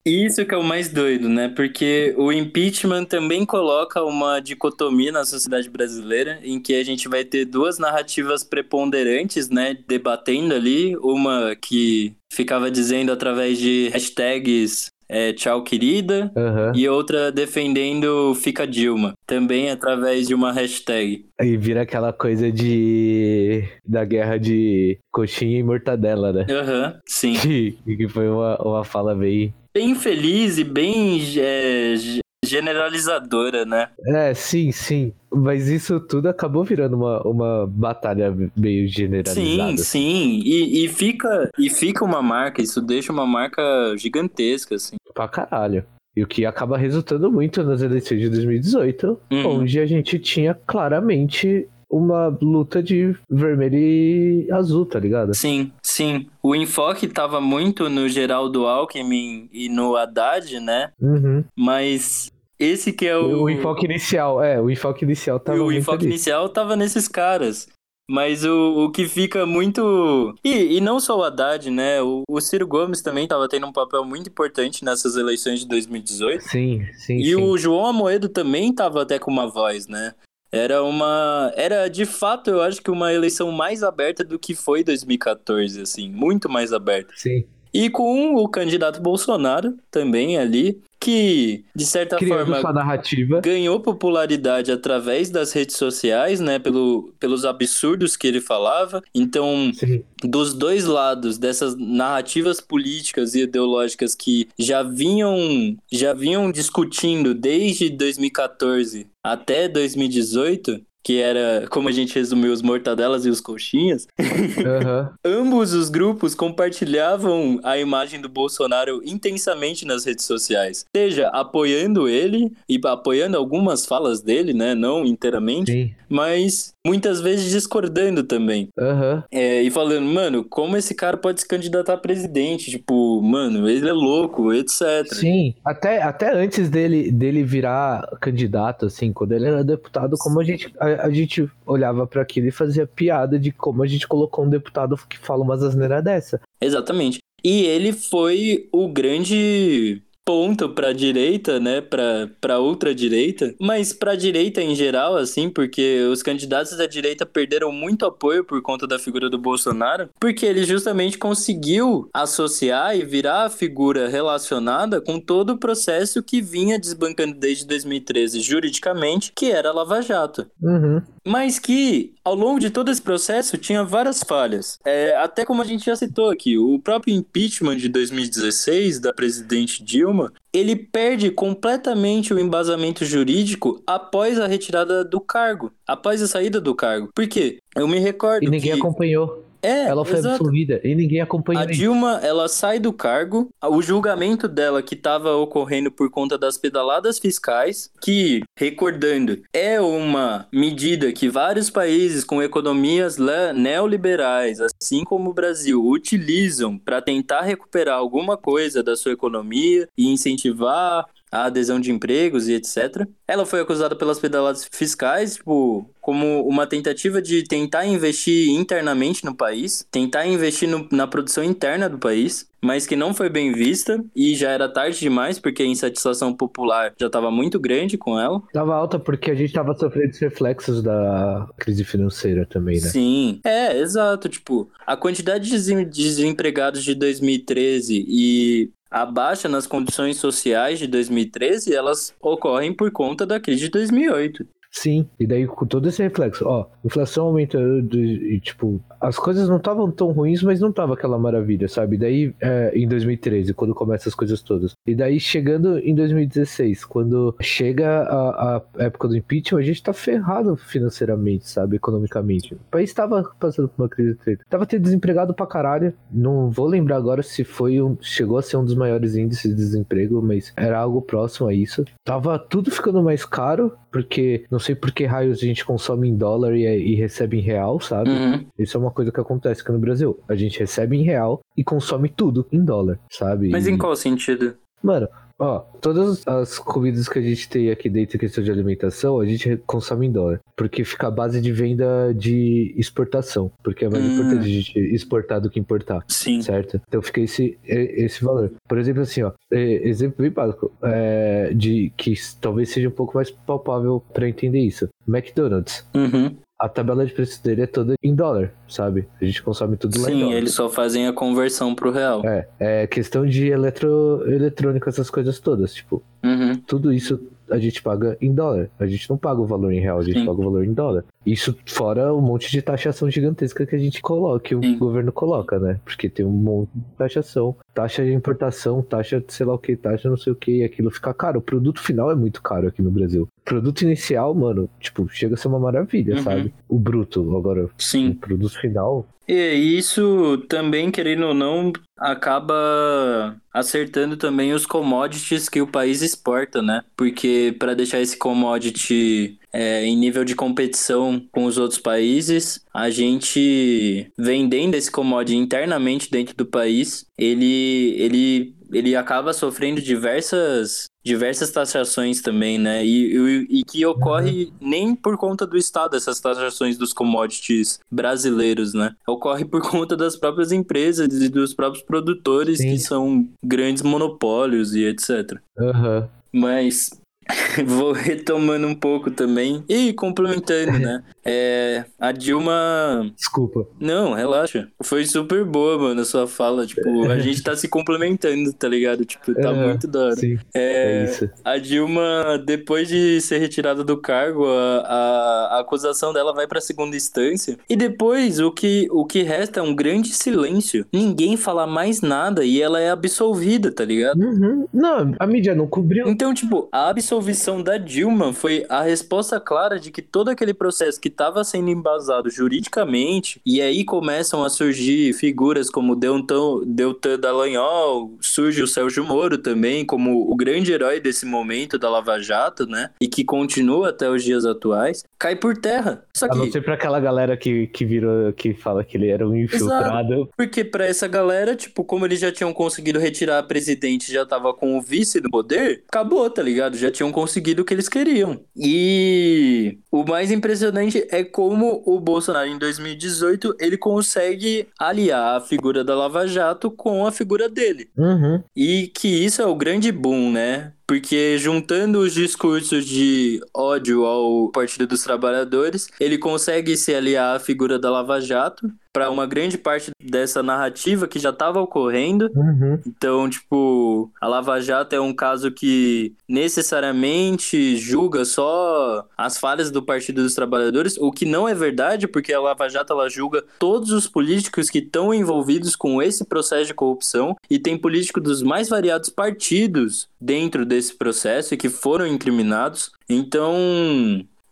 Isso 0.06 0.46
que 0.46 0.54
é 0.54 0.56
o 0.56 0.62
mais 0.62 0.88
doido, 0.88 1.28
né? 1.28 1.48
Porque 1.48 2.14
o 2.16 2.32
impeachment 2.32 3.06
também 3.06 3.44
coloca 3.44 4.04
uma 4.04 4.38
dicotomia 4.38 5.10
na 5.10 5.24
sociedade 5.24 5.68
brasileira, 5.68 6.38
em 6.44 6.60
que 6.60 6.74
a 6.76 6.84
gente 6.84 7.08
vai 7.08 7.24
ter 7.24 7.44
duas 7.44 7.78
narrativas 7.78 8.44
preponderantes, 8.44 9.50
né? 9.50 9.76
Debatendo 9.88 10.54
ali, 10.54 10.96
uma 10.98 11.56
que 11.60 12.14
ficava 12.32 12.70
dizendo 12.70 13.10
através 13.10 13.58
de 13.58 13.88
hashtags 13.92 14.92
é, 15.08 15.32
tchau 15.32 15.62
querida, 15.62 16.32
Aham. 16.36 16.72
e 16.74 16.88
outra 16.88 17.30
defendendo 17.30 18.34
Fica 18.34 18.66
Dilma, 18.66 19.14
também 19.26 19.70
através 19.70 20.26
de 20.26 20.34
uma 20.34 20.52
hashtag. 20.52 21.26
Aí 21.38 21.56
vira 21.56 21.82
aquela 21.82 22.12
coisa 22.12 22.50
de. 22.50 23.62
da 23.84 24.04
guerra 24.04 24.38
de 24.38 24.98
coxinha 25.12 25.58
e 25.58 25.62
mortadela, 25.62 26.32
né? 26.32 26.46
Aham, 26.50 27.00
sim. 27.06 27.34
Que, 27.86 27.96
que 27.96 28.08
foi 28.08 28.28
uma, 28.28 28.56
uma 28.60 28.84
fala 28.84 29.14
bem. 29.14 29.54
Bem 29.76 29.94
feliz 29.94 30.56
e 30.56 30.64
bem 30.64 31.20
é, 31.38 31.94
ge- 31.96 32.20
generalizadora, 32.42 33.66
né? 33.66 33.90
É, 34.06 34.32
sim, 34.32 34.72
sim. 34.72 35.12
Mas 35.30 35.68
isso 35.68 36.00
tudo 36.00 36.30
acabou 36.30 36.64
virando 36.64 36.96
uma, 36.96 37.20
uma 37.22 37.66
batalha 37.66 38.34
meio 38.56 38.88
generalizada. 38.88 39.76
Sim, 39.76 39.84
sim. 39.84 40.40
E, 40.42 40.82
e, 40.84 40.88
fica, 40.88 41.50
e 41.58 41.68
fica 41.68 42.06
uma 42.06 42.22
marca, 42.22 42.62
isso 42.62 42.80
deixa 42.80 43.12
uma 43.12 43.26
marca 43.26 43.62
gigantesca, 43.98 44.76
assim. 44.76 44.96
Pra 45.14 45.28
caralho. 45.28 45.84
E 46.16 46.22
o 46.22 46.26
que 46.26 46.46
acaba 46.46 46.78
resultando 46.78 47.30
muito 47.30 47.62
nas 47.62 47.82
eleições 47.82 48.18
de 48.22 48.30
2018, 48.30 49.20
Uhum. 49.30 49.58
onde 49.60 49.78
a 49.78 49.84
gente 49.84 50.18
tinha 50.18 50.54
claramente 50.66 51.68
uma 51.88 52.28
luta 52.42 52.82
de 52.82 53.14
vermelho 53.30 53.76
e 53.78 54.48
azul, 54.50 54.84
tá 54.86 54.98
ligado? 54.98 55.32
Sim, 55.34 55.70
sim. 55.96 56.26
O 56.42 56.54
enfoque 56.54 57.08
tava 57.08 57.40
muito 57.40 57.88
no 57.88 58.08
Geraldo 58.08 58.66
Alckmin 58.66 59.48
e 59.52 59.68
no 59.68 59.96
Haddad, 59.96 60.60
né? 60.60 60.92
Uhum. 61.00 61.44
Mas 61.56 62.30
esse 62.58 62.92
que 62.92 63.06
é 63.06 63.16
o. 63.16 63.42
O, 63.42 63.50
enfoque 63.50 63.84
inicial, 63.84 64.42
é, 64.42 64.60
o 64.60 64.70
enfoque 64.70 65.04
inicial 65.04 65.40
tava 65.40 65.62
o 65.62 65.72
enfoque 65.72 66.04
ali. 66.04 66.14
inicial 66.14 66.48
tava 66.48 66.76
nesses 66.76 67.08
caras. 67.08 67.68
Mas 68.08 68.44
o, 68.44 68.84
o 68.84 68.92
que 68.92 69.08
fica 69.08 69.44
muito. 69.44 70.32
E, 70.44 70.76
e 70.76 70.80
não 70.80 71.00
só 71.00 71.18
o 71.18 71.24
Haddad, 71.24 71.68
né? 71.70 72.00
O, 72.00 72.22
o 72.28 72.40
Ciro 72.40 72.66
Gomes 72.66 73.02
também 73.02 73.26
tava 73.26 73.48
tendo 73.48 73.66
um 73.66 73.72
papel 73.72 74.04
muito 74.04 74.28
importante 74.28 74.84
nessas 74.84 75.16
eleições 75.16 75.58
de 75.60 75.66
2018. 75.66 76.40
Sim, 76.44 76.86
sim, 76.94 77.16
E 77.16 77.30
sim. 77.30 77.34
o 77.34 77.58
João 77.58 77.86
Amoedo 77.86 78.28
também 78.28 78.72
tava 78.72 79.02
até 79.02 79.18
com 79.18 79.30
uma 79.30 79.48
voz, 79.48 79.88
né? 79.88 80.14
Era 80.56 80.82
uma. 80.82 81.52
Era 81.56 81.88
de 81.88 82.04
fato, 82.04 82.50
eu 82.50 82.62
acho 82.62 82.80
que 82.80 82.90
uma 82.90 83.12
eleição 83.12 83.52
mais 83.52 83.82
aberta 83.82 84.24
do 84.24 84.38
que 84.38 84.54
foi 84.54 84.82
2014, 84.82 85.80
assim. 85.82 86.10
Muito 86.10 86.48
mais 86.48 86.72
aberta. 86.72 87.12
Sim. 87.16 87.44
E 87.72 87.90
com 87.90 88.34
o 88.34 88.48
candidato 88.48 89.02
Bolsonaro 89.02 89.76
também 89.90 90.38
ali, 90.38 90.80
que, 91.00 91.64
de 91.74 91.84
certa 91.84 92.16
Criando 92.16 92.38
forma, 92.38 92.60
sua 92.60 92.72
narrativa. 92.72 93.40
ganhou 93.40 93.80
popularidade 93.80 94.72
através 94.72 95.30
das 95.30 95.52
redes 95.52 95.76
sociais, 95.76 96.40
né? 96.40 96.58
Pelo, 96.58 97.12
pelos 97.20 97.44
absurdos 97.44 98.16
que 98.16 98.26
ele 98.26 98.40
falava. 98.40 99.02
Então, 99.14 99.70
Sim. 99.74 100.02
dos 100.22 100.54
dois 100.54 100.84
lados 100.84 101.38
dessas 101.38 101.76
narrativas 101.76 102.60
políticas 102.60 103.34
e 103.34 103.42
ideológicas 103.42 104.14
que 104.14 104.48
já 104.58 104.82
vinham 104.82 105.76
já 105.92 106.12
vinham 106.12 106.50
discutindo 106.50 107.34
desde 107.34 107.90
2014 107.90 109.06
até 109.22 109.68
2018, 109.68 110.80
que 111.06 111.20
era 111.20 111.68
como 111.70 111.88
a 111.88 111.92
gente 111.92 112.16
resumiu 112.16 112.52
os 112.52 112.62
mortadelas 112.62 113.24
e 113.24 113.30
os 113.30 113.40
coxinhas, 113.40 114.08
Aham. 114.18 115.12
ambos 115.24 115.72
os 115.72 115.88
grupos 115.88 116.34
compartilhavam 116.34 117.60
a 117.62 117.78
imagem 117.78 118.20
do 118.20 118.28
Bolsonaro 118.28 119.00
intensamente 119.04 119.86
nas 119.86 120.04
redes 120.04 120.24
sociais, 120.24 120.84
seja 120.92 121.28
apoiando 121.28 122.08
ele 122.08 122.50
e 122.68 122.80
apoiando 122.86 123.36
algumas 123.36 123.86
falas 123.86 124.20
dele, 124.20 124.52
né, 124.52 124.74
não 124.74 125.04
inteiramente, 125.04 125.70
Sim. 125.70 125.94
mas 126.08 126.74
muitas 126.84 127.20
vezes 127.20 127.50
discordando 127.50 128.22
também. 128.22 128.68
Aham. 128.78 129.24
É, 129.30 129.62
e 129.62 129.70
falando, 129.70 130.06
mano, 130.06 130.44
como 130.44 130.76
esse 130.76 130.94
cara 130.94 131.16
pode 131.16 131.40
se 131.40 131.48
candidatar 131.48 131.94
a 131.94 131.98
presidente? 131.98 132.70
Tipo, 132.70 133.20
mano, 133.20 133.68
ele 133.68 133.88
é 133.88 133.92
louco, 133.92 134.52
etc. 134.52 135.06
Sim, 135.12 135.54
até, 135.64 136.00
até 136.00 136.32
antes 136.32 136.70
dele, 136.70 137.10
dele 137.10 137.42
virar 137.42 138.08
candidato, 138.20 138.86
assim, 138.86 139.12
quando 139.12 139.32
ele 139.32 139.46
era 139.46 139.64
deputado, 139.64 140.16
como 140.16 140.40
a 140.40 140.44
gente, 140.44 140.72
a, 140.78 140.86
a 141.00 141.10
gente 141.10 141.48
olhava 141.64 142.06
pra 142.06 142.22
aquilo 142.22 142.48
e 142.48 142.52
fazia 142.52 142.86
piada 142.86 143.38
de 143.38 143.52
como 143.52 143.82
a 143.82 143.86
gente 143.86 144.06
colocou 144.06 144.44
um 144.44 144.50
deputado 144.50 144.96
que 145.08 145.18
fala 145.18 145.42
umas 145.42 145.62
asneiras 145.62 146.02
dessa. 146.02 146.40
Exatamente. 146.60 147.18
E 147.44 147.64
ele 147.64 147.92
foi 147.92 148.68
o 148.72 148.88
grande 148.88 150.02
ponto 150.26 150.68
pra 150.68 150.92
direita, 150.92 151.60
né, 151.60 151.80
pra, 151.80 152.28
pra 152.40 152.60
ultradireita, 152.60 153.54
mas 153.60 153.92
pra 153.92 154.16
direita 154.16 154.60
em 154.60 154.74
geral, 154.74 155.16
assim, 155.16 155.48
porque 155.48 156.00
os 156.10 156.20
candidatos 156.20 156.76
da 156.76 156.84
direita 156.84 157.24
perderam 157.24 157.70
muito 157.70 158.04
apoio 158.04 158.44
por 158.44 158.60
conta 158.60 158.88
da 158.88 158.98
figura 158.98 159.30
do 159.30 159.38
Bolsonaro, 159.38 160.08
porque 160.18 160.44
ele 160.44 160.64
justamente 160.64 161.16
conseguiu 161.16 162.10
associar 162.12 162.96
e 162.96 163.04
virar 163.04 163.44
a 163.44 163.50
figura 163.50 164.08
relacionada 164.08 165.00
com 165.00 165.20
todo 165.20 165.50
o 165.50 165.58
processo 165.58 166.20
que 166.20 166.42
vinha 166.42 166.76
desbancando 166.76 167.34
desde 167.34 167.64
2013 167.64 168.40
juridicamente, 168.40 169.32
que 169.32 169.52
era 169.52 169.68
a 169.68 169.72
Lava 169.72 170.02
Jato. 170.02 170.50
Uhum. 170.60 171.00
Mas 171.26 171.58
que, 171.58 172.14
ao 172.24 172.34
longo 172.34 172.60
de 172.60 172.70
todo 172.70 172.90
esse 172.90 173.02
processo, 173.02 173.58
tinha 173.58 173.82
várias 173.82 174.22
falhas. 174.22 174.78
É, 174.84 175.16
até 175.16 175.44
como 175.44 175.60
a 175.60 175.64
gente 175.64 175.84
já 175.84 175.96
citou 175.96 176.30
aqui, 176.30 176.56
o 176.56 176.78
próprio 176.78 177.14
impeachment 177.14 177.76
de 177.76 177.88
2016 177.88 179.00
da 179.00 179.12
presidente 179.12 179.82
Dilma, 179.82 180.15
ele 180.52 180.76
perde 180.76 181.30
completamente 181.30 182.32
o 182.34 182.38
embasamento 182.38 183.04
jurídico 183.04 183.82
após 183.86 184.38
a 184.40 184.46
retirada 184.46 185.04
do 185.04 185.20
cargo, 185.20 185.72
após 185.86 186.20
a 186.22 186.26
saída 186.26 186.60
do 186.60 186.74
cargo. 186.74 187.10
Por 187.14 187.26
quê? 187.26 187.58
Eu 187.74 187.86
me 187.86 187.98
recordo 187.98 188.44
E 188.44 188.50
ninguém 188.50 188.72
que... 188.72 188.78
acompanhou. 188.78 189.45
É, 189.62 189.86
Ela 189.86 190.04
foi 190.04 190.18
exato. 190.18 190.34
absolvida 190.36 190.80
e 190.84 190.94
ninguém 190.94 191.20
acompanhou. 191.20 191.62
A. 191.62 191.66
Dilma, 191.66 192.20
ela 192.22 192.48
sai 192.48 192.78
do 192.78 192.92
cargo, 192.92 193.48
o 193.62 193.82
julgamento 193.82 194.46
dela 194.48 194.82
que 194.82 194.94
estava 194.94 195.34
ocorrendo 195.36 195.90
por 195.90 196.10
conta 196.10 196.38
das 196.38 196.56
pedaladas 196.56 197.18
fiscais, 197.18 197.90
que, 198.00 198.42
recordando, 198.58 199.38
é 199.52 199.80
uma 199.80 200.46
medida 200.52 201.12
que 201.12 201.28
vários 201.28 201.70
países 201.70 202.24
com 202.24 202.42
economias 202.42 203.16
neoliberais, 203.54 204.60
assim 204.60 205.04
como 205.04 205.30
o 205.30 205.34
Brasil, 205.34 205.84
utilizam 205.84 206.78
para 206.78 207.02
tentar 207.02 207.42
recuperar 207.42 207.96
alguma 207.98 208.36
coisa 208.36 208.82
da 208.82 208.96
sua 208.96 209.12
economia 209.12 209.88
e 209.96 210.08
incentivar 210.12 211.06
a 211.30 211.44
adesão 211.46 211.80
de 211.80 211.90
empregos 211.90 212.48
e 212.48 212.54
etc. 212.54 213.06
Ela 213.26 213.44
foi 213.44 213.60
acusada 213.60 213.96
pelas 213.96 214.18
pedaladas 214.18 214.68
fiscais, 214.72 215.34
tipo, 215.36 215.88
como 216.00 216.46
uma 216.46 216.66
tentativa 216.66 217.20
de 217.20 217.42
tentar 217.42 217.84
investir 217.86 218.50
internamente 218.50 219.24
no 219.24 219.34
país, 219.34 219.86
tentar 219.90 220.26
investir 220.26 220.68
no- 220.68 220.86
na 220.92 221.06
produção 221.06 221.42
interna 221.42 221.88
do 221.88 221.98
país, 221.98 222.46
mas 222.62 222.86
que 222.86 222.94
não 222.96 223.12
foi 223.12 223.28
bem 223.28 223.52
vista 223.52 224.02
e 224.14 224.34
já 224.34 224.50
era 224.50 224.68
tarde 224.68 224.98
demais 225.00 225.38
porque 225.38 225.62
a 225.62 225.66
insatisfação 225.66 226.32
popular 226.32 226.92
já 226.98 227.06
estava 227.06 227.30
muito 227.30 227.58
grande 227.58 227.98
com 227.98 228.18
ela. 228.18 228.40
Tava 228.52 228.74
alta 228.74 228.98
porque 228.98 229.30
a 229.30 229.34
gente 229.34 229.52
tava 229.52 229.74
sofrendo 229.76 230.10
os 230.12 230.18
reflexos 230.18 230.82
da 230.82 231.48
crise 231.58 231.84
financeira 231.84 232.46
também, 232.46 232.80
né? 232.80 232.88
Sim, 232.88 233.40
é, 233.44 233.76
exato. 233.78 234.28
Tipo, 234.28 234.70
a 234.86 234.96
quantidade 234.96 235.44
de 235.46 235.52
desem- 235.52 235.88
desempregados 235.88 236.82
de 236.84 236.94
2013 236.94 238.04
e 238.08 238.70
a 238.96 239.04
baixa 239.04 239.46
nas 239.46 239.66
condições 239.66 240.16
sociais 240.16 240.78
de 240.78 240.86
2013, 240.86 241.74
elas 241.74 242.14
ocorrem 242.18 242.72
por 242.72 242.90
conta 242.90 243.26
da 243.26 243.38
crise 243.38 243.60
de 243.60 243.68
2008. 243.68 244.46
Sim, 244.76 245.08
e 245.18 245.26
daí 245.26 245.46
com 245.46 245.64
todo 245.64 245.88
esse 245.88 246.02
reflexo, 246.02 246.44
ó, 246.46 246.66
inflação 246.84 247.26
aumentando 247.26 247.98
e 247.98 248.38
tipo, 248.38 248.78
as 249.00 249.18
coisas 249.18 249.48
não 249.48 249.56
estavam 249.56 249.90
tão 249.90 250.12
ruins, 250.12 250.42
mas 250.42 250.60
não 250.60 250.70
tava 250.70 250.92
aquela 250.92 251.18
maravilha, 251.18 251.66
sabe? 251.66 251.96
Daí 251.96 252.34
é, 252.38 252.72
em 252.74 252.86
2013, 252.86 253.54
quando 253.54 253.74
começam 253.74 254.10
as 254.10 254.14
coisas 254.14 254.42
todas. 254.42 254.72
E 254.86 254.94
daí 254.94 255.18
chegando 255.18 255.78
em 255.78 255.94
2016, 255.94 256.84
quando 256.84 257.34
chega 257.40 258.02
a, 258.02 258.56
a 258.56 258.62
época 258.84 259.08
do 259.08 259.16
impeachment, 259.16 259.60
a 259.60 259.62
gente 259.62 259.82
tá 259.82 259.94
ferrado 259.94 260.56
financeiramente, 260.56 261.48
sabe? 261.48 261.76
Economicamente. 261.76 262.52
O 262.52 262.58
país 262.70 262.92
tava 262.92 263.24
passando 263.40 263.68
por 263.68 263.84
uma 263.84 263.88
crise 263.88 264.14
treta. 264.16 264.44
Tava 264.48 264.66
tendo 264.66 264.82
desempregado 264.82 265.32
pra 265.32 265.46
caralho. 265.46 265.94
Não 266.12 266.50
vou 266.50 266.66
lembrar 266.66 266.96
agora 266.96 267.22
se 267.22 267.44
foi 267.44 267.80
um. 267.80 267.96
Chegou 268.02 268.36
a 268.36 268.42
ser 268.42 268.58
um 268.58 268.64
dos 268.64 268.74
maiores 268.74 269.16
índices 269.16 269.50
de 269.50 269.56
desemprego, 269.56 270.20
mas 270.20 270.52
era 270.54 270.78
algo 270.78 271.00
próximo 271.00 271.48
a 271.48 271.54
isso. 271.54 271.82
Tava 272.04 272.38
tudo 272.38 272.70
ficando 272.70 273.02
mais 273.02 273.24
caro 273.24 273.72
porque 273.96 274.44
não 274.50 274.58
sei 274.58 274.74
por 274.74 274.92
que 274.92 275.06
raios 275.06 275.38
a 275.38 275.46
gente 275.46 275.64
consome 275.64 276.06
em 276.08 276.14
dólar 276.14 276.54
e, 276.54 276.64
e 276.66 276.94
recebe 276.96 277.38
em 277.38 277.40
real, 277.40 277.80
sabe? 277.80 278.10
Uhum. 278.10 278.44
Isso 278.58 278.76
é 278.76 278.80
uma 278.80 278.90
coisa 278.90 279.10
que 279.10 279.18
acontece 279.18 279.62
aqui 279.62 279.72
no 279.72 279.78
Brasil. 279.78 280.20
A 280.28 280.34
gente 280.34 280.58
recebe 280.58 280.98
em 280.98 281.02
real 281.02 281.40
e 281.56 281.64
consome 281.64 282.10
tudo 282.10 282.46
em 282.52 282.62
dólar, 282.62 282.98
sabe? 283.10 283.48
Mas 283.48 283.66
E- 283.66 283.70
em 283.70 283.78
qual 283.78 283.96
sentido? 283.96 284.54
Mano, 284.82 285.08
ó, 285.38 285.60
todas 285.80 286.26
as 286.26 286.58
comidas 286.58 287.08
que 287.08 287.18
a 287.18 287.22
gente 287.22 287.48
tem 287.48 287.70
aqui 287.70 287.88
dentro, 287.88 288.18
questão 288.18 288.42
de 288.42 288.50
alimentação, 288.50 289.20
a 289.20 289.26
gente 289.26 289.56
consome 289.66 290.06
em 290.06 290.12
dólar. 290.12 290.40
Porque 290.56 290.84
fica 290.84 291.08
a 291.08 291.10
base 291.10 291.40
de 291.40 291.52
venda 291.52 292.12
de 292.14 292.74
exportação. 292.76 293.50
Porque 293.62 293.84
é 293.84 293.88
mais 293.88 294.04
Hum. 294.04 294.12
importante 294.14 294.40
a 294.40 294.48
gente 294.48 294.78
exportar 294.78 295.40
do 295.40 295.50
que 295.50 295.60
importar. 295.60 296.04
Sim. 296.08 296.40
Certo? 296.42 296.80
Então 296.88 297.02
fica 297.02 297.20
esse, 297.20 297.58
esse 297.64 298.24
valor. 298.24 298.52
Por 298.68 298.78
exemplo, 298.78 299.02
assim, 299.02 299.22
ó, 299.22 299.32
exemplo 299.50 300.22
bem 300.22 300.30
básico, 300.30 300.72
é, 300.82 301.52
de 301.54 301.92
que 301.96 302.14
talvez 302.40 302.70
seja 302.70 302.88
um 302.88 302.92
pouco 302.92 303.16
mais 303.16 303.30
palpável 303.30 304.02
pra 304.12 304.28
entender 304.28 304.60
isso. 304.60 304.88
McDonald's. 305.06 305.86
Uhum. 305.94 306.34
A 306.58 306.70
tabela 306.70 307.04
de 307.04 307.12
preço 307.12 307.42
dele 307.44 307.62
é 307.62 307.66
toda 307.66 307.94
em 308.02 308.14
dólar, 308.14 308.50
sabe? 308.66 309.06
A 309.20 309.24
gente 309.26 309.42
consome 309.42 309.76
tudo 309.76 310.00
lá 310.00 310.08
em 310.10 310.14
Sim, 310.14 310.20
dólar. 310.20 310.34
eles 310.36 310.54
só 310.54 310.70
fazem 310.70 311.06
a 311.06 311.12
conversão 311.12 311.74
pro 311.74 311.90
real. 311.90 312.22
É, 312.24 312.48
é 312.58 312.86
questão 312.86 313.26
de 313.26 313.48
eletro, 313.48 314.22
eletrônica, 314.26 314.88
essas 314.88 315.10
coisas 315.10 315.38
todas. 315.38 315.74
Tipo, 315.74 316.02
Uhum. 316.24 316.56
tudo 316.66 316.92
isso 316.92 317.20
a 317.50 317.58
gente 317.58 317.80
paga 317.82 318.16
em 318.20 318.34
dólar. 318.34 318.70
A 318.80 318.86
gente 318.86 319.08
não 319.08 319.16
paga 319.18 319.40
o 319.40 319.46
valor 319.46 319.70
em 319.70 319.78
real, 319.80 319.98
a 319.98 320.02
gente 320.02 320.18
Sim. 320.20 320.26
paga 320.26 320.40
o 320.40 320.44
valor 320.44 320.64
em 320.64 320.72
dólar. 320.72 321.04
Isso 321.26 321.54
fora 321.66 322.12
um 322.14 322.20
monte 322.22 322.50
de 322.50 322.60
taxação 322.62 323.08
gigantesca 323.10 323.64
que 323.66 323.76
a 323.76 323.78
gente 323.78 324.00
coloca, 324.00 324.40
que 324.40 324.54
o 324.54 324.62
Sim. 324.62 324.78
governo 324.78 325.12
coloca, 325.12 325.58
né? 325.58 325.78
Porque 325.84 326.08
tem 326.08 326.24
um 326.24 326.30
monte 326.30 326.70
de 326.74 326.82
taxação, 326.96 327.54
taxa 327.74 328.02
de 328.02 328.12
importação, 328.14 328.80
taxa 328.82 329.20
de 329.20 329.32
sei 329.32 329.44
lá 329.46 329.54
o 329.54 329.58
que, 329.58 329.76
taxa 329.76 330.08
não 330.08 330.16
sei 330.16 330.32
o 330.32 330.36
que, 330.36 330.62
e 330.62 330.64
aquilo 330.64 330.90
fica 330.90 331.12
caro. 331.12 331.38
O 331.38 331.42
produto 331.42 331.80
final 331.80 332.10
é 332.10 332.14
muito 332.16 332.42
caro 332.42 332.66
aqui 332.66 332.80
no 332.82 332.90
Brasil. 332.90 333.28
O 333.46 333.48
produto 333.48 333.82
inicial, 333.82 334.34
mano, 334.34 334.68
tipo, 334.80 335.08
chega 335.08 335.34
a 335.34 335.36
ser 335.36 335.46
uma 335.46 335.60
maravilha, 335.60 336.16
Uhum. 336.16 336.22
sabe? 336.22 336.52
O 336.68 336.80
bruto, 336.80 337.20
agora, 337.36 337.66
o 337.66 337.70
Sim. 337.78 338.12
produto 338.14 338.58
final. 338.58 339.06
E 339.28 339.78
isso 339.78 340.38
também, 340.48 340.90
querendo 340.90 341.26
ou 341.26 341.34
não, 341.34 341.72
acaba 341.96 343.36
acertando 343.52 344.16
também 344.16 344.52
os 344.52 344.66
commodities 344.66 345.48
que 345.48 345.60
o 345.60 345.66
país 345.66 346.02
exporta, 346.02 346.60
né? 346.60 346.82
Porque 346.96 347.54
para 347.58 347.74
deixar 347.74 348.00
esse 348.00 348.16
commodity 348.16 349.38
é, 349.52 349.84
em 349.84 349.96
nível 349.96 350.24
de 350.24 350.34
competição 350.34 351.22
com 351.32 351.44
os 351.44 351.56
outros 351.56 351.80
países, 351.80 352.64
a 352.74 352.90
gente 352.90 354.10
vendendo 354.18 354.74
esse 354.74 354.90
commodity 354.90 355.36
internamente 355.38 356.10
dentro 356.10 356.36
do 356.36 356.44
país, 356.46 357.06
ele, 357.16 357.94
ele, 357.98 358.54
ele 358.72 358.96
acaba 358.96 359.32
sofrendo 359.32 359.80
diversas 359.80 360.86
diversas 361.04 361.52
taxações 361.52 362.20
também, 362.20 362.58
né? 362.58 362.84
E, 362.84 363.16
e, 363.16 363.60
e 363.60 363.64
que 363.64 363.86
ocorre 363.86 364.52
nem 364.60 364.92
por 364.92 365.16
conta 365.16 365.46
do 365.46 365.56
Estado, 365.56 365.94
essas 365.94 366.18
taxações 366.18 366.76
dos 366.76 366.92
commodities 366.92 367.78
brasileiros, 367.88 368.74
né? 368.74 368.96
Ocorre 369.06 369.44
por 369.44 369.62
conta 369.70 369.96
das 369.96 370.16
próprias 370.16 370.50
empresas 370.50 371.06
e 371.22 371.28
dos 371.28 371.54
próprios 371.54 371.84
produtores 371.84 372.58
Sim. 372.58 372.70
que 372.70 372.78
são 372.80 373.28
grandes 373.40 373.84
monopólios 373.84 374.74
e 374.74 374.84
etc. 374.84 375.38
Aham. 375.56 376.08
Mas 376.32 376.90
vou 377.66 377.92
retomando 377.92 378.66
um 378.66 378.74
pouco 378.74 379.10
também 379.10 379.64
e 379.68 379.92
complementando, 379.92 380.78
né? 380.78 381.02
É, 381.24 381.84
a 381.98 382.12
Dilma. 382.12 383.10
Desculpa. 383.16 383.66
Não, 383.80 384.12
relaxa. 384.12 384.68
Foi 384.82 385.04
super 385.04 385.44
boa, 385.44 385.76
mano, 385.78 386.00
a 386.02 386.04
sua 386.04 386.26
fala. 386.26 386.66
Tipo, 386.66 387.10
a 387.10 387.18
gente 387.20 387.42
tá 387.42 387.56
se 387.56 387.68
complementando, 387.68 388.52
tá 388.52 388.68
ligado? 388.68 389.04
Tipo, 389.04 389.34
tá 389.34 389.50
É, 389.50 389.66
muito 389.66 389.88
da 389.88 390.04
hora. 390.04 390.16
Sim, 390.16 390.38
é 390.54 391.02
É, 391.02 391.04
isso. 391.04 391.28
a 391.44 391.58
Dilma, 391.58 392.40
depois 392.44 392.86
de 392.88 393.20
ser 393.20 393.38
retirada 393.38 393.82
do 393.82 393.96
cargo, 393.96 394.46
a, 394.46 394.78
a- 394.86 395.56
a 395.56 395.60
acusação 395.60 396.12
dela 396.12 396.32
vai 396.32 396.46
pra 396.46 396.60
segunda 396.60 396.96
instância. 396.96 397.58
E 397.68 397.74
depois 397.76 398.38
o 398.38 398.52
que, 398.52 398.86
o 398.90 399.04
que 399.04 399.22
resta 399.22 399.60
é 399.60 399.62
um 399.62 399.74
grande 399.74 400.10
silêncio. 400.12 400.86
Ninguém 400.92 401.36
fala 401.36 401.66
mais 401.66 402.00
nada 402.00 402.44
e 402.44 402.60
ela 402.62 402.80
é 402.80 402.90
absolvida, 402.90 403.72
tá 403.72 403.84
ligado? 403.84 404.20
Uhum. 404.20 404.66
Não, 404.72 405.14
a 405.18 405.26
mídia 405.26 405.54
não 405.54 405.66
cobriu. 405.66 406.08
Então, 406.08 406.32
tipo, 406.32 406.68
a 406.70 406.88
absolvição 406.90 407.15
da 407.62 407.78
Dilma 407.78 408.32
foi 408.32 408.64
a 408.68 408.82
resposta 408.82 409.40
clara 409.40 409.78
de 409.78 409.90
que 409.90 410.02
todo 410.02 410.28
aquele 410.28 410.54
processo 410.54 411.00
que 411.00 411.08
estava 411.08 411.42
sendo 411.44 411.70
embasado 411.70 412.30
juridicamente, 412.30 413.40
e 413.44 413.60
aí 413.60 413.84
começam 413.84 414.44
a 414.44 414.48
surgir 414.48 415.12
figuras 415.14 415.70
como 415.70 415.96
Deltan, 415.96 416.62
Deltan 416.66 417.18
Dallagnol, 417.18 418.16
surge 418.20 418.62
o 418.62 418.66
Sérgio 418.66 419.04
Moro 419.04 419.38
também, 419.38 419.84
como 419.84 420.30
o 420.30 420.36
grande 420.36 420.72
herói 420.72 421.00
desse 421.00 421.26
momento 421.26 421.78
da 421.78 421.88
Lava 421.88 422.20
Jato, 422.20 422.66
né? 422.66 422.90
E 423.00 423.08
que 423.08 423.24
continua 423.24 423.90
até 423.90 424.08
os 424.08 424.22
dias 424.22 424.44
atuais, 424.44 425.04
cai 425.18 425.36
por 425.36 425.56
terra. 425.56 426.04
Só 426.14 426.26
A 426.26 426.34
não 426.34 426.46
que, 426.46 426.52
ser 426.52 426.62
pra 426.62 426.74
aquela 426.74 427.00
galera 427.00 427.36
que, 427.36 427.66
que 427.68 427.84
virou, 427.84 428.32
que 428.32 428.54
fala 428.54 428.84
que 428.84 428.96
ele 428.96 429.08
era 429.08 429.26
um 429.26 429.34
infiltrado. 429.34 430.28
porque 430.36 430.64
pra 430.64 430.86
essa 430.86 431.06
galera, 431.06 431.54
tipo, 431.54 431.84
como 431.84 432.04
eles 432.04 432.20
já 432.20 432.32
tinham 432.32 432.52
conseguido 432.52 432.98
retirar 432.98 433.38
a 433.38 433.42
presidente, 433.42 434.12
já 434.12 434.24
tava 434.24 434.52
com 434.54 434.76
o 434.76 434.82
vice 434.82 435.20
no 435.20 435.30
poder, 435.30 435.84
acabou, 435.88 436.28
tá 436.30 436.42
ligado? 436.42 436.76
Já 436.76 436.90
tinham 437.06 437.12
conseguido 437.12 437.62
o 437.62 437.64
que 437.64 437.72
eles 437.72 437.88
queriam. 437.88 438.40
E 438.56 439.78
o 439.90 440.04
mais 440.04 440.30
impressionante 440.30 441.06
é 441.10 441.22
como 441.24 441.82
o 441.86 442.00
Bolsonaro 442.00 442.48
em 442.48 442.58
2018 442.58 443.56
ele 443.60 443.76
consegue 443.76 444.66
aliar 444.78 445.36
a 445.36 445.40
figura 445.40 445.84
da 445.84 445.94
Lava 445.94 446.26
Jato 446.26 446.70
com 446.70 447.06
a 447.06 447.12
figura 447.12 447.48
dele. 447.48 447.88
Uhum. 447.96 448.42
E 448.54 448.88
que 448.88 449.08
isso 449.08 449.40
é 449.40 449.46
o 449.46 449.54
grande 449.54 449.92
boom, 449.92 450.32
né? 450.32 450.72
Porque 450.86 451.36
juntando 451.36 451.98
os 451.98 452.14
discursos 452.14 452.86
de 452.86 453.40
ódio 453.52 454.04
ao 454.04 454.50
Partido 454.50 454.86
dos 454.86 455.02
Trabalhadores, 455.02 455.88
ele 455.98 456.16
consegue 456.16 456.76
se 456.76 456.94
aliar 456.94 457.36
à 457.36 457.40
figura 457.40 457.76
da 457.76 457.90
Lava 457.90 458.20
Jato 458.20 458.70
para 458.96 459.10
uma 459.10 459.26
grande 459.26 459.58
parte 459.58 459.90
dessa 460.02 460.42
narrativa 460.42 461.06
que 461.06 461.18
já 461.18 461.28
estava 461.28 461.60
ocorrendo. 461.60 462.30
Uhum. 462.34 462.80
Então, 462.86 463.28
tipo, 463.28 464.10
a 464.18 464.26
Lava 464.26 464.58
Jato 464.58 464.94
é 464.94 465.00
um 465.00 465.12
caso 465.12 465.50
que 465.50 466.14
necessariamente 466.26 467.76
julga 467.76 468.24
só 468.24 469.06
as 469.14 469.36
falhas 469.36 469.70
do 469.70 469.82
Partido 469.82 470.22
dos 470.22 470.34
Trabalhadores, 470.34 470.96
o 470.96 471.12
que 471.12 471.26
não 471.26 471.46
é 471.46 471.54
verdade, 471.54 472.08
porque 472.08 472.32
a 472.32 472.40
Lava 472.40 472.70
Jato 472.70 472.94
ela 472.94 473.10
julga 473.10 473.44
todos 473.58 473.90
os 473.90 474.06
políticos 474.06 474.70
que 474.70 474.78
estão 474.78 475.12
envolvidos 475.12 475.76
com 475.76 476.00
esse 476.00 476.24
processo 476.24 476.68
de 476.68 476.74
corrupção 476.74 477.36
e 477.50 477.58
tem 477.58 477.76
políticos 477.76 478.22
dos 478.22 478.42
mais 478.42 478.70
variados 478.70 479.10
partidos 479.10 480.08
dentro 480.18 480.64
desse 480.64 480.94
processo 480.94 481.52
e 481.52 481.58
que 481.58 481.68
foram 481.68 482.06
incriminados. 482.06 482.90
Então, 483.10 483.54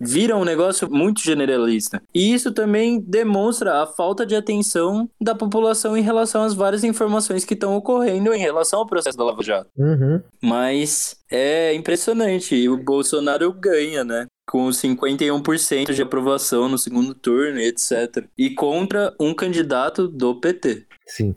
vira 0.04 0.36
um 0.36 0.44
negócio 0.44 0.90
muito 0.90 1.22
generalista. 1.22 2.02
E 2.14 2.32
isso 2.32 2.52
também 2.52 3.00
demonstra 3.00 3.82
a 3.82 3.86
falta 3.86 4.24
de 4.24 4.34
atenção 4.34 5.08
da 5.20 5.34
população 5.34 5.96
em 5.96 6.02
relação 6.02 6.42
às 6.42 6.54
várias 6.54 6.84
informações 6.84 7.44
que 7.44 7.54
estão 7.54 7.76
ocorrendo 7.76 8.32
em 8.32 8.38
relação 8.38 8.80
ao 8.80 8.86
processo 8.86 9.18
da 9.18 9.24
Lava 9.24 9.42
Jato. 9.42 9.70
Uhum. 9.76 10.20
Mas 10.42 11.16
é 11.30 11.74
impressionante, 11.74 12.54
e 12.54 12.68
o 12.68 12.76
Bolsonaro 12.76 13.52
ganha, 13.52 14.04
né? 14.04 14.26
Com 14.46 14.68
51% 14.68 15.92
de 15.92 16.02
aprovação 16.02 16.68
no 16.68 16.78
segundo 16.78 17.14
turno, 17.14 17.58
e 17.58 17.66
etc. 17.66 18.26
E 18.36 18.50
contra 18.50 19.14
um 19.18 19.34
candidato 19.34 20.06
do 20.06 20.38
PT. 20.38 20.86
Sim. 21.06 21.34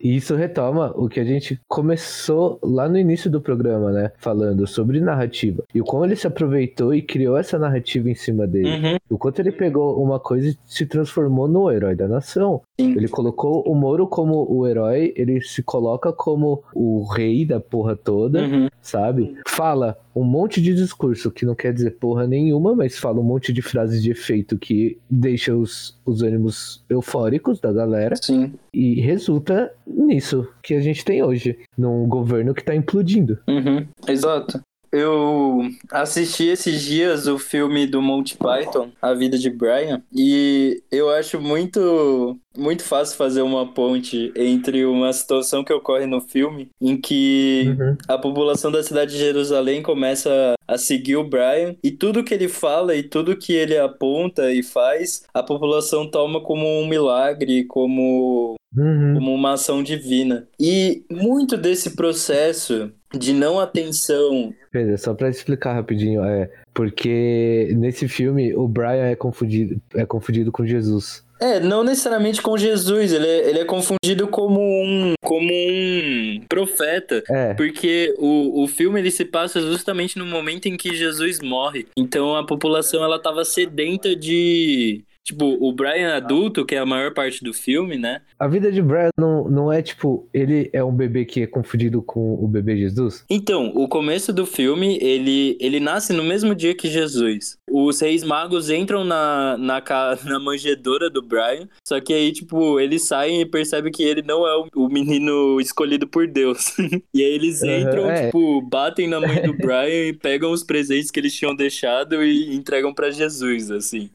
E 0.00 0.16
isso 0.16 0.34
retoma 0.34 0.92
o 0.96 1.08
que 1.08 1.20
a 1.20 1.24
gente 1.24 1.60
começou 1.68 2.58
lá 2.62 2.88
no 2.88 2.98
início 2.98 3.30
do 3.30 3.40
programa, 3.40 3.90
né? 3.90 4.12
Falando 4.18 4.66
sobre 4.66 5.00
narrativa. 5.00 5.64
E 5.74 5.80
o 5.80 5.84
como 5.84 6.04
ele 6.04 6.16
se 6.16 6.26
aproveitou 6.26 6.94
e 6.94 7.02
criou 7.02 7.36
essa 7.36 7.58
narrativa 7.58 8.08
em 8.10 8.14
cima 8.14 8.46
dele. 8.46 8.68
Uhum. 8.68 8.96
O 9.10 9.18
quanto 9.18 9.40
ele 9.40 9.52
pegou 9.52 10.02
uma 10.02 10.20
coisa 10.20 10.48
e 10.48 10.58
se 10.66 10.86
transformou 10.86 11.48
no 11.48 11.70
herói 11.70 11.94
da 11.94 12.06
nação. 12.06 12.60
Sim. 12.80 12.92
Ele 12.92 13.08
colocou 13.08 13.62
o 13.66 13.74
Moro 13.74 14.06
como 14.06 14.46
o 14.50 14.66
herói, 14.66 15.12
ele 15.16 15.40
se 15.40 15.62
coloca 15.62 16.12
como 16.12 16.62
o 16.74 17.04
rei 17.04 17.44
da 17.44 17.58
porra 17.60 17.96
toda, 17.96 18.40
Uhum. 18.42 18.68
sabe? 18.80 19.36
Fala 19.46 19.96
um 20.14 20.24
monte 20.24 20.60
de 20.60 20.74
discurso 20.74 21.30
que 21.30 21.46
não 21.46 21.54
quer 21.54 21.72
dizer 21.72 21.92
porra 21.92 22.26
nenhuma, 22.26 22.74
mas 22.74 22.98
fala 22.98 23.20
um 23.20 23.24
monte 23.24 23.52
de 23.52 23.62
frases 23.62 24.02
de 24.02 24.10
efeito 24.10 24.58
que 24.58 24.98
deixa 25.08 25.54
os, 25.54 25.98
os 26.04 26.22
ânimos 26.22 26.84
eufóricos 26.88 27.60
da 27.60 27.72
galera 27.72 28.16
Sim. 28.16 28.52
e 28.72 29.00
resulta 29.00 29.72
nisso 29.86 30.48
que 30.62 30.74
a 30.74 30.80
gente 30.80 31.04
tem 31.04 31.22
hoje, 31.22 31.58
num 31.76 32.06
governo 32.06 32.54
que 32.54 32.64
tá 32.64 32.74
implodindo. 32.74 33.38
Uhum, 33.48 33.86
exato. 34.06 34.60
Eu 34.92 35.60
assisti 35.90 36.46
esses 36.46 36.82
dias 36.82 37.26
o 37.26 37.38
filme 37.38 37.86
do 37.86 38.00
Monty 38.00 38.36
Python, 38.36 38.90
A 39.00 39.12
Vida 39.14 39.38
de 39.38 39.50
Brian, 39.50 40.02
e 40.14 40.82
eu 40.90 41.10
acho 41.10 41.40
muito 41.40 42.38
muito 42.56 42.82
fácil 42.82 43.16
fazer 43.16 43.42
uma 43.42 43.72
ponte 43.72 44.32
entre 44.34 44.84
uma 44.84 45.12
situação 45.12 45.62
que 45.62 45.72
ocorre 45.72 46.06
no 46.06 46.20
filme 46.20 46.68
em 46.80 46.96
que 47.00 47.66
Uhum. 47.78 47.96
a 48.08 48.18
população 48.18 48.70
da 48.72 48.82
cidade 48.82 49.12
de 49.12 49.18
Jerusalém 49.18 49.80
começa 49.80 50.54
a 50.66 50.76
seguir 50.76 51.16
o 51.16 51.22
Brian 51.28 51.76
e 51.84 51.90
tudo 51.92 52.24
que 52.24 52.34
ele 52.34 52.48
fala 52.48 52.96
e 52.96 53.02
tudo 53.04 53.36
que 53.36 53.52
ele 53.52 53.78
aponta 53.78 54.52
e 54.52 54.62
faz, 54.64 55.22
a 55.32 55.42
população 55.42 56.10
toma 56.10 56.40
como 56.42 56.66
um 56.66 56.88
milagre, 56.88 57.64
como 57.64 58.56
Uhum. 58.76 59.14
como 59.14 59.34
uma 59.34 59.54
ação 59.54 59.82
divina. 59.82 60.46
E 60.60 61.02
muito 61.10 61.56
desse 61.56 61.96
processo 61.96 62.92
de 63.14 63.32
não 63.32 63.58
atenção. 63.58 64.52
Pedro, 64.70 64.98
só 64.98 65.14
pra 65.14 65.28
explicar 65.28 65.74
rapidinho, 65.74 66.24
é 66.24 66.50
porque 66.74 67.72
nesse 67.76 68.06
filme 68.08 68.54
o 68.54 68.68
Brian 68.68 69.06
é 69.06 69.16
confundido, 69.16 69.80
é 69.94 70.04
confundido 70.06 70.52
com 70.52 70.66
Jesus. 70.66 71.26
É, 71.40 71.60
não 71.60 71.84
necessariamente 71.84 72.42
com 72.42 72.58
Jesus, 72.58 73.12
ele 73.12 73.26
é, 73.26 73.48
ele 73.48 73.58
é 73.60 73.64
confundido 73.64 74.26
como 74.26 74.60
um, 74.60 75.14
como 75.22 75.48
um 75.52 76.40
profeta. 76.48 77.22
É, 77.30 77.54
Porque 77.54 78.14
o, 78.18 78.64
o 78.64 78.66
filme 78.66 78.98
ele 78.98 79.10
se 79.10 79.24
passa 79.24 79.60
justamente 79.60 80.18
no 80.18 80.26
momento 80.26 80.66
em 80.66 80.76
que 80.76 80.94
Jesus 80.96 81.40
morre. 81.40 81.86
Então 81.96 82.34
a 82.34 82.44
população 82.44 83.04
ela 83.04 83.20
tava 83.20 83.44
sedenta 83.44 84.16
de. 84.16 85.04
Tipo, 85.28 85.58
o 85.60 85.70
Brian 85.72 86.16
adulto, 86.16 86.64
que 86.64 86.74
é 86.74 86.78
a 86.78 86.86
maior 86.86 87.12
parte 87.12 87.44
do 87.44 87.52
filme, 87.52 87.98
né? 87.98 88.22
a 88.38 88.48
vida 88.48 88.72
de 88.72 88.80
Brian 88.80 89.10
não, 89.18 89.46
não 89.48 89.70
é 89.70 89.82
tipo, 89.82 90.26
ele 90.32 90.70
é 90.72 90.82
um 90.82 90.94
bebê 90.94 91.26
que 91.26 91.42
é 91.42 91.46
confundido 91.46 92.00
com 92.00 92.34
o 92.42 92.48
bebê 92.48 92.78
Jesus? 92.78 93.26
Então, 93.28 93.72
o 93.74 93.86
começo 93.86 94.32
do 94.32 94.46
filme, 94.46 94.98
ele, 95.02 95.58
ele 95.60 95.80
nasce 95.80 96.14
no 96.14 96.24
mesmo 96.24 96.54
dia 96.54 96.74
que 96.74 96.88
Jesus. 96.88 97.58
Os 97.70 98.00
reis 98.00 98.24
magos 98.24 98.70
entram 98.70 99.04
na, 99.04 99.58
na, 99.58 99.82
ca- 99.82 100.18
na 100.24 100.38
manjedoura 100.38 101.10
do 101.10 101.20
Brian, 101.20 101.68
só 101.86 102.00
que 102.00 102.14
aí, 102.14 102.32
tipo, 102.32 102.80
eles 102.80 103.06
saem 103.06 103.42
e 103.42 103.46
percebem 103.46 103.92
que 103.92 104.02
ele 104.02 104.22
não 104.22 104.46
é 104.46 104.56
o, 104.56 104.84
o 104.84 104.88
menino 104.88 105.60
escolhido 105.60 106.08
por 106.08 106.26
Deus. 106.26 106.74
e 107.12 107.22
aí 107.22 107.32
eles 107.32 107.62
entram, 107.62 108.08
é. 108.10 108.26
tipo, 108.26 108.62
batem 108.62 109.06
na 109.06 109.20
mãe 109.20 109.42
do 109.42 109.52
Brian 109.58 110.08
e 110.08 110.12
pegam 110.14 110.52
os 110.52 110.64
presentes 110.64 111.10
que 111.10 111.20
eles 111.20 111.34
tinham 111.34 111.54
deixado 111.54 112.24
e 112.24 112.54
entregam 112.56 112.94
pra 112.94 113.10
Jesus, 113.10 113.70
assim. 113.70 114.08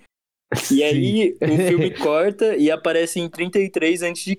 E 0.72 0.84
aí 0.84 1.36
o 1.42 1.58
filme 1.68 1.92
corta 1.98 2.56
e 2.56 2.70
aparece 2.70 3.20
em 3.20 3.30
33 3.30 4.04
a.C., 4.04 4.38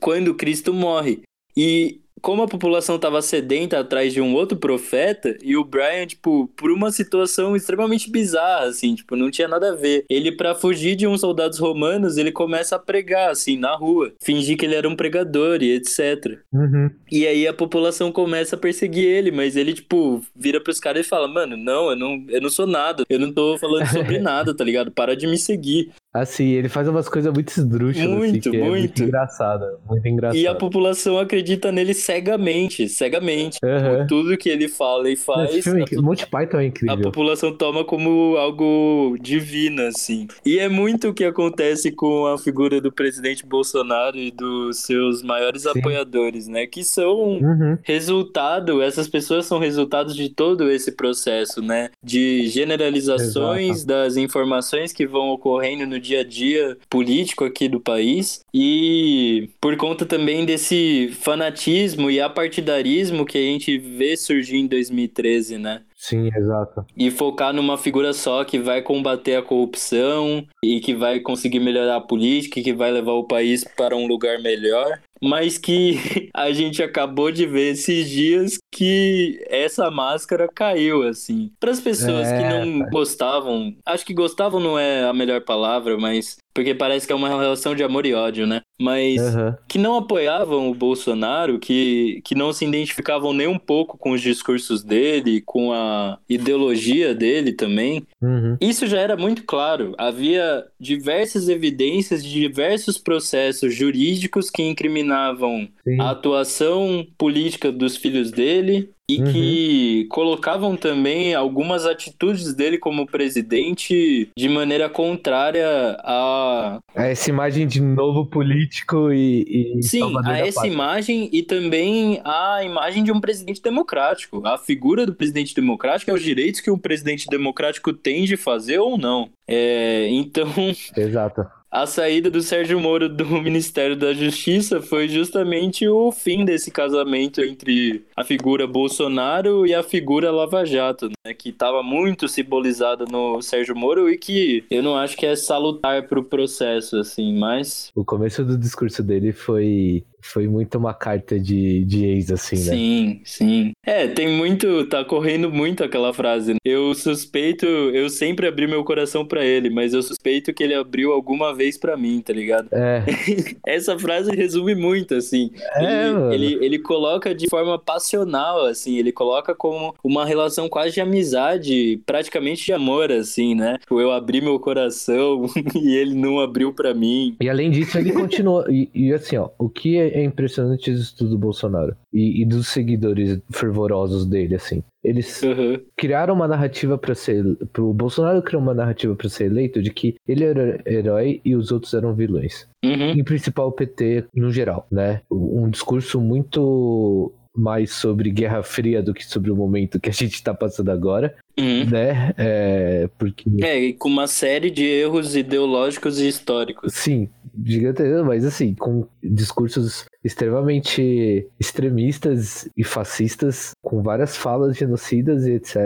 quando 0.00 0.34
Cristo 0.34 0.72
morre. 0.72 1.22
E 1.56 2.00
como 2.20 2.42
a 2.42 2.48
população 2.48 2.96
estava 2.96 3.22
sedenta 3.22 3.78
atrás 3.78 4.12
de 4.12 4.20
um 4.20 4.34
outro 4.34 4.56
profeta, 4.56 5.36
e 5.42 5.56
o 5.56 5.64
Brian, 5.64 6.06
tipo, 6.06 6.48
por 6.56 6.70
uma 6.70 6.90
situação 6.90 7.56
extremamente 7.56 8.10
bizarra, 8.10 8.66
assim, 8.66 8.94
tipo, 8.94 9.16
não 9.16 9.30
tinha 9.30 9.48
nada 9.48 9.70
a 9.70 9.74
ver. 9.74 10.04
Ele, 10.08 10.32
pra 10.32 10.54
fugir 10.54 10.96
de 10.96 11.06
uns 11.06 11.20
soldados 11.20 11.58
romanos, 11.58 12.16
ele 12.16 12.32
começa 12.32 12.76
a 12.76 12.78
pregar, 12.78 13.30
assim, 13.30 13.56
na 13.56 13.74
rua. 13.74 14.12
Fingir 14.22 14.56
que 14.56 14.64
ele 14.64 14.74
era 14.74 14.88
um 14.88 14.96
pregador 14.96 15.62
e 15.62 15.72
etc. 15.72 16.38
Uhum. 16.52 16.90
E 17.10 17.26
aí 17.26 17.46
a 17.46 17.52
população 17.52 18.12
começa 18.12 18.56
a 18.56 18.58
perseguir 18.58 19.04
ele, 19.04 19.30
mas 19.30 19.56
ele, 19.56 19.74
tipo, 19.74 20.22
vira 20.34 20.60
pros 20.60 20.80
caras 20.80 21.06
e 21.06 21.08
fala, 21.08 21.28
mano, 21.28 21.56
não, 21.56 21.90
eu 21.90 21.96
não, 21.96 22.24
eu 22.28 22.40
não 22.40 22.50
sou 22.50 22.66
nada, 22.66 23.04
eu 23.08 23.18
não 23.18 23.32
tô 23.32 23.58
falando 23.58 23.86
sobre 23.86 24.18
nada, 24.20 24.54
tá 24.54 24.64
ligado? 24.64 24.90
Para 24.90 25.16
de 25.16 25.26
me 25.26 25.38
seguir. 25.38 25.90
Assim, 26.20 26.48
ele 26.50 26.68
faz 26.68 26.86
umas 26.88 27.08
coisas 27.08 27.32
muito 27.32 27.48
esdrúxulas, 27.50 28.08
Muito, 28.08 28.38
assim, 28.48 28.50
que 28.50 28.56
é 28.56 28.60
muito 28.60 28.78
muito. 28.80 29.02
engraçada, 29.02 29.78
muito 29.88 30.06
engraçado. 30.08 30.38
E 30.38 30.46
a 30.46 30.54
população 30.54 31.18
acredita 31.18 31.70
nele 31.72 31.94
cegamente, 31.94 32.88
cegamente. 32.88 33.58
Por 33.60 34.06
tudo 34.06 34.36
que 34.36 34.48
ele 34.48 34.68
fala 34.68 35.10
e 35.10 35.16
faz, 35.16 35.50
Esse 35.50 35.62
filme, 35.62 35.82
a, 35.82 35.86
po- 35.86 36.02
Monty 36.02 36.26
Python 36.26 36.58
é 36.58 36.60
a 36.60 36.64
incrível. 36.64 37.02
população 37.02 37.52
toma 37.56 37.84
como 37.84 38.36
algo 38.36 39.16
divino, 39.20 39.82
assim. 39.82 40.26
E 40.44 40.58
é 40.58 40.68
muito 40.68 41.08
o 41.08 41.14
que 41.14 41.24
acontece 41.24 41.90
com 41.92 42.26
a 42.26 42.38
figura 42.38 42.80
do 42.80 42.90
presidente 42.92 43.44
Bolsonaro 43.46 44.16
e 44.16 44.30
dos 44.30 44.78
seus 44.78 45.22
maiores 45.22 45.62
Sim. 45.62 45.70
apoiadores, 45.78 46.48
né? 46.48 46.66
Que 46.66 46.82
são 46.84 47.38
Uhum. 47.38 47.78
resultado, 47.82 48.80
essas 48.82 49.08
pessoas 49.08 49.46
são 49.46 49.58
resultados 49.58 50.14
de 50.14 50.28
todo 50.28 50.70
esse 50.70 50.92
processo, 50.92 51.60
né? 51.62 51.90
De 52.02 52.46
generalizações 52.48 53.84
das 53.84 54.16
informações 54.16 54.92
que 54.92 55.06
vão 55.06 55.28
ocorrendo 55.30 55.86
no 55.86 56.00
dia 56.08 56.20
a 56.20 56.24
dia 56.24 56.78
político 56.88 57.44
aqui 57.44 57.68
do 57.68 57.80
país 57.80 58.44
e 58.52 59.50
por 59.60 59.76
conta 59.76 60.06
também 60.06 60.44
desse 60.46 61.10
fanatismo 61.20 62.10
e 62.10 62.20
apartidarismo 62.20 63.26
que 63.26 63.36
a 63.36 63.42
gente 63.42 63.78
vê 63.78 64.16
surgir 64.16 64.56
em 64.56 64.66
2013, 64.66 65.58
né? 65.58 65.82
Sim, 65.98 66.30
exato. 66.34 66.86
e 66.96 67.10
focar 67.10 67.52
numa 67.52 67.76
figura 67.76 68.12
só 68.12 68.44
que 68.44 68.56
vai 68.56 68.80
combater 68.80 69.34
a 69.34 69.42
corrupção 69.42 70.46
e 70.62 70.78
que 70.78 70.94
vai 70.94 71.18
conseguir 71.18 71.58
melhorar 71.58 71.96
a 71.96 72.00
política 72.00 72.60
e 72.60 72.62
que 72.62 72.72
vai 72.72 72.92
levar 72.92 73.14
o 73.14 73.24
país 73.24 73.64
para 73.64 73.96
um 73.96 74.06
lugar 74.06 74.38
melhor. 74.38 75.00
Mas 75.22 75.58
que 75.58 75.94
a 76.34 76.52
gente 76.52 76.82
acabou 76.82 77.30
de 77.32 77.46
ver 77.46 77.72
esses 77.72 78.08
dias 78.08 78.58
que 78.72 79.44
essa 79.48 79.90
máscara 79.90 80.48
caiu, 80.48 81.02
assim. 81.02 81.52
Para 81.58 81.72
as 81.72 81.80
pessoas 81.80 82.32
que 82.32 82.42
É, 82.42 82.48
não 82.48 82.88
gostavam, 82.90 83.76
acho 83.84 84.04
que 84.06 84.14
gostavam 84.14 84.60
não 84.60 84.78
é 84.78 85.04
a 85.04 85.12
melhor 85.12 85.42
palavra, 85.44 85.96
mas. 85.98 86.36
Porque 86.58 86.74
parece 86.74 87.06
que 87.06 87.12
é 87.12 87.16
uma 87.16 87.28
relação 87.28 87.72
de 87.72 87.84
amor 87.84 88.04
e 88.04 88.12
ódio, 88.12 88.44
né? 88.44 88.62
Mas 88.80 89.20
Aham. 89.20 89.56
que 89.68 89.78
não 89.78 89.96
apoiavam 89.96 90.68
o 90.68 90.74
Bolsonaro, 90.74 91.60
que, 91.60 92.20
que 92.24 92.34
não 92.34 92.52
se 92.52 92.64
identificavam 92.64 93.32
nem 93.32 93.46
um 93.46 93.60
pouco 93.60 93.96
com 93.96 94.10
os 94.10 94.20
discursos 94.20 94.82
dele, 94.82 95.40
com 95.40 95.72
a 95.72 96.18
ideologia 96.28 97.14
dele 97.14 97.52
também. 97.52 98.04
Uhum. 98.20 98.56
Isso 98.60 98.88
já 98.88 98.98
era 98.98 99.16
muito 99.16 99.44
claro. 99.44 99.94
Havia 99.96 100.66
diversas 100.80 101.48
evidências 101.48 102.24
de 102.24 102.32
diversos 102.32 102.98
processos 102.98 103.72
jurídicos 103.72 104.50
que 104.50 104.64
incriminavam 104.64 105.68
Sim. 105.84 106.00
a 106.00 106.10
atuação 106.10 107.06
política 107.16 107.70
dos 107.70 107.96
filhos 107.96 108.32
dele 108.32 108.90
e 109.08 109.18
Uhum. 109.18 109.32
que 109.32 110.06
colocavam 110.10 110.76
também 110.76 111.34
algumas 111.34 111.86
atitudes 111.86 112.54
dele 112.54 112.78
como 112.78 113.06
presidente 113.06 114.30
de 114.36 114.48
maneira 114.48 114.88
contrária 114.88 115.66
a 116.00 116.78
Essa 116.94 117.30
imagem 117.30 117.66
de 117.66 117.80
novo 117.80 118.26
político 118.26 119.10
e, 119.10 119.76
e 119.78 119.82
Sim, 119.82 120.00
salvador 120.00 120.30
a 120.32 120.38
essa 120.38 120.66
imagem 120.66 121.30
e 121.32 121.42
também 121.42 122.20
a 122.24 122.62
imagem 122.62 123.02
de 123.02 123.10
um 123.10 123.20
presidente 123.20 123.62
democrático. 123.62 124.42
A 124.46 124.58
figura 124.58 125.06
do 125.06 125.14
presidente 125.14 125.54
democrático 125.54 126.10
é 126.10 126.14
os 126.14 126.22
direitos 126.22 126.60
que 126.60 126.70
um 126.70 126.78
presidente 126.78 127.26
democrático 127.28 127.92
tem 127.92 128.24
de 128.24 128.36
fazer 128.36 128.78
ou 128.78 128.98
não. 128.98 129.30
É, 129.46 130.06
então, 130.10 130.48
Exato. 130.96 131.46
A 131.70 131.86
saída 131.86 132.30
do 132.30 132.40
Sérgio 132.40 132.80
Moro 132.80 133.08
do 133.08 133.26
Ministério 133.42 133.96
da 133.96 134.14
Justiça 134.14 134.80
foi 134.80 135.08
justamente 135.08 135.86
o 135.86 136.10
fim 136.10 136.44
desse 136.44 136.70
casamento 136.70 137.42
entre 137.42 138.04
a 138.16 138.24
figura 138.24 138.66
Bolsonaro 138.66 139.66
e 139.66 139.74
a 139.74 139.82
figura 139.82 140.30
Lava 140.30 140.64
Jato, 140.64 141.10
né, 141.24 141.34
que 141.34 141.50
estava 141.50 141.82
muito 141.82 142.26
simbolizada 142.26 143.04
no 143.04 143.42
Sérgio 143.42 143.76
Moro 143.76 144.08
e 144.08 144.16
que 144.16 144.64
eu 144.70 144.82
não 144.82 144.96
acho 144.96 145.16
que 145.16 145.26
é 145.26 145.36
salutar 145.36 146.08
para 146.08 146.18
o 146.18 146.24
processo, 146.24 146.96
assim, 146.96 147.38
mas 147.38 147.90
O 147.94 148.04
começo 148.04 148.44
do 148.44 148.56
discurso 148.56 149.02
dele 149.02 149.32
foi, 149.32 150.04
foi 150.32 150.46
muito 150.46 150.76
uma 150.78 150.94
carta 150.94 151.38
de, 151.38 151.84
de 151.84 152.04
ex, 152.06 152.30
assim, 152.30 152.56
né? 152.56 152.62
Sim, 152.62 153.20
sim. 153.24 153.72
É, 153.84 154.06
tem 154.06 154.28
muito, 154.28 154.84
tá 154.86 155.04
correndo 155.04 155.50
muito 155.50 155.82
aquela 155.82 156.12
frase. 156.12 156.52
né? 156.52 156.58
Eu 156.64 156.94
suspeito, 156.94 157.66
eu 157.66 158.08
sempre 158.10 158.46
abri 158.46 158.66
meu 158.66 158.84
coração 158.84 159.24
pra 159.26 159.44
ele, 159.44 159.70
mas 159.70 159.94
eu 159.94 160.02
suspeito 160.02 160.52
que 160.52 160.62
ele 160.62 160.74
abriu 160.74 161.12
alguma 161.12 161.54
vez 161.54 161.76
pra 161.78 161.96
mim, 161.96 162.20
tá 162.20 162.32
ligado? 162.32 162.68
É, 162.72 163.02
Essa 163.66 163.98
frase 163.98 164.30
resume 164.34 164.74
muito, 164.74 165.14
assim. 165.14 165.50
É, 165.76 166.08
ele, 166.32 166.54
ele, 166.54 166.64
ele 166.64 166.78
coloca 166.78 167.34
de 167.34 167.48
forma 167.48 167.78
passional, 167.78 168.64
assim, 168.66 168.98
ele 168.98 169.12
coloca 169.12 169.54
como 169.54 169.94
uma 170.04 170.24
relação 170.24 170.68
quase 170.68 170.94
de 170.94 171.00
amizade, 171.00 172.00
praticamente 172.04 172.64
de 172.64 172.72
amor, 172.72 173.10
assim, 173.10 173.54
né? 173.54 173.78
Tipo, 173.80 174.00
Eu 174.00 174.12
abri 174.12 174.40
meu 174.40 174.58
coração 174.58 175.46
e 175.74 175.94
ele 175.96 176.14
não 176.14 176.40
abriu 176.40 176.72
pra 176.72 176.92
mim. 176.94 177.36
E 177.40 177.48
além 177.48 177.70
disso, 177.70 177.98
ele 177.98 178.12
continuou. 178.12 178.64
E, 178.70 178.88
e 178.94 179.12
assim, 179.12 179.36
ó, 179.36 179.48
o 179.58 179.68
que 179.68 179.96
é 179.96 180.17
impressionante 180.24 180.90
disso 180.92 181.14
tudo 181.16 181.30
do 181.30 181.38
Bolsonaro 181.38 181.94
e, 182.12 182.42
e 182.42 182.44
dos 182.44 182.68
seguidores 182.68 183.38
fervorosos 183.50 184.24
dele, 184.26 184.54
assim. 184.54 184.82
Eles 185.04 185.42
Uhum. 185.42 185.78
criaram 185.96 186.34
uma 186.34 186.48
narrativa 186.48 186.98
para 186.98 187.14
ser. 187.14 187.44
Pro 187.72 187.92
Bolsonaro 187.94 188.42
criou 188.42 188.60
uma 188.62 188.74
narrativa 188.74 189.14
para 189.14 189.28
ser 189.28 189.44
eleito 189.46 189.80
de 189.82 189.90
que 189.90 190.14
ele 190.26 190.44
era 190.44 190.80
herói 190.86 191.40
e 191.44 191.54
os 191.54 191.70
outros 191.70 191.94
eram 191.94 192.14
vilões. 192.14 192.66
Uhum. 192.84 193.10
Em 193.12 193.24
principal 193.24 193.68
o 193.68 193.72
PT 193.72 194.24
no 194.34 194.50
geral, 194.50 194.86
né? 194.90 195.20
Um 195.30 195.68
discurso 195.70 196.20
muito 196.20 197.32
mais 197.56 197.92
sobre 197.92 198.30
Guerra 198.30 198.62
Fria 198.62 199.02
do 199.02 199.12
que 199.12 199.24
sobre 199.26 199.50
o 199.50 199.56
momento 199.56 199.98
que 199.98 200.08
a 200.08 200.12
gente 200.12 200.40
tá 200.44 200.54
passando 200.54 200.90
agora, 200.90 201.34
Uhum. 201.58 201.86
né? 201.90 202.32
É, 202.38 203.08
porque 203.18 203.44
É, 203.62 203.80
e 203.80 203.92
com 203.94 204.08
uma 204.08 204.28
série 204.28 204.70
de 204.70 204.84
erros 204.84 205.34
ideológicos 205.34 206.20
e 206.20 206.28
históricos. 206.28 206.94
Sim, 206.94 207.28
gigantesco, 207.64 208.24
mas 208.24 208.44
assim, 208.44 208.74
com 208.74 209.06
discursos 209.22 210.06
extremamente 210.24 211.48
extremistas 211.58 212.68
e 212.76 212.84
fascistas, 212.84 213.72
com 213.82 214.02
várias 214.02 214.36
falas 214.36 214.76
genocidas 214.76 215.46
e 215.46 215.52
etc. 215.52 215.76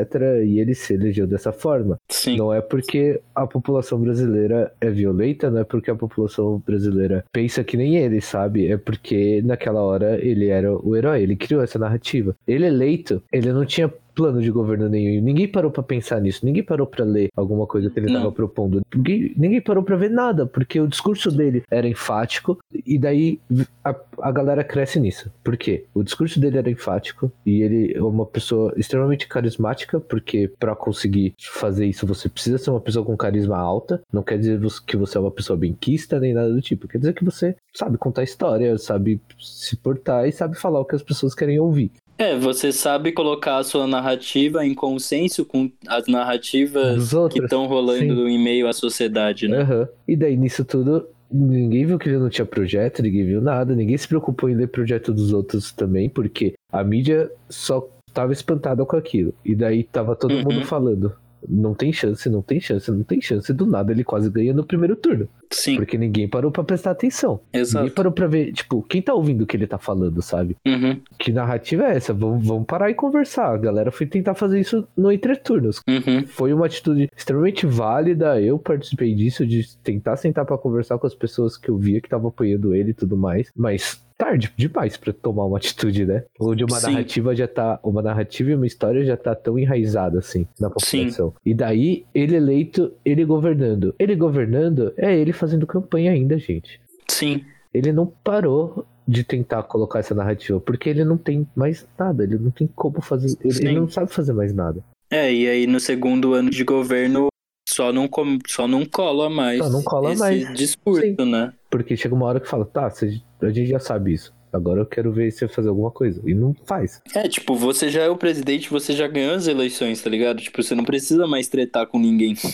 E 0.45 0.59
ele 0.59 0.75
se 0.75 0.95
elegeu 0.95 1.27
dessa 1.27 1.53
forma. 1.53 1.99
Sim. 2.09 2.37
Não 2.37 2.53
é 2.53 2.61
porque 2.61 3.21
a 3.35 3.47
população 3.47 4.01
brasileira 4.01 4.73
é 4.81 4.91
violenta, 4.91 5.51
não 5.51 5.61
é 5.61 5.65
porque 5.65 5.91
a 5.91 5.95
população 5.95 6.63
brasileira 6.67 7.25
pensa 7.33 7.63
que 7.63 7.77
nem 7.77 7.97
ele, 7.97 8.21
sabe? 8.21 8.71
É 8.71 8.77
porque 8.77 9.43
naquela 9.43 9.81
hora 9.81 10.19
ele 10.25 10.49
era 10.49 10.73
o 10.75 10.97
herói, 10.97 11.23
ele 11.23 11.37
criou 11.37 11.63
essa 11.63 11.79
narrativa. 11.79 12.35
Ele 12.47 12.67
eleito, 12.67 13.23
ele 13.33 13.53
não 13.53 13.65
tinha 13.65 13.93
plano 14.15 14.41
de 14.41 14.51
governo 14.51 14.89
nenhum. 14.89 15.23
Ninguém 15.23 15.49
parou 15.49 15.71
para 15.71 15.83
pensar 15.83 16.21
nisso. 16.21 16.45
Ninguém 16.45 16.63
parou 16.63 16.87
para 16.87 17.05
ler 17.05 17.29
alguma 17.37 17.67
coisa 17.67 17.91
que 17.91 17.99
ele 17.99 18.07
estava 18.07 18.31
propondo. 18.31 18.83
Ninguém, 18.95 19.33
ninguém 19.37 19.61
parou 19.61 19.83
para 19.83 19.97
ver 19.97 20.11
nada, 20.11 20.47
porque 20.47 20.81
o 20.81 20.87
discurso 20.87 21.31
dele 21.31 21.63
era 21.71 21.89
enfático 21.89 22.59
e 22.87 22.99
daí 22.99 23.41
a, 23.85 23.95
a 24.21 24.33
galera 24.33 24.65
cresce 24.65 25.01
nisso. 25.01 25.31
Por 25.43 25.57
quê? 25.57 25.85
O 25.95 26.03
discurso 26.03 26.41
dele 26.41 26.59
era 26.59 26.71
enfático 26.71 27.31
e 27.45 27.63
ele 27.63 27.95
é 27.95 28.03
uma 28.03 28.27
pessoa 28.27 28.73
extremamente 28.77 29.27
carismática, 29.27 30.01
porque 30.01 30.51
para 30.59 30.75
conseguir 30.75 31.35
fazer 31.39 31.87
isso 31.87 32.07
você 32.07 32.29
precisa 32.29 32.59
ser 32.59 32.71
uma 32.71 32.81
pessoa 32.81 33.05
com 33.05 33.17
carisma 33.17 33.59
alta. 33.59 34.01
Não 34.13 34.23
quer 34.23 34.39
dizer 34.39 34.61
que 34.87 34.97
você 34.97 35.17
é 35.19 35.21
uma 35.21 35.31
pessoa 35.31 35.57
benquista 35.57 36.21
nem 36.21 36.35
nada 36.35 36.53
do 36.53 36.61
tipo. 36.61 36.89
Quer 36.89 36.99
dizer 36.99 37.15
que 37.15 37.25
você 37.25 37.57
sabe 37.75 37.97
contar 37.99 38.23
história, 38.23 38.77
sabe 38.79 39.21
se 39.41 39.77
portar 39.77 40.27
e 40.27 40.33
sabe 40.33 40.57
falar 40.57 40.81
o 40.81 40.85
que 40.85 40.95
as 40.95 41.03
pessoas 41.03 41.35
querem 41.35 41.59
ouvir. 41.59 41.91
É, 42.23 42.39
você 42.39 42.71
sabe 42.71 43.11
colocar 43.11 43.57
a 43.57 43.65
sua 43.65 43.85
narrativa 43.85 44.65
em 44.65 44.75
consenso 44.75 45.45
com 45.45 45.69
as 45.89 46.07
narrativas 46.07 47.13
que 47.33 47.41
estão 47.41 47.67
rolando 47.67 48.27
sim. 48.27 48.35
em 48.35 48.39
meio 48.39 48.69
à 48.69 48.73
sociedade, 48.73 49.49
né? 49.49 49.65
Uhum. 49.65 49.89
E 50.07 50.15
daí, 50.15 50.37
nisso 50.37 50.65
tudo, 50.65 51.09
ninguém 51.29 51.85
viu 51.85 51.99
que 51.99 52.09
ele 52.09 52.19
não 52.19 52.31
tinha 52.31 52.47
projeto, 52.47 53.03
ninguém 53.03 53.27
viu 53.27 53.41
nada, 53.41 53.75
ninguém 53.75 53.99
se 53.99 54.07
preocupou 54.07 54.49
em 54.49 54.55
ler 54.55 54.69
projeto 54.69 55.13
dos 55.13 55.33
outros 55.33 55.73
também, 55.73 56.09
porque 56.09 56.55
a 56.71 56.85
mídia 56.85 57.29
só 57.49 57.89
tava 58.15 58.33
espantada 58.33 58.85
com 58.85 58.97
aquilo. 58.97 59.35
E 59.45 59.57
daí 59.57 59.83
tava 59.83 60.15
todo 60.15 60.33
uhum. 60.33 60.45
mundo 60.45 60.65
falando 60.65 61.13
não 61.49 61.75
tem 61.75 61.93
chance, 61.93 62.29
não 62.29 62.43
tem 62.43 62.61
chance, 62.61 62.91
não 62.91 63.03
tem 63.03 63.21
chance. 63.21 63.53
Do 63.53 63.67
nada 63.67 63.93
ele 63.93 64.05
quase 64.05 64.31
ganha 64.31 64.53
no 64.53 64.65
primeiro 64.65 64.97
turno. 64.97 65.29
Sim. 65.51 65.77
Porque 65.77 65.99
ninguém 65.99 66.29
parou 66.29 66.51
para 66.51 66.65
prestar 66.65 66.93
atenção. 66.93 67.41
Exato. 67.53 67.85
Ninguém 67.85 67.95
parou 67.95 68.13
pra 68.13 68.27
ver, 68.27 68.53
tipo, 68.53 68.83
quem 68.83 69.03
tá 69.03 69.13
ouvindo 69.15 69.43
o 69.43 69.47
que 69.47 69.57
ele 69.57 69.67
tá 69.67 69.79
falando, 69.79 70.21
sabe? 70.23 70.57
Uhum. 70.67 71.01
Que 71.19 71.33
narrativa 71.33 71.85
é 71.85 71.97
essa? 71.97 72.13
Vamos, 72.13 72.47
vamos 72.47 72.67
parar 72.67 72.91
e 72.91 72.95
conversar. 72.95 73.53
A 73.53 73.59
galera 73.59 73.91
foi 73.91 74.07
tentar 74.07 74.35
fazer 74.35 74.61
isso 74.61 74.87
no 74.97 75.13
entre 75.13 75.37
turnos. 75.37 75.81
Uhum. 75.89 76.27
Foi 76.27 76.53
uma 76.53 76.67
atitude 76.67 77.09
extremamente 77.17 77.67
válida. 77.67 78.41
Eu 78.41 78.59
participei 78.59 79.15
disso, 79.15 79.47
de 79.47 79.77
tentar 79.79 80.17
sentar 80.17 80.45
para 80.45 80.59
conversar 80.59 80.99
com 80.99 81.07
as 81.07 81.15
pessoas 81.15 81.57
que 81.57 81.69
eu 81.69 81.77
via 81.77 82.01
que 82.01 82.07
estavam 82.07 82.29
apoiando 82.29 82.75
ele 82.75 82.91
e 82.91 82.95
tudo 82.95 83.17
mais. 83.17 83.51
Mas 83.57 84.02
tarde 84.23 84.53
demais 84.57 84.97
para 84.97 85.13
tomar 85.13 85.47
uma 85.47 85.57
atitude, 85.57 86.07
né? 86.07 86.23
Onde 86.39 86.65
uma 86.65 86.79
Sim. 86.79 86.93
narrativa 86.93 87.35
já 87.35 87.49
tá, 87.49 87.81
uma 87.83 88.01
narrativa 88.01 88.53
e 88.53 88.55
uma 88.55 88.67
história 88.67 89.05
já 89.05 89.17
tá 89.17 89.35
tão 89.35 89.59
enraizada 89.59 90.21
assim 90.21 90.47
na 90.61 90.71
população. 90.71 91.31
Sim. 91.31 91.37
E 91.45 91.53
daí 91.53 92.07
ele 92.15 92.37
eleito, 92.37 92.93
ele 93.05 93.25
governando. 93.25 93.93
Ele 93.99 94.15
governando 94.15 94.93
é 94.97 95.13
ele 95.13 95.33
fazendo 95.33 95.67
campanha 95.67 96.13
ainda, 96.13 96.39
gente. 96.39 96.81
Sim. 97.09 97.45
Ele 97.75 97.93
não 97.93 98.07
parou 98.07 98.87
de 99.09 99.25
tentar 99.25 99.65
colocar 99.65 99.99
essa 99.99 100.15
narrativa, 100.15 100.61
porque 100.61 100.89
ele 100.89 101.05
não 101.05 101.19
tem 101.19 101.45
mais 101.57 101.85
nada, 101.99 102.23
ele 102.23 102.39
não 102.39 102.53
tem 102.53 102.69
como 102.69 103.01
fazer, 103.01 103.37
ele, 103.45 103.59
ele 103.59 103.81
não 103.81 103.89
sabe 103.89 104.13
fazer 104.13 104.33
mais 104.33 104.55
nada. 104.55 104.85
É, 105.11 105.33
e 105.33 105.49
aí 105.49 105.67
no 105.67 105.81
segundo 105.81 106.33
ano 106.33 106.49
de 106.49 106.63
governo 106.63 107.27
só 107.69 107.93
não, 107.93 108.09
só 108.47 108.69
não 108.69 108.85
cola 108.85 109.29
mais. 109.29 109.59
Só 109.59 109.69
não 109.69 109.83
cola 109.83 110.13
esse 110.13 110.21
mais. 110.21 110.55
discurso, 110.55 111.03
Sim. 111.03 111.17
né? 111.29 111.53
Porque 111.73 111.97
chega 111.97 112.15
uma 112.15 112.27
hora 112.27 112.39
que 112.39 112.47
fala, 112.47 112.67
tá, 112.67 112.87
a 112.87 113.51
gente 113.51 113.67
já 113.67 113.81
sabe 113.81 114.13
isso. 114.13 114.35
Agora 114.53 114.83
eu 114.83 114.87
quero 114.87 115.11
ver 115.11 115.31
você 115.31 115.49
fazer 115.49 115.71
alguma 115.71 115.91
coisa. 115.91 116.21
E 116.27 116.35
não 116.35 116.55
faz. 116.67 117.01
É, 117.15 117.27
tipo, 117.27 117.55
você 117.55 117.89
já 117.89 118.03
é 118.03 118.11
o 118.11 118.17
presidente, 118.17 118.69
você 118.69 118.93
já 118.93 119.09
ganhou 119.09 119.35
as 119.35 119.47
eleições, 119.47 120.03
tá 120.03 120.11
ligado? 120.11 120.43
Tipo, 120.43 120.63
você 120.63 120.75
não 120.75 120.85
precisa 120.85 121.27
mais 121.27 121.49
tretar 121.49 121.87
com 121.87 121.99
ninguém. 121.99 122.35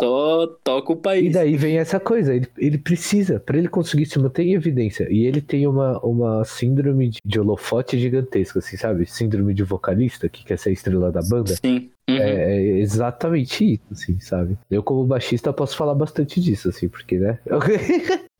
Só 0.00 0.46
toca 0.62 0.92
o 0.92 0.96
país. 0.96 1.26
E 1.26 1.30
daí 1.30 1.56
vem 1.56 1.78
essa 1.78 2.00
coisa, 2.00 2.34
ele, 2.34 2.48
ele 2.58 2.78
precisa, 2.78 3.38
para 3.38 3.58
ele 3.58 3.68
conseguir 3.68 4.06
se 4.06 4.18
manter 4.18 4.42
em 4.42 4.54
evidência. 4.54 5.08
E 5.10 5.24
ele 5.24 5.40
tem 5.40 5.66
uma, 5.66 5.98
uma 6.00 6.44
síndrome 6.44 7.12
de, 7.24 7.40
holofote 7.40 7.98
gigantesca, 7.98 8.58
assim, 8.58 8.76
sabe? 8.76 9.06
Síndrome 9.06 9.54
de 9.54 9.62
vocalista, 9.62 10.28
que 10.28 10.44
quer 10.44 10.58
ser 10.58 10.70
a 10.70 10.72
estrela 10.72 11.12
da 11.12 11.20
banda. 11.22 11.54
Sim. 11.56 11.90
Uhum. 12.08 12.16
É, 12.16 12.56
é, 12.56 12.78
exatamente 12.80 13.74
isso, 13.74 13.84
assim, 13.90 14.20
sabe? 14.20 14.58
Eu, 14.70 14.82
como 14.82 15.04
baixista, 15.04 15.52
posso 15.52 15.76
falar 15.76 15.94
bastante 15.94 16.40
disso, 16.40 16.68
assim, 16.68 16.88
porque, 16.88 17.18
né? 17.18 17.38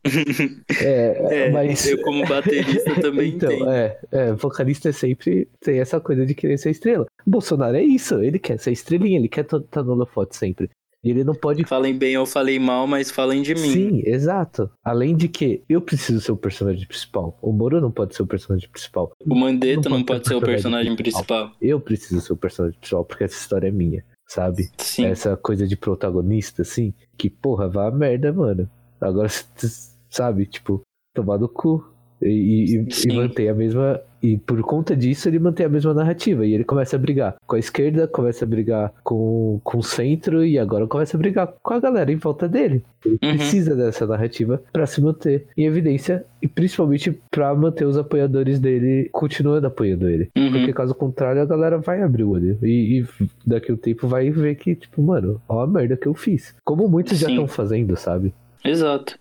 é, 0.81 1.47
é, 1.47 1.51
mas... 1.51 1.87
Eu, 1.87 2.01
como 2.03 2.27
baterista, 2.27 2.95
também 3.01 3.31
então, 3.31 3.51
entendo. 3.51 3.71
É, 3.71 3.99
é, 4.13 4.33
vocalista 4.33 4.93
sempre 4.93 5.49
tem 5.61 5.81
essa 5.81 6.01
coisa 6.01 6.27
de 6.27 6.35
querer 6.35 6.59
ser 6.59 6.71
estrela. 6.71 7.07
Bolsonaro 7.27 7.77
é 7.77 7.83
isso, 7.83 8.23
ele 8.23 8.39
quer 8.39 8.59
ser 8.59 8.73
estrelinha, 8.73 9.19
ele 9.19 9.29
quer 9.29 9.43
estar 9.43 9.61
tá 9.61 9.83
no 9.83 9.93
holofote 9.93 10.37
sempre. 10.37 10.71
E 11.05 11.11
ele 11.11 11.23
não 11.23 11.35
pode. 11.35 11.63
Falem 11.65 11.97
bem 11.97 12.17
ou 12.17 12.25
falem 12.25 12.59
mal, 12.59 12.87
mas 12.87 13.11
falem 13.11 13.43
de 13.43 13.55
mim. 13.55 13.71
Sim, 13.71 14.03
exato. 14.07 14.71
Além 14.83 15.15
de 15.15 15.29
que 15.29 15.63
eu 15.69 15.83
preciso 15.83 16.19
ser 16.19 16.33
o 16.33 16.37
personagem 16.37 16.89
principal. 16.89 17.39
O 17.43 17.53
Moro 17.53 17.79
não 17.79 17.91
pode 17.91 18.17
ser 18.17 18.23
o 18.23 18.27
personagem 18.27 18.67
principal. 18.71 19.13
O 19.21 19.35
Mandetta 19.35 19.91
não, 19.91 19.99
não 19.99 20.05
pode, 20.05 20.27
ser 20.27 20.35
o 20.35 20.41
personagem 20.41 20.97
principal. 20.97 21.49
principal. 21.51 21.57
Eu 21.61 21.79
preciso 21.79 22.23
ser 22.23 22.33
o 22.33 22.37
personagem 22.37 22.79
principal, 22.79 23.05
porque 23.05 23.25
essa 23.25 23.37
história 23.37 23.69
é 23.69 23.71
minha, 23.71 24.03
sabe? 24.27 24.71
Sim. 24.79 25.05
Essa 25.05 25.37
coisa 25.37 25.69
de 25.69 25.77
protagonista, 25.77 26.63
assim, 26.63 26.95
que 27.19 27.29
porra, 27.29 27.69
vá 27.69 27.89
a 27.89 27.91
merda, 27.91 28.33
mano. 28.33 28.67
Agora, 28.99 29.29
sabe, 30.15 30.47
tipo, 30.47 30.83
tomar 31.15 31.39
no 31.39 31.49
cu. 31.49 31.85
E, 32.23 32.77
e, 32.77 32.89
e 33.07 33.13
mantém 33.13 33.49
a 33.51 33.55
mesma 33.55 34.01
e 34.25 34.39
por 34.39 34.59
conta 34.63 34.97
disso 34.97 35.29
ele 35.29 35.39
mantém 35.39 35.67
a 35.67 35.69
mesma 35.69 35.93
narrativa. 35.93 36.47
E 36.47 36.55
ele 36.55 36.65
começa 36.65 36.97
a 36.97 36.99
brigar 36.99 37.37
com 37.47 37.57
a 37.57 37.59
esquerda, 37.59 38.09
começa 38.09 38.47
a 38.47 38.49
brigar 38.49 38.91
com, 39.03 39.61
com 39.63 39.77
o 39.77 39.83
centro 39.83 40.43
e 40.43 40.59
agora 40.59 40.87
começa 40.87 41.15
a 41.15 41.21
brigar 41.21 41.53
com 41.63 41.75
a 41.75 41.79
galera 41.79 42.11
em 42.11 42.17
volta 42.17 42.49
dele. 42.49 42.83
Ele 43.05 43.19
uhum. 43.23 43.37
precisa 43.37 43.77
dessa 43.77 44.07
narrativa 44.07 44.63
para 44.73 44.87
se 44.87 45.03
manter 45.03 45.47
em 45.55 45.67
evidência 45.67 46.25
e 46.41 46.49
principalmente 46.49 47.13
para 47.31 47.55
manter 47.55 47.85
os 47.85 47.99
apoiadores 47.99 48.59
dele 48.59 49.11
continuando 49.13 49.67
apoiando 49.67 50.09
ele. 50.09 50.31
Uhum. 50.35 50.53
Porque 50.53 50.73
caso 50.73 50.95
contrário 50.95 51.43
a 51.43 51.47
galera 51.47 51.77
vai 51.77 52.01
abrir 52.01 52.25
o 52.25 52.31
olho 52.31 52.59
e, 52.63 53.01
e 53.01 53.07
daqui 53.47 53.71
a 53.71 53.75
um 53.75 53.77
tempo 53.77 54.09
vai 54.09 54.31
ver 54.31 54.55
que, 54.55 54.75
tipo, 54.75 55.03
mano, 55.03 55.39
ó 55.47 55.61
a 55.61 55.67
merda 55.67 55.99
que 55.99 56.09
eu 56.09 56.15
fiz. 56.15 56.55
Como 56.65 56.89
muitos 56.89 57.19
Sim. 57.19 57.25
já 57.27 57.31
estão 57.31 57.47
fazendo, 57.47 57.95
sabe? 57.95 58.33
Exato. 58.65 59.19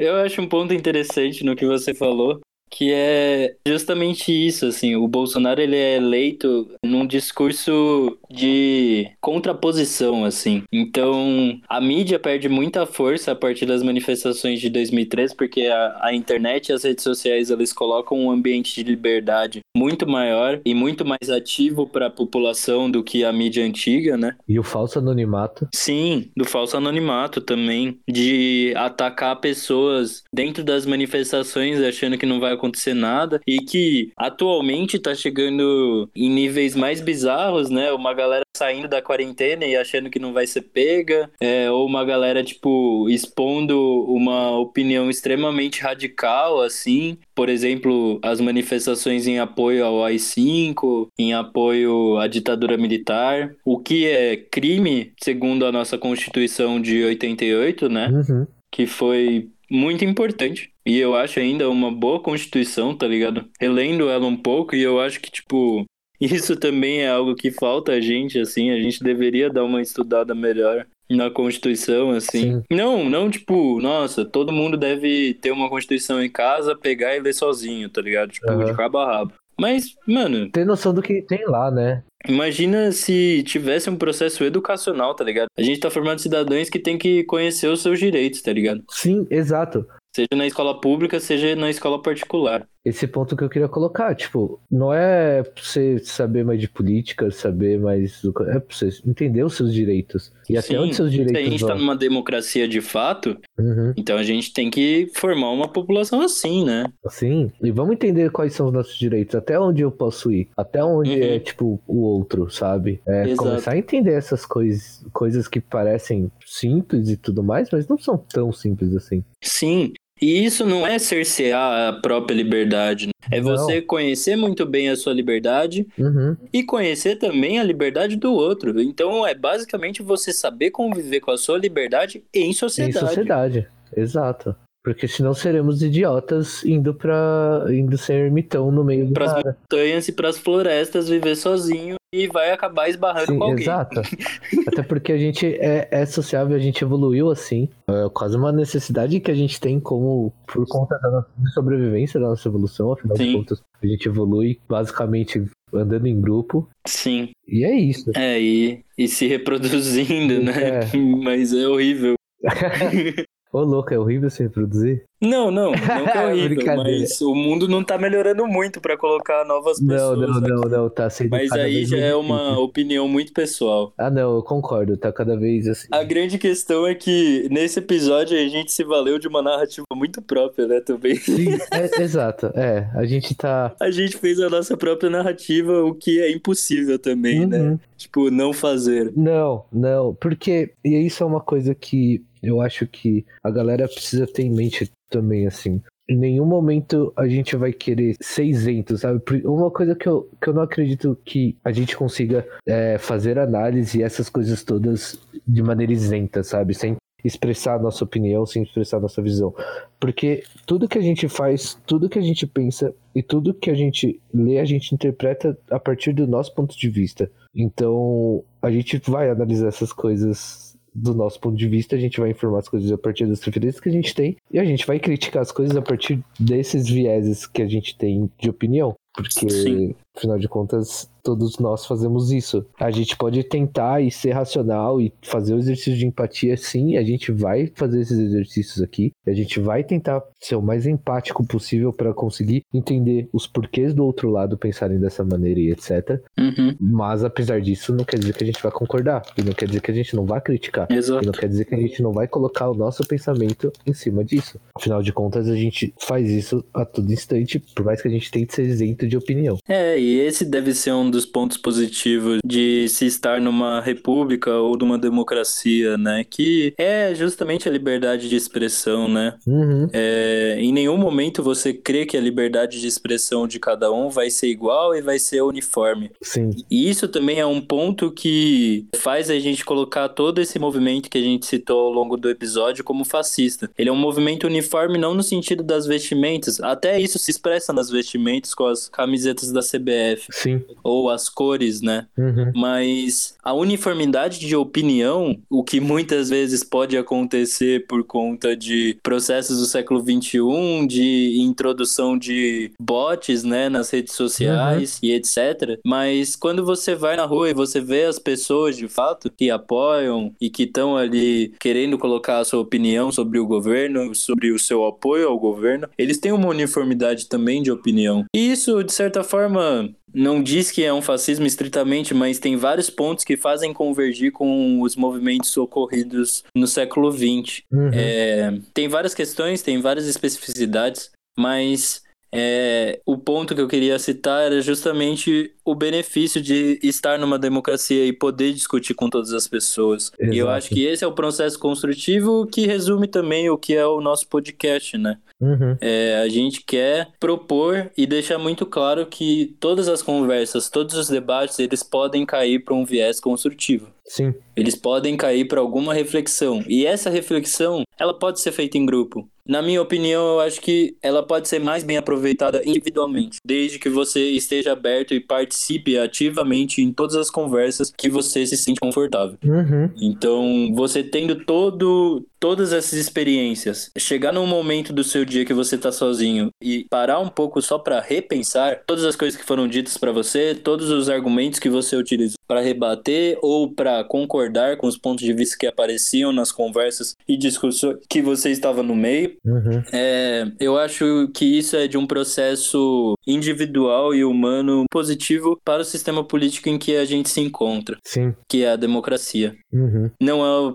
Eu 0.00 0.16
acho 0.16 0.40
um 0.40 0.48
ponto 0.48 0.72
interessante 0.72 1.44
no 1.44 1.54
que 1.54 1.66
você 1.66 1.94
falou, 1.94 2.40
que 2.70 2.92
é 2.92 3.56
justamente 3.66 4.30
isso, 4.32 4.66
assim, 4.66 4.94
o 4.94 5.08
Bolsonaro 5.08 5.60
ele 5.60 5.76
é 5.76 5.96
eleito 5.96 6.70
num 6.84 7.06
discurso 7.06 8.16
de 8.30 9.10
contraposição, 9.20 10.24
assim. 10.24 10.62
Então, 10.72 11.60
a 11.68 11.80
mídia 11.80 12.18
perde 12.18 12.48
muita 12.48 12.86
força 12.86 13.32
a 13.32 13.34
partir 13.34 13.66
das 13.66 13.82
manifestações 13.82 14.60
de 14.60 14.70
2013, 14.70 15.34
porque 15.34 15.62
a, 15.62 15.98
a 16.00 16.14
internet 16.14 16.68
e 16.68 16.72
as 16.72 16.84
redes 16.84 17.02
sociais, 17.02 17.50
eles 17.50 17.72
colocam 17.72 18.18
um 18.18 18.30
ambiente 18.30 18.74
de 18.74 18.88
liberdade 18.88 19.60
muito 19.76 20.06
maior 20.06 20.60
e 20.64 20.74
muito 20.74 21.04
mais 21.04 21.28
ativo 21.30 21.86
para 21.86 22.06
a 22.06 22.10
população 22.10 22.90
do 22.90 23.02
que 23.02 23.24
a 23.24 23.32
mídia 23.32 23.64
antiga, 23.64 24.16
né? 24.16 24.36
E 24.48 24.58
o 24.58 24.62
falso 24.62 24.98
anonimato? 24.98 25.68
Sim, 25.74 26.30
do 26.36 26.44
falso 26.44 26.76
anonimato 26.76 27.40
também, 27.40 27.98
de 28.08 28.72
atacar 28.76 29.40
pessoas 29.40 30.22
dentro 30.32 30.62
das 30.62 30.86
manifestações 30.86 31.80
achando 31.80 32.18
que 32.18 32.26
não 32.26 32.38
vai 32.40 32.52
acontecer 32.60 32.94
nada 32.94 33.40
e 33.46 33.58
que 33.58 34.12
atualmente 34.16 34.98
tá 34.98 35.14
chegando 35.14 36.08
em 36.14 36.30
níveis 36.30 36.76
mais 36.76 37.00
bizarros, 37.00 37.70
né? 37.70 37.90
Uma 37.92 38.12
galera 38.12 38.42
saindo 38.56 38.86
da 38.86 39.00
quarentena 39.00 39.64
e 39.64 39.74
achando 39.74 40.10
que 40.10 40.18
não 40.18 40.32
vai 40.32 40.46
ser 40.46 40.62
pega, 40.62 41.30
é, 41.40 41.70
ou 41.70 41.86
uma 41.86 42.04
galera, 42.04 42.44
tipo, 42.44 43.08
expondo 43.08 44.04
uma 44.04 44.58
opinião 44.58 45.08
extremamente 45.08 45.80
radical, 45.80 46.60
assim. 46.60 47.16
Por 47.34 47.48
exemplo, 47.48 48.18
as 48.22 48.40
manifestações 48.40 49.26
em 49.26 49.38
apoio 49.38 49.84
ao 49.84 50.04
AI-5, 50.04 51.08
em 51.18 51.32
apoio 51.32 52.18
à 52.18 52.26
ditadura 52.26 52.76
militar, 52.76 53.54
o 53.64 53.78
que 53.78 54.06
é 54.06 54.36
crime, 54.36 55.12
segundo 55.22 55.64
a 55.64 55.72
nossa 55.72 55.96
Constituição 55.96 56.80
de 56.80 57.02
88, 57.02 57.88
né? 57.88 58.08
Uhum. 58.08 58.46
Que 58.70 58.86
foi 58.86 59.48
muito 59.70 60.04
importante. 60.04 60.69
E 60.84 60.98
eu 60.98 61.14
acho 61.14 61.38
ainda 61.38 61.68
uma 61.68 61.90
boa 61.90 62.20
constituição, 62.20 62.94
tá 62.94 63.06
ligado? 63.06 63.48
Relendo 63.60 64.08
ela 64.08 64.26
um 64.26 64.36
pouco 64.36 64.74
e 64.74 64.82
eu 64.82 65.00
acho 65.00 65.20
que, 65.20 65.30
tipo, 65.30 65.84
isso 66.20 66.56
também 66.56 67.02
é 67.02 67.08
algo 67.08 67.34
que 67.34 67.50
falta 67.50 67.92
a 67.92 68.00
gente, 68.00 68.38
assim, 68.38 68.70
a 68.70 68.80
gente 68.80 69.02
deveria 69.02 69.50
dar 69.50 69.64
uma 69.64 69.82
estudada 69.82 70.34
melhor 70.34 70.86
na 71.08 71.30
Constituição, 71.30 72.10
assim. 72.10 72.60
Sim. 72.60 72.62
Não, 72.70 73.04
não 73.08 73.28
tipo, 73.28 73.80
nossa, 73.80 74.24
todo 74.24 74.52
mundo 74.52 74.76
deve 74.76 75.34
ter 75.34 75.50
uma 75.50 75.68
Constituição 75.68 76.22
em 76.22 76.30
casa, 76.30 76.76
pegar 76.76 77.16
e 77.16 77.20
ler 77.20 77.32
sozinho, 77.32 77.88
tá 77.88 78.00
ligado? 78.00 78.30
Tipo, 78.30 78.52
uhum. 78.52 78.64
de 78.64 78.74
cabo 78.74 78.98
a 78.98 79.06
rabo. 79.06 79.32
Mas, 79.60 79.94
mano. 80.06 80.48
Tem 80.50 80.64
noção 80.64 80.94
do 80.94 81.02
que 81.02 81.20
tem 81.20 81.44
lá, 81.46 81.70
né? 81.70 82.02
Imagina 82.26 82.92
se 82.92 83.42
tivesse 83.42 83.90
um 83.90 83.96
processo 83.96 84.42
educacional, 84.42 85.14
tá 85.14 85.24
ligado? 85.24 85.48
A 85.56 85.62
gente 85.62 85.80
tá 85.80 85.90
formando 85.90 86.18
cidadãos 86.18 86.70
que 86.70 86.78
tem 86.78 86.96
que 86.96 87.24
conhecer 87.24 87.66
os 87.66 87.82
seus 87.82 87.98
direitos, 87.98 88.40
tá 88.40 88.52
ligado? 88.52 88.82
Sim, 88.88 89.26
exato. 89.30 89.86
Seja 90.14 90.28
na 90.34 90.46
escola 90.46 90.80
pública, 90.80 91.20
seja 91.20 91.54
na 91.54 91.70
escola 91.70 92.00
particular. 92.02 92.66
esse 92.84 93.06
ponto 93.06 93.36
que 93.36 93.44
eu 93.44 93.48
queria 93.48 93.68
colocar. 93.68 94.14
Tipo, 94.14 94.60
não 94.70 94.92
é 94.92 95.42
pra 95.42 95.62
você 95.62 95.98
saber 96.00 96.44
mais 96.44 96.58
de 96.60 96.68
política, 96.68 97.30
saber 97.30 97.78
mais. 97.78 98.20
Do... 98.22 98.30
É 98.48 98.58
pra 98.58 98.74
você 98.74 98.88
entender 99.06 99.44
os 99.44 99.54
seus 99.54 99.72
direitos. 99.72 100.32
E 100.48 100.56
até 100.56 100.68
Sim, 100.68 100.76
onde 100.78 100.96
seus 100.96 101.12
direitos. 101.12 101.36
Se 101.40 101.46
a 101.46 101.50
gente 101.50 101.60
vão. 101.60 101.68
tá 101.68 101.74
numa 101.76 101.94
democracia 101.96 102.66
de 102.66 102.80
fato, 102.80 103.36
Uhum. 103.58 103.92
então 103.96 104.16
a 104.16 104.22
gente 104.22 104.52
tem 104.52 104.68
que 104.70 105.08
formar 105.14 105.50
uma 105.50 105.68
população 105.68 106.22
assim, 106.22 106.64
né? 106.64 106.86
Sim, 107.08 107.52
e 107.62 107.70
vamos 107.70 107.92
entender 107.92 108.30
quais 108.32 108.54
são 108.54 108.66
os 108.66 108.72
nossos 108.72 108.96
direitos, 108.98 109.34
até 109.36 109.60
onde 109.60 109.82
eu 109.82 109.90
posso 109.92 110.32
ir, 110.32 110.48
até 110.56 110.82
onde 110.82 111.10
Uhum. 111.10 111.22
é, 111.22 111.38
tipo, 111.38 111.80
o 111.86 112.00
outro, 112.00 112.50
sabe? 112.50 113.00
É, 113.06 113.24
Exato. 113.28 113.36
começar 113.48 113.72
a 113.72 113.78
entender 113.78 114.14
essas 114.14 114.44
coisas, 114.46 115.04
coisas 115.12 115.46
que 115.46 115.60
parecem 115.60 116.32
simples 116.44 117.08
e 117.10 117.16
tudo 117.16 117.42
mais, 117.44 117.68
mas 117.70 117.86
não 117.86 117.98
são 117.98 118.16
tão 118.18 118.50
simples 118.50 118.92
assim. 118.96 119.22
Sim. 119.42 119.92
E 120.20 120.44
isso 120.44 120.66
não 120.66 120.86
é 120.86 120.98
cercear 120.98 121.88
a 121.88 121.92
própria 122.00 122.34
liberdade. 122.34 123.06
né? 123.06 123.12
É 123.30 123.40
Não. 123.40 123.56
você 123.56 123.80
conhecer 123.80 124.36
muito 124.36 124.66
bem 124.66 124.88
a 124.88 124.96
sua 124.96 125.12
liberdade 125.12 125.86
Uhum, 125.98 126.36
e 126.52 126.62
conhecer 126.62 127.16
também 127.16 127.58
a 127.58 127.62
liberdade 127.62 128.16
do 128.16 128.32
outro. 128.32 128.80
Então 128.82 129.26
é 129.26 129.34
basicamente 129.34 130.02
você 130.02 130.32
saber 130.32 130.70
conviver 130.70 131.20
com 131.20 131.30
a 131.30 131.38
sua 131.38 131.58
liberdade 131.58 132.22
em 132.34 132.50
em 132.50 132.52
sociedade. 132.52 132.98
sociedade, 133.06 133.68
exato. 133.96 134.54
Porque 134.82 135.06
senão 135.06 135.34
seremos 135.34 135.82
idiotas 135.82 136.64
indo 136.64 136.94
pra. 136.94 137.66
indo 137.68 137.98
ser 137.98 138.14
ermitão 138.24 138.70
no 138.70 138.82
meio 138.82 139.06
do 139.06 139.12
Pras 139.12 139.32
nada. 139.32 139.56
montanhas 139.60 140.08
e 140.08 140.12
pras 140.12 140.38
florestas 140.38 141.08
viver 141.08 141.36
sozinho 141.36 141.96
e 142.12 142.26
vai 142.26 142.50
acabar 142.50 142.88
esbarrando 142.88 143.32
Sim, 143.32 143.38
com 143.38 143.44
alguém. 143.44 143.62
exato. 143.62 144.00
Até 144.66 144.82
porque 144.82 145.12
a 145.12 145.18
gente 145.18 145.46
é, 145.46 145.86
é 145.90 146.06
sociável, 146.06 146.56
a 146.56 146.58
gente 146.58 146.82
evoluiu 146.82 147.30
assim. 147.30 147.68
É 147.88 148.08
quase 148.12 148.36
uma 148.36 148.50
necessidade 148.50 149.20
que 149.20 149.30
a 149.30 149.34
gente 149.34 149.60
tem 149.60 149.78
como 149.78 150.32
por 150.46 150.66
conta 150.66 150.98
da 150.98 151.10
nossa 151.10 151.28
sobrevivência 151.54 152.18
da 152.18 152.28
nossa 152.28 152.48
evolução, 152.48 152.92
afinal 152.92 153.16
de 153.16 153.24
Sim. 153.24 153.32
contas, 153.34 153.62
a 153.82 153.86
gente 153.86 154.08
evolui 154.08 154.58
basicamente 154.68 155.44
andando 155.72 156.06
em 156.06 156.20
grupo. 156.20 156.68
Sim. 156.86 157.30
E 157.46 157.64
é 157.64 157.74
isso. 157.74 158.10
É, 158.16 158.40
e, 158.40 158.84
e 158.98 159.06
se 159.06 159.26
reproduzindo, 159.26 160.42
né? 160.42 160.80
É. 160.92 160.96
Mas 161.22 161.52
é 161.52 161.68
horrível. 161.68 162.14
Ô, 163.52 163.60
louco, 163.60 163.94
é 163.94 163.98
horrível 163.98 164.28
se 164.30 164.42
reproduzir? 164.42 165.08
Não, 165.20 165.50
não, 165.50 165.72
não 165.76 166.06
que 166.06 166.18
é 166.18 166.26
horrível, 166.26 166.76
mas 166.76 167.20
o 167.20 167.34
mundo 167.34 167.68
não 167.68 167.84
tá 167.84 167.98
melhorando 167.98 168.46
muito 168.46 168.80
pra 168.80 168.96
colocar 168.96 169.44
novas 169.44 169.78
Não, 169.80 169.88
pessoas. 169.88 170.18
não, 170.18 170.40
não, 170.40 170.60
aqui. 170.60 170.68
não, 170.70 170.90
tá 170.90 171.10
sendo 171.10 171.30
Mas 171.30 171.52
aí 171.52 171.84
já 171.84 171.98
é 171.98 172.14
uma 172.14 172.58
opinião 172.58 173.06
muito 173.06 173.32
pessoal. 173.32 173.92
Ah, 173.98 174.10
não, 174.10 174.36
eu 174.36 174.42
concordo, 174.42 174.96
tá 174.96 175.12
cada 175.12 175.36
vez 175.36 175.68
assim. 175.68 175.88
A 175.90 176.02
grande 176.02 176.38
questão 176.38 176.86
é 176.86 176.94
que 176.94 177.46
nesse 177.50 177.78
episódio 177.78 178.36
a 178.38 178.48
gente 178.48 178.72
se 178.72 178.82
valeu 178.82 179.18
de 179.18 179.28
uma 179.28 179.42
narrativa 179.42 179.86
muito 179.94 180.22
própria, 180.22 180.66
né, 180.66 180.80
também. 180.80 181.16
Sim, 181.16 181.48
é, 181.70 182.02
exato. 182.02 182.46
É, 182.54 182.88
a 182.94 183.04
gente 183.04 183.34
tá. 183.34 183.74
A 183.78 183.90
gente 183.90 184.16
fez 184.16 184.40
a 184.40 184.48
nossa 184.48 184.76
própria 184.76 185.10
narrativa, 185.10 185.84
o 185.84 185.94
que 185.94 186.18
é 186.20 186.32
impossível 186.32 186.98
também, 186.98 187.46
né? 187.46 187.58
Uhum. 187.58 187.78
Tipo, 187.96 188.30
não 188.30 188.52
fazer. 188.52 189.12
Não, 189.14 189.64
não, 189.70 190.14
porque 190.14 190.72
e 190.82 191.06
isso 191.06 191.22
é 191.22 191.26
uma 191.26 191.40
coisa 191.40 191.74
que 191.74 192.24
eu 192.42 192.60
acho 192.60 192.86
que 192.86 193.26
a 193.42 193.50
galera 193.50 193.86
precisa 193.86 194.26
ter 194.26 194.42
em 194.42 194.50
mente 194.50 194.90
também, 195.10 195.46
assim. 195.46 195.82
Em 196.08 196.16
nenhum 196.16 196.44
momento 196.44 197.12
a 197.16 197.28
gente 197.28 197.54
vai 197.54 197.72
querer 197.72 198.16
ser 198.20 198.44
isento, 198.44 198.98
sabe? 198.98 199.22
Uma 199.44 199.70
coisa 199.70 199.94
que 199.94 200.08
eu, 200.08 200.28
que 200.40 200.48
eu 200.48 200.54
não 200.54 200.62
acredito 200.62 201.16
que 201.24 201.56
a 201.64 201.70
gente 201.70 201.96
consiga 201.96 202.46
é, 202.66 202.98
fazer 202.98 203.38
análise 203.38 203.98
e 203.98 204.02
essas 204.02 204.28
coisas 204.28 204.64
todas 204.64 205.20
de 205.46 205.62
maneira 205.62 205.92
isenta, 205.92 206.42
sabe? 206.42 206.74
Sem 206.74 206.96
expressar 207.24 207.80
nossa 207.80 208.04
opinião, 208.04 208.44
sem 208.46 208.62
expressar 208.62 208.96
a 208.96 209.00
nossa 209.00 209.22
visão. 209.22 209.54
Porque 209.98 210.42
tudo 210.66 210.88
que 210.88 210.98
a 210.98 211.02
gente 211.02 211.28
faz, 211.28 211.78
tudo 211.86 212.08
que 212.08 212.18
a 212.18 212.22
gente 212.22 212.46
pensa 212.46 212.94
e 213.14 213.22
tudo 213.22 213.54
que 213.54 213.70
a 213.70 213.74
gente 213.74 214.20
lê, 214.32 214.58
a 214.58 214.64
gente 214.64 214.94
interpreta 214.94 215.56
a 215.70 215.78
partir 215.78 216.12
do 216.12 216.26
nosso 216.26 216.54
ponto 216.54 216.76
de 216.76 216.88
vista. 216.88 217.30
Então, 217.54 218.42
a 218.62 218.70
gente 218.70 219.00
vai 219.08 219.30
analisar 219.30 219.68
essas 219.68 219.92
coisas 219.92 220.69
do 220.94 221.14
nosso 221.14 221.40
ponto 221.40 221.56
de 221.56 221.68
vista, 221.68 221.96
a 221.96 221.98
gente 221.98 222.20
vai 222.20 222.30
informar 222.30 222.58
as 222.58 222.68
coisas 222.68 222.90
a 222.90 222.98
partir 222.98 223.26
das 223.26 223.42
referências 223.42 223.80
que 223.80 223.88
a 223.88 223.92
gente 223.92 224.14
tem 224.14 224.36
e 224.50 224.58
a 224.58 224.64
gente 224.64 224.86
vai 224.86 224.98
criticar 224.98 225.42
as 225.42 225.52
coisas 225.52 225.76
a 225.76 225.82
partir 225.82 226.22
desses 226.38 226.88
vieses 226.88 227.46
que 227.46 227.62
a 227.62 227.68
gente 227.68 227.96
tem 227.96 228.30
de 228.38 228.50
opinião. 228.50 228.94
Porque, 229.14 229.50
Sim. 229.50 229.94
afinal 230.16 230.38
de 230.38 230.48
contas, 230.48 231.09
todos 231.22 231.58
nós 231.58 231.86
fazemos 231.86 232.30
isso. 232.32 232.64
A 232.78 232.90
gente 232.90 233.16
pode 233.16 233.42
tentar 233.44 234.00
e 234.00 234.10
ser 234.10 234.32
racional 234.32 235.00
e 235.00 235.12
fazer 235.22 235.54
o 235.54 235.58
exercício 235.58 235.96
de 235.96 236.06
empatia, 236.06 236.56
sim, 236.56 236.96
a 236.96 237.02
gente 237.02 237.32
vai 237.32 237.70
fazer 237.74 238.00
esses 238.00 238.18
exercícios 238.18 238.82
aqui. 238.82 239.12
A 239.26 239.32
gente 239.32 239.60
vai 239.60 239.84
tentar 239.84 240.22
ser 240.40 240.56
o 240.56 240.62
mais 240.62 240.86
empático 240.86 241.46
possível 241.46 241.92
para 241.92 242.12
conseguir 242.14 242.62
entender 242.72 243.28
os 243.32 243.46
porquês 243.46 243.94
do 243.94 244.04
outro 244.04 244.30
lado 244.30 244.56
pensarem 244.56 244.98
dessa 244.98 245.24
maneira 245.24 245.60
e 245.60 245.70
etc. 245.70 246.20
Uhum, 246.38 246.76
Mas 246.80 247.24
apesar 247.24 247.60
disso, 247.60 247.94
não 247.94 248.04
quer 248.04 248.18
dizer 248.18 248.34
que 248.34 248.44
a 248.44 248.46
gente 248.46 248.62
vai 248.62 248.72
concordar. 248.72 249.22
E 249.36 249.42
não 249.42 249.52
quer 249.52 249.66
dizer 249.66 249.80
que 249.80 249.90
a 249.90 249.94
gente 249.94 250.14
não 250.14 250.24
vai 250.24 250.40
criticar. 250.40 250.86
E 250.90 250.94
exato. 250.94 251.24
não 251.24 251.32
quer 251.32 251.48
dizer 251.48 251.64
que 251.64 251.74
a 251.74 251.78
gente 251.78 252.02
não 252.02 252.12
vai 252.12 252.26
colocar 252.26 252.68
o 252.70 252.74
nosso 252.74 253.06
pensamento 253.06 253.72
em 253.86 253.92
cima 253.92 254.24
disso. 254.24 254.60
Afinal 254.74 255.02
de 255.02 255.12
contas, 255.12 255.48
a 255.48 255.56
gente 255.56 255.94
faz 255.98 256.30
isso 256.30 256.64
a 256.72 256.84
todo 256.84 257.12
instante, 257.12 257.58
por 257.74 257.84
mais 257.84 258.00
que 258.00 258.08
a 258.08 258.10
gente 258.10 258.30
tente 258.30 258.54
ser 258.54 258.64
isento 258.64 259.06
de 259.06 259.16
opinião. 259.16 259.56
É, 259.68 259.98
e 259.98 260.20
esse 260.20 260.44
deve 260.44 260.74
ser 260.74 260.92
um 260.92 261.09
dos 261.10 261.26
pontos 261.26 261.56
positivos 261.56 262.38
de 262.44 262.88
se 262.88 263.06
estar 263.06 263.40
numa 263.40 263.80
república 263.80 264.54
ou 264.54 264.76
numa 264.76 264.98
democracia, 264.98 265.96
né? 265.98 266.24
Que 266.28 266.72
é 266.78 267.14
justamente 267.14 267.68
a 267.68 267.72
liberdade 267.72 268.28
de 268.28 268.36
expressão, 268.36 269.08
né? 269.08 269.34
Uhum. 269.46 269.88
É, 269.92 270.56
em 270.58 270.72
nenhum 270.72 270.96
momento 270.96 271.42
você 271.42 271.72
crê 271.72 272.06
que 272.06 272.16
a 272.16 272.20
liberdade 272.20 272.80
de 272.80 272.86
expressão 272.86 273.46
de 273.46 273.58
cada 273.58 273.92
um 273.92 274.08
vai 274.08 274.30
ser 274.30 274.48
igual 274.48 274.94
e 274.94 275.02
vai 275.02 275.18
ser 275.18 275.42
uniforme. 275.42 276.10
Sim. 276.22 276.50
E 276.70 276.88
isso 276.88 277.08
também 277.08 277.38
é 277.38 277.46
um 277.46 277.60
ponto 277.60 278.10
que 278.10 278.86
faz 278.96 279.30
a 279.30 279.38
gente 279.38 279.64
colocar 279.64 280.08
todo 280.08 280.40
esse 280.40 280.58
movimento 280.58 281.10
que 281.10 281.18
a 281.18 281.22
gente 281.22 281.46
citou 281.46 281.86
ao 281.86 281.92
longo 281.92 282.16
do 282.16 282.28
episódio 282.28 282.84
como 282.84 283.04
fascista. 283.04 283.70
Ele 283.76 283.88
é 283.88 283.92
um 283.92 283.96
movimento 283.96 284.46
uniforme 284.46 284.98
não 284.98 285.14
no 285.14 285.22
sentido 285.22 285.62
das 285.62 285.86
vestimentas, 285.86 286.60
até 286.60 287.00
isso 287.00 287.18
se 287.18 287.30
expressa 287.30 287.72
nas 287.72 287.90
vestimentas 287.90 288.54
com 288.54 288.66
as 288.66 288.88
camisetas 288.88 289.52
da 289.52 289.60
CBF 289.60 290.26
Sim. 290.30 290.62
ou 290.82 290.99
as 291.08 291.28
cores, 291.28 291.80
né? 291.80 292.06
Uhum. 292.16 292.52
Mas 292.54 293.36
a 293.42 293.54
uniformidade 293.54 294.38
de 294.38 294.54
opinião, 294.54 295.38
o 295.48 295.62
que 295.62 295.80
muitas 295.80 296.28
vezes 296.28 296.62
pode 296.62 296.96
acontecer 296.96 297.86
por 297.86 298.04
conta 298.04 298.56
de 298.56 298.98
processos 299.02 299.58
do 299.58 299.66
século 299.66 300.00
XXI, 300.00 300.86
de 300.86 301.40
introdução 301.40 302.18
de 302.18 302.72
bots, 302.80 303.44
né, 303.44 303.68
nas 303.68 303.90
redes 303.90 304.14
sociais 304.14 304.98
e 305.02 305.12
etc. 305.12 305.78
Mas 305.84 306.36
quando 306.36 306.64
você 306.64 306.94
vai 306.94 307.16
na 307.16 307.24
rua 307.24 307.50
e 307.50 307.54
você 307.54 307.80
vê 307.80 308.04
as 308.04 308.18
pessoas 308.18 308.76
de 308.76 308.88
fato 308.88 309.30
que 309.30 309.50
apoiam 309.50 310.32
e 310.40 310.50
que 310.50 310.64
estão 310.64 310.96
ali 310.96 311.54
querendo 311.60 311.98
colocar 311.98 312.38
a 312.38 312.44
sua 312.44 312.60
opinião 312.60 313.10
sobre 313.12 313.38
o 313.38 313.46
governo, 313.46 314.14
sobre 314.14 314.50
o 314.50 314.58
seu 314.58 314.84
apoio 314.86 315.28
ao 315.28 315.38
governo, 315.38 315.88
eles 315.96 316.18
têm 316.18 316.32
uma 316.32 316.48
uniformidade 316.48 317.28
também 317.28 317.62
de 317.62 317.70
opinião. 317.70 318.24
E 318.34 318.50
isso, 318.50 318.82
de 318.82 318.92
certa 318.92 319.22
forma, 319.22 319.88
não 320.14 320.42
diz 320.42 320.70
que 320.70 320.84
é 320.84 320.92
um 320.92 321.02
fascismo 321.02 321.46
estritamente, 321.46 322.12
mas 322.14 322.38
tem 322.38 322.56
vários 322.56 322.90
pontos 322.90 323.24
que 323.24 323.36
fazem 323.36 323.72
convergir 323.72 324.32
com 324.32 324.80
os 324.80 324.96
movimentos 324.96 325.56
ocorridos 325.56 326.44
no 326.54 326.66
século 326.66 327.10
XX. 327.10 327.62
Uhum. 327.70 327.90
É, 327.92 328.58
tem 328.74 328.88
várias 328.88 329.14
questões, 329.14 329.62
tem 329.62 329.80
várias 329.80 330.06
especificidades, 330.06 331.10
mas 331.38 332.02
é, 332.32 333.00
o 333.04 333.18
ponto 333.18 333.54
que 333.54 333.60
eu 333.60 333.68
queria 333.68 333.98
citar 333.98 334.42
era 334.42 334.60
justamente 334.60 335.52
o 335.64 335.74
benefício 335.74 336.40
de 336.40 336.78
estar 336.82 337.18
numa 337.18 337.38
democracia 337.38 338.04
e 338.06 338.12
poder 338.12 338.52
discutir 338.52 338.94
com 338.94 339.10
todas 339.10 339.32
as 339.32 339.48
pessoas. 339.48 340.12
E 340.20 340.38
eu 340.38 340.46
Exato. 340.46 340.50
acho 340.50 340.68
que 340.68 340.84
esse 340.84 341.04
é 341.04 341.06
o 341.06 341.12
processo 341.12 341.58
construtivo 341.58 342.46
que 342.46 342.66
resume 342.66 343.08
também 343.08 343.50
o 343.50 343.58
que 343.58 343.74
é 343.74 343.86
o 343.86 344.00
nosso 344.00 344.28
podcast, 344.28 344.96
né? 344.96 345.18
Uhum. 345.40 345.76
É, 345.80 346.20
a 346.22 346.28
gente 346.28 346.62
quer 346.62 347.08
propor 347.18 347.90
e 347.96 348.06
deixar 348.06 348.38
muito 348.38 348.66
claro 348.66 349.06
que 349.06 349.56
todas 349.58 349.88
as 349.88 350.02
conversas, 350.02 350.68
todos 350.68 350.94
os 350.94 351.08
debates, 351.08 351.58
eles 351.58 351.82
podem 351.82 352.26
cair 352.26 352.62
para 352.62 352.74
um 352.74 352.84
viés 352.84 353.18
construtivo. 353.18 353.88
Sim. 354.10 354.34
Eles 354.56 354.74
podem 354.74 355.16
cair 355.16 355.46
para 355.46 355.60
alguma 355.60 355.94
reflexão. 355.94 356.64
E 356.66 356.84
essa 356.84 357.08
reflexão, 357.08 357.84
ela 357.96 358.12
pode 358.12 358.40
ser 358.40 358.50
feita 358.50 358.76
em 358.76 358.84
grupo. 358.84 359.28
Na 359.46 359.62
minha 359.62 359.80
opinião, 359.80 360.34
eu 360.34 360.40
acho 360.40 360.60
que 360.60 360.96
ela 361.00 361.22
pode 361.22 361.48
ser 361.48 361.60
mais 361.60 361.84
bem 361.84 361.96
aproveitada 361.96 362.60
individualmente, 362.64 363.38
desde 363.44 363.78
que 363.78 363.88
você 363.88 364.30
esteja 364.30 364.72
aberto 364.72 365.14
e 365.14 365.20
participe 365.20 365.96
ativamente 365.96 366.82
em 366.82 366.92
todas 366.92 367.14
as 367.14 367.30
conversas 367.30 367.92
que 367.96 368.08
você 368.08 368.44
se 368.44 368.56
sente 368.56 368.80
confortável. 368.80 369.38
Uhum. 369.44 369.90
Então, 370.00 370.72
você 370.74 371.04
tendo 371.04 371.44
todo 371.44 372.26
todas 372.40 372.72
essas 372.72 372.94
experiências, 372.94 373.90
chegar 373.98 374.32
num 374.32 374.46
momento 374.46 374.92
do 374.92 375.04
seu 375.04 375.24
dia 375.24 375.44
que 375.44 375.52
você 375.52 375.76
tá 375.76 375.92
sozinho 375.92 376.50
e 376.60 376.86
parar 376.88 377.20
um 377.20 377.28
pouco 377.28 377.60
só 377.60 377.78
para 377.78 378.00
repensar 378.00 378.82
todas 378.86 379.04
as 379.04 379.14
coisas 379.14 379.38
que 379.38 379.46
foram 379.46 379.68
ditas 379.68 379.98
para 379.98 380.10
você, 380.10 380.54
todos 380.54 380.90
os 380.90 381.10
argumentos 381.10 381.60
que 381.60 381.68
você 381.68 381.94
utilizou 381.96 382.38
para 382.48 382.60
rebater 382.60 383.38
ou 383.42 383.70
para 383.70 384.02
concordar 384.02 384.76
com 384.76 384.86
os 384.86 384.96
pontos 384.96 385.24
de 385.24 385.32
vista 385.32 385.56
que 385.56 385.66
apareciam 385.66 386.32
nas 386.32 386.50
conversas 386.50 387.14
e 387.28 387.36
discussões 387.36 387.98
que 388.08 388.20
você 388.22 388.50
estava 388.50 388.82
no 388.82 388.96
meio. 388.96 389.36
Uhum. 389.44 389.82
É, 389.92 390.50
eu 390.58 390.76
acho 390.78 391.30
que 391.34 391.44
isso 391.44 391.76
é 391.76 391.86
de 391.86 391.96
um 391.96 392.06
processo 392.06 393.14
individual 393.26 394.14
e 394.14 394.24
humano 394.24 394.84
positivo 394.90 395.60
para 395.64 395.82
o 395.82 395.84
sistema 395.84 396.24
político 396.24 396.68
em 396.68 396.78
que 396.78 396.96
a 396.96 397.04
gente 397.04 397.28
se 397.28 397.40
encontra, 397.40 397.98
Sim. 398.04 398.34
que 398.48 398.64
é 398.64 398.70
a 398.70 398.76
democracia. 398.76 399.54
Uhum. 399.72 400.10
Não 400.20 400.44
é, 400.44 400.74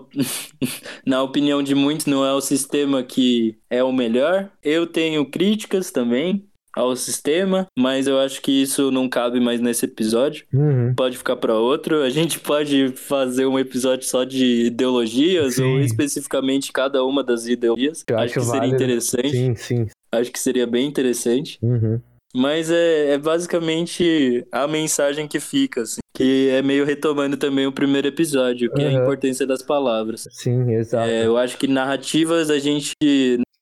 na 1.04 1.22
opinião 1.22 1.55
de 1.62 1.74
muitos, 1.74 2.06
não 2.06 2.24
é 2.24 2.32
o 2.32 2.40
sistema 2.40 3.02
que 3.02 3.56
é 3.70 3.82
o 3.82 3.92
melhor. 3.92 4.50
Eu 4.62 4.86
tenho 4.86 5.24
críticas 5.24 5.90
também 5.90 6.44
ao 6.76 6.94
sistema, 6.94 7.66
mas 7.76 8.06
eu 8.06 8.18
acho 8.18 8.42
que 8.42 8.52
isso 8.52 8.90
não 8.90 9.08
cabe 9.08 9.40
mais 9.40 9.62
nesse 9.62 9.86
episódio. 9.86 10.44
Uhum. 10.52 10.92
Pode 10.94 11.16
ficar 11.16 11.36
para 11.36 11.54
outro. 11.54 12.02
A 12.02 12.10
gente 12.10 12.38
pode 12.38 12.88
fazer 12.88 13.46
um 13.46 13.58
episódio 13.58 14.06
só 14.06 14.24
de 14.24 14.66
ideologias 14.66 15.54
Sim. 15.54 15.64
ou 15.64 15.80
especificamente 15.80 16.70
cada 16.72 17.02
uma 17.02 17.24
das 17.24 17.46
ideologias. 17.46 18.04
Eu 18.06 18.18
acho, 18.18 18.38
acho 18.38 18.46
que 18.46 18.52
seria 18.54 18.68
interessante. 18.68 19.30
Sim, 19.30 19.54
sim. 19.54 19.86
Acho 20.12 20.30
que 20.30 20.38
seria 20.38 20.66
bem 20.66 20.86
interessante. 20.86 21.58
Uhum. 21.62 21.98
Mas 22.36 22.70
é, 22.70 23.12
é 23.14 23.18
basicamente 23.18 24.46
a 24.52 24.68
mensagem 24.68 25.26
que 25.26 25.40
fica, 25.40 25.82
assim, 25.82 26.00
que 26.14 26.50
é 26.50 26.60
meio 26.62 26.84
retomando 26.84 27.36
também 27.36 27.66
o 27.66 27.72
primeiro 27.72 28.08
episódio, 28.08 28.70
que 28.72 28.82
é 28.82 28.88
a 28.88 28.90
Uhum. 28.90 29.02
importância 29.02 29.46
das 29.46 29.62
palavras. 29.62 30.28
Sim, 30.32 30.70
exato. 30.72 31.08
É, 31.08 31.24
eu 31.26 31.36
acho 31.38 31.56
que 31.56 31.66
narrativas 31.66 32.50
a 32.50 32.58
gente 32.58 32.92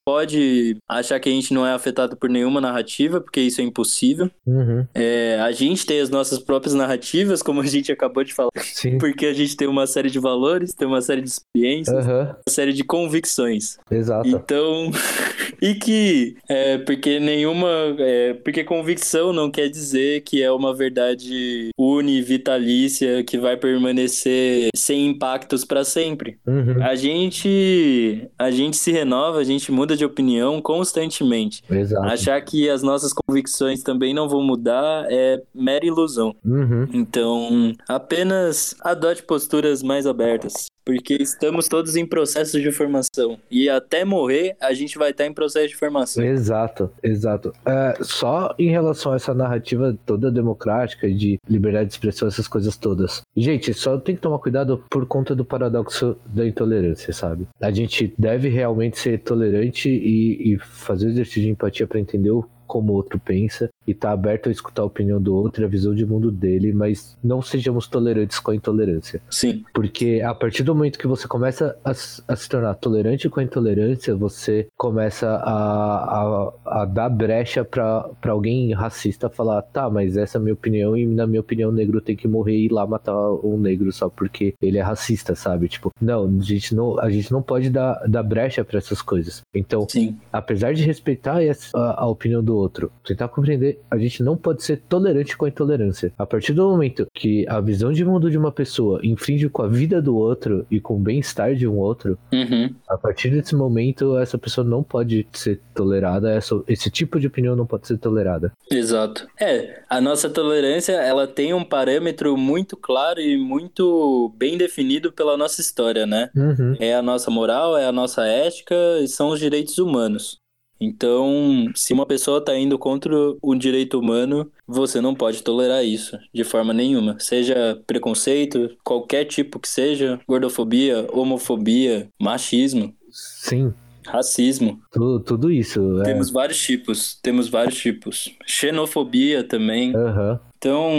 pode 0.04 0.76
achar 0.88 1.18
que 1.18 1.28
a 1.28 1.32
gente 1.32 1.54
não 1.54 1.66
é 1.66 1.72
afetado 1.72 2.16
por 2.16 2.28
nenhuma 2.28 2.60
narrativa, 2.60 3.20
porque 3.20 3.40
isso 3.40 3.60
é 3.60 3.64
impossível. 3.64 4.30
Uhum. 4.46 4.86
É, 4.94 5.38
a 5.40 5.50
gente 5.52 5.86
tem 5.86 6.00
as 6.00 6.10
nossas 6.10 6.38
próprias 6.38 6.74
narrativas, 6.74 7.42
como 7.42 7.60
a 7.60 7.66
gente 7.66 7.90
acabou 7.90 8.22
de 8.22 8.34
falar, 8.34 8.50
Sim. 8.60 8.98
porque 8.98 9.26
a 9.26 9.32
gente 9.32 9.56
tem 9.56 9.66
uma 9.66 9.86
série 9.86 10.10
de 10.10 10.18
valores, 10.18 10.74
tem 10.74 10.86
uma 10.86 11.00
série 11.00 11.22
de 11.22 11.28
experiências, 11.28 12.06
Aham. 12.06 12.36
uma 12.46 12.52
série 12.52 12.72
de 12.72 12.84
convicções. 12.84 13.78
Exato. 13.90 14.28
Então, 14.28 14.90
e 15.60 15.74
que 15.74 16.36
é 16.48 16.78
porque 16.78 17.18
nenhuma, 17.18 17.96
é, 17.98 18.34
porque 18.34 18.62
convicção 18.64 19.32
não 19.32 19.50
quer 19.50 19.68
dizer 19.68 20.20
que 20.22 20.42
é 20.42 20.52
uma 20.52 20.74
verdade 20.74 21.70
univitalícia 21.78 23.24
que 23.24 23.38
vai 23.38 23.56
permanecer 23.56 24.68
sem 24.76 25.06
impactos 25.06 25.64
para 25.64 25.84
sempre. 25.84 26.38
Uhum. 26.46 26.82
A 26.82 26.94
gente, 26.94 28.28
a 28.38 28.50
gente 28.50 28.76
se 28.76 28.92
renova, 28.92 29.38
a 29.38 29.44
gente 29.44 29.72
muda 29.72 29.93
de 29.96 30.04
opinião 30.04 30.60
constantemente. 30.60 31.62
Exato. 31.70 32.06
Achar 32.06 32.40
que 32.40 32.68
as 32.68 32.82
nossas 32.82 33.12
convicções 33.12 33.82
também 33.82 34.14
não 34.14 34.28
vão 34.28 34.42
mudar 34.42 35.06
é 35.10 35.42
mera 35.54 35.84
ilusão. 35.84 36.34
Uhum. 36.44 36.86
Então, 36.92 37.72
apenas 37.88 38.74
adote 38.80 39.22
posturas 39.22 39.82
mais 39.82 40.06
abertas, 40.06 40.66
porque 40.84 41.14
estamos 41.14 41.68
todos 41.68 41.96
em 41.96 42.06
processo 42.06 42.60
de 42.60 42.70
formação 42.70 43.38
e 43.50 43.68
até 43.68 44.04
morrer 44.04 44.56
a 44.60 44.72
gente 44.74 44.98
vai 44.98 45.10
estar 45.10 45.26
em 45.26 45.32
processo 45.32 45.68
de 45.68 45.76
formação. 45.76 46.22
Exato, 46.24 46.90
exato. 47.02 47.52
É, 47.64 47.96
só 48.02 48.54
em 48.58 48.70
relação 48.70 49.12
a 49.12 49.16
essa 49.16 49.32
narrativa 49.32 49.96
toda 50.04 50.30
democrática 50.30 51.10
de 51.10 51.38
liberdade 51.48 51.88
de 51.88 51.94
expressão, 51.94 52.28
essas 52.28 52.46
coisas 52.46 52.76
todas. 52.76 53.22
Gente, 53.36 53.72
só 53.72 53.98
tem 53.98 54.14
que 54.14 54.20
tomar 54.20 54.38
cuidado 54.38 54.84
por 54.90 55.06
conta 55.06 55.34
do 55.34 55.44
paradoxo 55.44 56.16
da 56.26 56.46
intolerância, 56.46 57.12
sabe? 57.12 57.48
A 57.60 57.70
gente 57.70 58.12
deve 58.18 58.48
realmente 58.48 58.98
ser 58.98 59.20
tolerante 59.20 59.88
e, 59.88 60.54
e 60.54 60.58
fazer 60.58 61.06
o 61.06 61.10
exercício 61.10 61.42
de 61.42 61.50
empatia 61.50 61.86
para 61.86 62.00
entender 62.00 62.30
o 62.30 62.44
como 62.66 62.92
o 62.92 62.96
outro 62.96 63.20
pensa 63.20 63.70
e 63.86 63.92
tá 63.94 64.10
aberto 64.12 64.48
a 64.48 64.52
escutar 64.52 64.82
a 64.82 64.86
opinião 64.86 65.20
do 65.20 65.34
outro 65.34 65.62
e 65.62 65.64
a 65.64 65.68
visão 65.68 65.94
de 65.94 66.04
mundo 66.06 66.30
dele, 66.30 66.72
mas 66.72 67.16
não 67.22 67.42
sejamos 67.42 67.86
tolerantes 67.86 68.38
com 68.38 68.50
a 68.50 68.54
intolerância. 68.56 69.20
Sim, 69.30 69.64
Porque 69.74 70.22
a 70.24 70.34
partir 70.34 70.62
do 70.62 70.74
momento 70.74 70.98
que 70.98 71.06
você 71.06 71.26
começa 71.28 71.76
a, 71.84 71.90
a 71.90 72.36
se 72.36 72.48
tornar 72.48 72.74
tolerante 72.74 73.28
com 73.28 73.40
a 73.40 73.42
intolerância, 73.42 74.14
você 74.14 74.66
começa 74.76 75.28
a, 75.28 76.52
a, 76.66 76.82
a 76.82 76.84
dar 76.84 77.08
brecha 77.08 77.64
pra 77.64 78.08
pra 78.20 78.32
alguém 78.32 78.72
racista 78.72 79.28
falar: 79.28 79.62
tá, 79.62 79.88
mas 79.90 80.16
essa 80.16 80.38
é 80.38 80.40
a 80.40 80.42
minha 80.42 80.54
opinião, 80.54 80.96
e 80.96 81.06
na 81.06 81.26
minha 81.26 81.40
opinião, 81.40 81.70
o 81.70 81.72
negro 81.74 82.00
tem 82.00 82.16
que 82.16 82.26
morrer 82.28 82.56
e 82.56 82.66
ir 82.66 82.72
lá 82.72 82.86
matar 82.86 83.14
um 83.44 83.58
negro 83.58 83.90
só 83.92 84.08
porque 84.08 84.54
ele 84.60 84.78
é 84.78 84.82
racista, 84.82 85.34
sabe? 85.34 85.68
Tipo, 85.68 85.90
não, 86.00 86.24
a 86.24 86.42
gente 86.42 86.74
não, 86.74 86.98
a 87.00 87.10
gente 87.10 87.30
não 87.32 87.42
pode 87.42 87.70
dar, 87.70 88.02
dar 88.08 88.22
brecha 88.22 88.64
pra 88.64 88.78
essas 88.78 89.00
coisas. 89.02 89.42
Então, 89.54 89.86
sim, 89.88 90.16
apesar 90.32 90.74
de 90.74 90.82
respeitar 90.84 91.42
essa- 91.42 91.76
a, 91.76 92.02
a 92.02 92.06
opinião 92.06 92.42
do 92.42 92.56
outro, 92.56 92.90
tentar 93.04 93.28
compreender, 93.28 93.73
a 93.90 93.96
gente 93.98 94.22
não 94.22 94.36
pode 94.36 94.62
ser 94.62 94.82
tolerante 94.88 95.36
com 95.36 95.44
a 95.44 95.48
intolerância. 95.48 96.12
A 96.18 96.26
partir 96.26 96.52
do 96.52 96.68
momento 96.68 97.06
que 97.14 97.46
a 97.48 97.60
visão 97.60 97.92
de 97.92 98.04
mundo 98.04 98.30
de 98.30 98.38
uma 98.38 98.52
pessoa 98.52 99.00
infringe 99.02 99.48
com 99.48 99.62
a 99.62 99.68
vida 99.68 100.00
do 100.00 100.16
outro 100.16 100.66
e 100.70 100.80
com 100.80 100.96
o 100.96 101.00
bem-estar 101.00 101.54
de 101.54 101.66
um 101.66 101.76
outro, 101.78 102.18
Uhum. 102.32 102.74
a 102.88 102.96
partir 102.96 103.30
desse 103.30 103.54
momento 103.54 104.16
essa 104.18 104.36
pessoa 104.38 104.66
não 104.66 104.82
pode 104.82 105.26
ser 105.32 105.60
tolerada, 105.74 106.30
essa, 106.30 106.60
esse 106.68 106.90
tipo 106.90 107.18
de 107.20 107.26
opinião 107.26 107.54
não 107.56 107.66
pode 107.66 107.86
ser 107.86 107.98
tolerada. 107.98 108.52
exato. 108.70 109.26
É, 109.40 109.82
a 109.88 110.00
nossa 110.00 110.28
tolerância, 110.30 110.92
ela 110.92 111.26
tem 111.26 111.52
um 111.54 111.64
parâmetro 111.64 112.36
muito 112.36 112.76
claro 112.76 113.20
e 113.20 113.36
muito 113.36 114.32
bem 114.36 114.56
definido 114.56 115.12
pela 115.12 115.36
nossa 115.36 115.60
história, 115.60 116.06
né? 116.06 116.30
Uhum. 116.34 116.76
É 116.78 116.94
a 116.94 117.02
nossa 117.02 117.30
moral, 117.30 117.76
é 117.76 117.86
a 117.86 117.92
nossa 117.92 118.24
ética 118.26 118.74
e 119.02 119.08
são 119.08 119.28
os 119.30 119.40
direitos 119.40 119.78
humanos. 119.78 120.38
Então, 120.80 121.70
se 121.74 121.92
uma 121.92 122.04
pessoa 122.06 122.38
está 122.38 122.56
indo 122.58 122.78
contra 122.78 123.12
o 123.40 123.54
direito 123.54 123.98
humano, 123.98 124.50
você 124.66 125.00
não 125.00 125.14
pode 125.14 125.42
tolerar 125.42 125.84
isso 125.84 126.18
de 126.32 126.44
forma 126.44 126.72
nenhuma. 126.72 127.16
Seja 127.18 127.80
preconceito, 127.86 128.70
qualquer 128.84 129.24
tipo 129.24 129.58
que 129.58 129.68
seja, 129.68 130.20
gordofobia, 130.28 131.06
homofobia, 131.12 132.08
machismo, 132.20 132.94
Sim, 133.10 133.72
racismo. 134.06 134.80
tu- 134.92 135.20
tudo 135.20 135.50
isso. 135.50 136.00
É. 136.00 136.04
Temos 136.04 136.30
vários 136.30 136.60
tipos, 136.60 137.18
temos 137.22 137.48
vários 137.48 137.76
tipos. 137.78 138.34
Xenofobia 138.46 139.44
também. 139.44 139.94
Aham. 139.94 140.40
Então, 140.58 140.90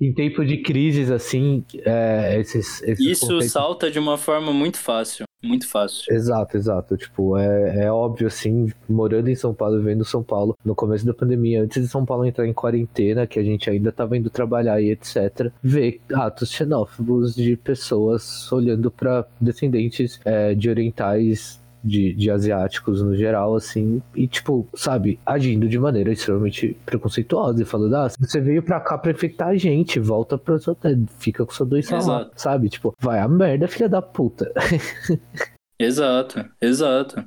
em 0.00 0.12
tempo 0.14 0.44
de 0.44 0.58
crises, 0.62 1.10
assim, 1.10 1.62
é, 1.84 2.38
esses, 2.40 2.82
esses 2.82 3.04
isso 3.04 3.26
conceitos- 3.26 3.52
salta 3.52 3.90
de 3.90 3.98
uma 3.98 4.16
forma 4.16 4.50
muito 4.52 4.78
fácil, 4.78 5.26
muito 5.44 5.68
fácil. 5.68 6.12
Exato, 6.12 6.56
exato. 6.56 6.96
Tipo, 6.96 7.36
é, 7.36 7.84
é 7.84 7.92
óbvio, 7.92 8.26
assim, 8.26 8.72
morando 8.88 9.28
em 9.28 9.34
São 9.34 9.54
Paulo, 9.54 9.78
vivendo 9.78 10.04
São 10.04 10.22
Paulo, 10.22 10.56
no 10.64 10.74
começo 10.74 11.04
da 11.04 11.14
pandemia, 11.14 11.62
antes 11.62 11.82
de 11.82 11.88
São 11.88 12.04
Paulo 12.04 12.24
entrar 12.24 12.46
em 12.46 12.52
quarentena, 12.52 13.26
que 13.26 13.38
a 13.38 13.42
gente 13.42 13.68
ainda 13.68 13.92
tava 13.92 14.16
indo 14.16 14.30
trabalhar 14.30 14.80
e 14.80 14.90
etc., 14.90 15.50
ver 15.62 16.00
atos 16.12 16.50
xenófobos 16.50 17.34
de 17.34 17.56
pessoas 17.56 18.50
olhando 18.52 18.90
para 18.90 19.26
descendentes 19.40 20.20
é, 20.24 20.54
de 20.54 20.68
orientais. 20.68 21.62
De, 21.86 22.14
de 22.14 22.30
asiáticos 22.30 23.02
no 23.02 23.14
geral, 23.14 23.54
assim, 23.54 24.00
e 24.16 24.26
tipo, 24.26 24.66
sabe, 24.74 25.20
agindo 25.26 25.68
de 25.68 25.78
maneira 25.78 26.10
extremamente 26.12 26.74
preconceituosa 26.86 27.60
e 27.60 27.66
falando, 27.66 27.94
ah, 27.96 28.08
você 28.08 28.40
veio 28.40 28.62
pra 28.62 28.80
cá 28.80 28.96
pra 28.96 29.10
infectar 29.10 29.48
a 29.48 29.56
gente, 29.56 30.00
volta 30.00 30.38
pra 30.38 30.58
sua 30.58 30.74
terra, 30.74 30.98
fica 31.18 31.44
com 31.44 31.52
sua 31.52 31.66
doença 31.66 31.94
lá, 31.96 31.98
Exato. 31.98 32.30
sabe? 32.36 32.68
Tipo, 32.70 32.94
vai 32.98 33.18
a 33.18 33.28
merda, 33.28 33.68
filha 33.68 33.86
da 33.88 34.00
puta. 34.00 34.50
Exato, 35.78 36.42
exato. 36.62 37.22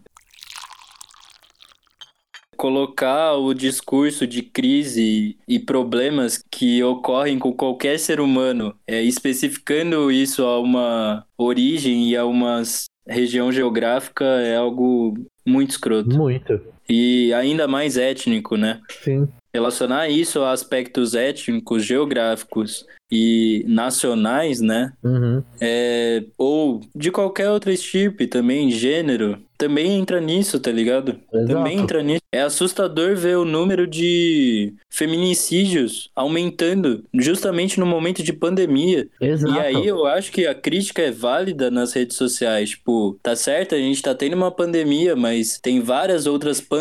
Colocar 2.55 3.33
o 3.35 3.53
discurso 3.53 4.25
de 4.25 4.41
crise 4.41 5.37
e 5.47 5.59
problemas 5.59 6.43
que 6.51 6.81
ocorrem 6.83 7.37
com 7.37 7.53
qualquer 7.53 7.99
ser 7.99 8.19
humano, 8.19 8.73
é, 8.87 9.03
especificando 9.03 10.11
isso 10.11 10.43
a 10.43 10.59
uma 10.59 11.23
origem 11.37 12.09
e 12.09 12.17
a 12.17 12.25
uma 12.25 12.61
s- 12.61 12.87
região 13.07 13.51
geográfica, 13.51 14.25
é 14.25 14.55
algo 14.55 15.13
muito 15.45 15.71
escroto. 15.71 16.15
Muito. 16.15 16.61
E 16.89 17.33
ainda 17.33 17.67
mais 17.67 17.97
étnico, 17.97 18.55
né? 18.55 18.79
Sim. 19.03 19.27
Relacionar 19.53 20.09
isso 20.09 20.41
a 20.41 20.51
aspectos 20.51 21.15
étnicos, 21.15 21.83
geográficos 21.83 22.85
e 23.11 23.63
nacionais, 23.67 24.61
né? 24.61 24.93
Uhum. 25.03 25.43
É, 25.59 26.23
ou 26.37 26.81
de 26.95 27.11
qualquer 27.11 27.49
outra 27.49 27.73
estirpe 27.73 28.27
também, 28.27 28.69
gênero, 28.69 29.39
também 29.57 29.97
entra 29.97 30.21
nisso, 30.21 30.59
tá 30.59 30.71
ligado? 30.71 31.19
Exato. 31.33 31.53
Também 31.53 31.79
entra 31.79 32.03
nisso. 32.03 32.21
É 32.31 32.41
assustador 32.41 33.15
ver 33.15 33.37
o 33.37 33.45
número 33.45 33.87
de 33.87 34.73
feminicídios 34.89 36.11
aumentando 36.15 37.03
justamente 37.13 37.79
no 37.79 37.85
momento 37.85 38.21
de 38.21 38.33
pandemia. 38.33 39.07
Exato. 39.19 39.53
E 39.53 39.59
aí 39.59 39.87
eu 39.87 40.05
acho 40.05 40.31
que 40.31 40.45
a 40.45 40.53
crítica 40.53 41.01
é 41.01 41.11
válida 41.11 41.71
nas 41.71 41.93
redes 41.93 42.17
sociais. 42.17 42.71
Tipo, 42.71 43.17
tá 43.23 43.35
certo, 43.35 43.73
a 43.73 43.79
gente 43.79 44.01
tá 44.01 44.13
tendo 44.13 44.35
uma 44.35 44.51
pandemia, 44.51 45.15
mas 45.15 45.57
tem 45.59 45.81
várias 45.81 46.27
outras 46.27 46.61
pandemias, 46.61 46.76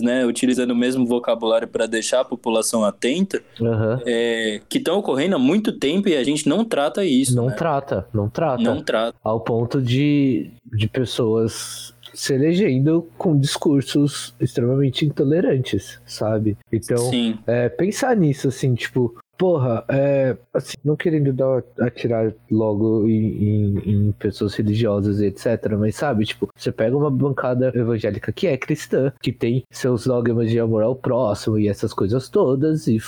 né? 0.00 0.24
Utilizando 0.24 0.70
o 0.70 0.76
mesmo 0.76 1.06
vocabulário 1.06 1.68
para 1.68 1.86
deixar 1.86 2.20
a 2.20 2.24
população 2.24 2.84
atenta, 2.84 3.42
Aham. 3.60 4.00
é, 4.06 4.60
que 4.68 4.78
estão 4.78 4.98
ocorrendo 4.98 5.36
há 5.36 5.38
muito 5.38 5.72
tempo 5.72 6.08
e 6.08 6.16
a 6.16 6.24
gente 6.24 6.48
não 6.48 6.64
trata 6.64 7.04
isso. 7.04 7.34
Não 7.36 7.46
né? 7.46 7.54
trata, 7.54 8.06
não 8.12 8.28
trata. 8.28 8.62
Não 8.62 8.82
trata. 8.82 9.16
Ao 9.22 9.40
ponto 9.40 9.80
de, 9.80 10.50
de 10.64 10.88
pessoas 10.88 11.94
se 12.18 12.34
elegendo 12.34 13.08
com 13.16 13.38
discursos 13.38 14.34
extremamente 14.40 15.06
intolerantes, 15.06 16.00
sabe? 16.04 16.58
Então, 16.72 17.10
é, 17.46 17.68
pensar 17.68 18.16
nisso, 18.16 18.48
assim, 18.48 18.74
tipo, 18.74 19.16
porra, 19.38 19.84
é, 19.88 20.36
assim, 20.52 20.74
não 20.84 20.96
querendo 20.96 21.32
dar, 21.32 21.62
atirar 21.80 22.34
logo 22.50 23.06
em, 23.06 23.44
em, 23.44 23.78
em 23.86 24.12
pessoas 24.12 24.52
religiosas 24.56 25.20
e 25.20 25.26
etc, 25.26 25.76
mas 25.78 25.94
sabe, 25.94 26.24
tipo, 26.24 26.48
você 26.56 26.72
pega 26.72 26.96
uma 26.96 27.10
bancada 27.10 27.70
evangélica 27.72 28.32
que 28.32 28.48
é 28.48 28.56
cristã, 28.56 29.12
que 29.22 29.30
tem 29.30 29.62
seus 29.70 30.04
dogmas 30.04 30.50
de 30.50 30.58
amor 30.58 30.82
ao 30.82 30.96
próximo 30.96 31.56
e 31.56 31.68
essas 31.68 31.94
coisas 31.94 32.28
todas, 32.28 32.88
e 32.88 32.98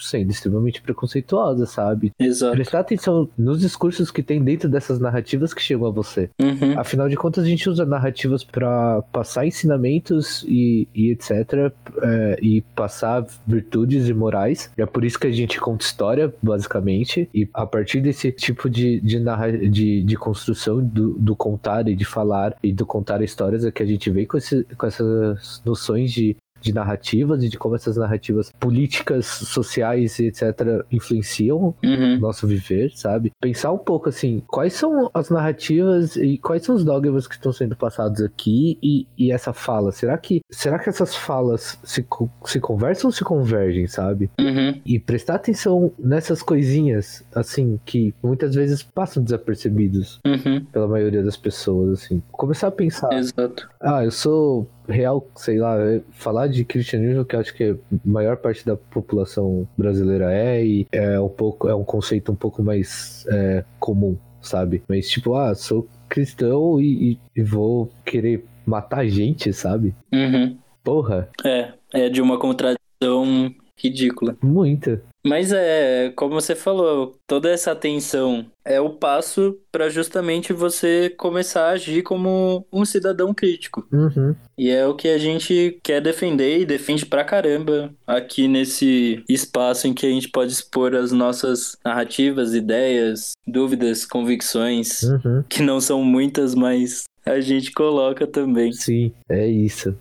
sendo 0.00 0.30
extremamente 0.30 0.80
preconceituosa, 0.80 1.66
sabe? 1.66 2.12
Exato. 2.18 2.52
Prestar 2.52 2.80
atenção 2.80 3.28
nos 3.36 3.60
discursos 3.60 4.10
que 4.10 4.22
tem 4.22 4.42
dentro 4.42 4.68
dessas 4.68 4.98
narrativas 4.98 5.54
que 5.54 5.62
chegam 5.62 5.86
a 5.86 5.90
você. 5.90 6.30
Uhum. 6.40 6.78
Afinal 6.78 7.08
de 7.08 7.16
contas, 7.16 7.44
a 7.44 7.48
gente 7.48 7.68
usa 7.68 7.84
narrativas 7.84 8.44
para 8.44 9.02
passar 9.12 9.46
ensinamentos 9.46 10.44
e, 10.48 10.88
e 10.94 11.10
etc. 11.10 11.72
é, 12.02 12.38
e 12.42 12.60
passar 12.74 13.26
virtudes 13.46 14.08
e 14.08 14.14
morais. 14.14 14.70
É 14.76 14.86
por 14.86 15.04
isso 15.04 15.18
que 15.18 15.26
a 15.26 15.32
gente 15.32 15.60
conta 15.60 15.84
história, 15.84 16.32
basicamente. 16.42 17.28
E 17.34 17.48
a 17.52 17.66
partir 17.66 18.00
desse 18.00 18.32
tipo 18.32 18.68
de, 18.68 19.00
de, 19.00 19.18
narra 19.18 19.52
de, 19.52 20.02
de 20.02 20.16
construção 20.16 20.82
do, 20.82 21.14
do 21.18 21.36
contar 21.36 21.88
e 21.88 21.94
de 21.94 22.04
falar 22.04 22.56
e 22.62 22.72
do 22.72 22.86
contar 22.86 23.22
histórias 23.22 23.64
é 23.64 23.70
que 23.70 23.82
a 23.82 23.86
gente 23.86 24.10
vem 24.10 24.26
com, 24.26 24.36
esse, 24.36 24.64
com 24.76 24.86
essas 24.86 25.62
noções 25.64 26.12
de 26.12 26.36
de 26.60 26.72
narrativas 26.72 27.42
e 27.42 27.48
de 27.48 27.58
como 27.58 27.74
essas 27.74 27.96
narrativas 27.96 28.50
políticas, 28.58 29.26
sociais 29.26 30.18
e 30.18 30.26
etc. 30.26 30.84
influenciam 30.90 31.74
Uhum. 31.84 32.18
nosso 32.20 32.46
viver, 32.46 32.90
sabe? 32.94 33.32
Pensar 33.40 33.72
um 33.72 33.78
pouco 33.78 34.08
assim, 34.08 34.42
quais 34.46 34.72
são 34.74 35.10
as 35.14 35.30
narrativas 35.30 36.16
e 36.16 36.38
quais 36.38 36.62
são 36.64 36.74
os 36.74 36.84
dogmas 36.84 37.26
que 37.26 37.34
estão 37.34 37.52
sendo 37.52 37.76
passados 37.76 38.20
aqui 38.22 38.78
e, 38.82 39.06
e 39.18 39.32
essa 39.32 39.52
fala. 39.52 39.92
Será 39.92 40.16
que 40.18 40.40
será 40.50 40.78
que 40.78 40.88
essas 40.88 41.14
falas 41.14 41.78
se, 41.82 42.06
se 42.44 42.60
conversam 42.60 43.08
ou 43.08 43.12
se 43.12 43.24
convergem, 43.24 43.86
sabe? 43.86 44.30
Uhum. 44.40 44.80
E 44.84 44.98
prestar 44.98 45.36
atenção 45.36 45.92
nessas 45.98 46.42
coisinhas, 46.42 47.24
assim, 47.34 47.78
que 47.84 48.14
muitas 48.22 48.54
vezes 48.54 48.82
passam 48.82 49.22
desapercebidos 49.22 50.20
Uhum. 50.26 50.64
pela 50.66 50.86
maioria 50.88 51.22
das 51.22 51.36
pessoas, 51.36 52.02
assim. 52.04 52.22
Começar 52.32 52.68
a 52.68 52.70
pensar, 52.72 53.12
Exato. 53.12 53.68
ah, 53.80 54.04
eu 54.04 54.10
sou 54.10 54.68
real, 54.90 55.26
sei 55.36 55.58
lá, 55.58 55.76
é, 55.80 56.00
falar 56.12 56.46
de 56.48 56.64
cristianismo 56.64 57.24
que 57.24 57.36
eu 57.36 57.40
acho 57.40 57.54
que 57.54 57.64
a 57.70 57.76
maior 58.04 58.36
parte 58.36 58.64
da 58.66 58.76
população 58.76 59.66
brasileira 59.76 60.32
é 60.32 60.64
e 60.64 60.86
é 60.92 61.18
um 61.20 61.28
pouco 61.28 61.68
é 61.68 61.74
um 61.74 61.84
conceito 61.84 62.30
um 62.32 62.36
pouco 62.36 62.62
mais 62.62 63.24
é, 63.30 63.64
comum, 63.78 64.16
sabe? 64.40 64.82
Mas 64.88 65.08
tipo, 65.08 65.34
ah, 65.34 65.54
sou 65.54 65.88
cristão 66.08 66.80
e, 66.80 67.12
e- 67.12 67.18
e 67.36 67.42
vou 67.42 67.90
querer 68.04 68.44
matar 68.66 69.06
gente, 69.06 69.52
sabe? 69.52 69.94
Uhum. 70.12 70.56
Porra, 70.82 71.28
É, 71.44 71.72
é 71.94 72.08
de 72.08 72.20
uma 72.20 72.38
contradição 72.38 73.54
ridícula. 73.78 74.36
muita. 74.42 75.02
Mas 75.24 75.52
é, 75.52 76.12
como 76.16 76.32
você 76.34 76.54
falou, 76.54 77.14
toda 77.26 77.50
essa 77.50 77.72
atenção 77.72 78.46
é 78.64 78.80
o 78.80 78.90
passo 78.90 79.58
para 79.70 79.90
justamente 79.90 80.52
você 80.52 81.10
começar 81.16 81.66
a 81.68 81.72
agir 81.72 82.02
como 82.02 82.66
um 82.72 82.84
cidadão 82.84 83.34
crítico. 83.34 83.86
Uhum. 83.92 84.34
E 84.56 84.70
é 84.70 84.86
o 84.86 84.94
que 84.94 85.08
a 85.08 85.18
gente 85.18 85.78
quer 85.82 86.00
defender 86.00 86.60
e 86.60 86.64
defende 86.66 87.04
pra 87.04 87.22
caramba 87.24 87.92
aqui 88.06 88.48
nesse 88.48 89.22
espaço 89.28 89.86
em 89.86 89.92
que 89.94 90.06
a 90.06 90.10
gente 90.10 90.28
pode 90.30 90.52
expor 90.52 90.94
as 90.94 91.12
nossas 91.12 91.76
narrativas, 91.84 92.54
ideias, 92.54 93.32
dúvidas, 93.46 94.06
convicções, 94.06 95.02
Uhum. 95.02 95.44
que 95.48 95.62
não 95.62 95.80
são 95.80 96.02
muitas, 96.02 96.54
mas 96.54 97.04
a 97.26 97.40
gente 97.40 97.72
coloca 97.72 98.26
também. 98.26 98.72
Sim, 98.72 99.12
é 99.28 99.46
isso. 99.46 99.94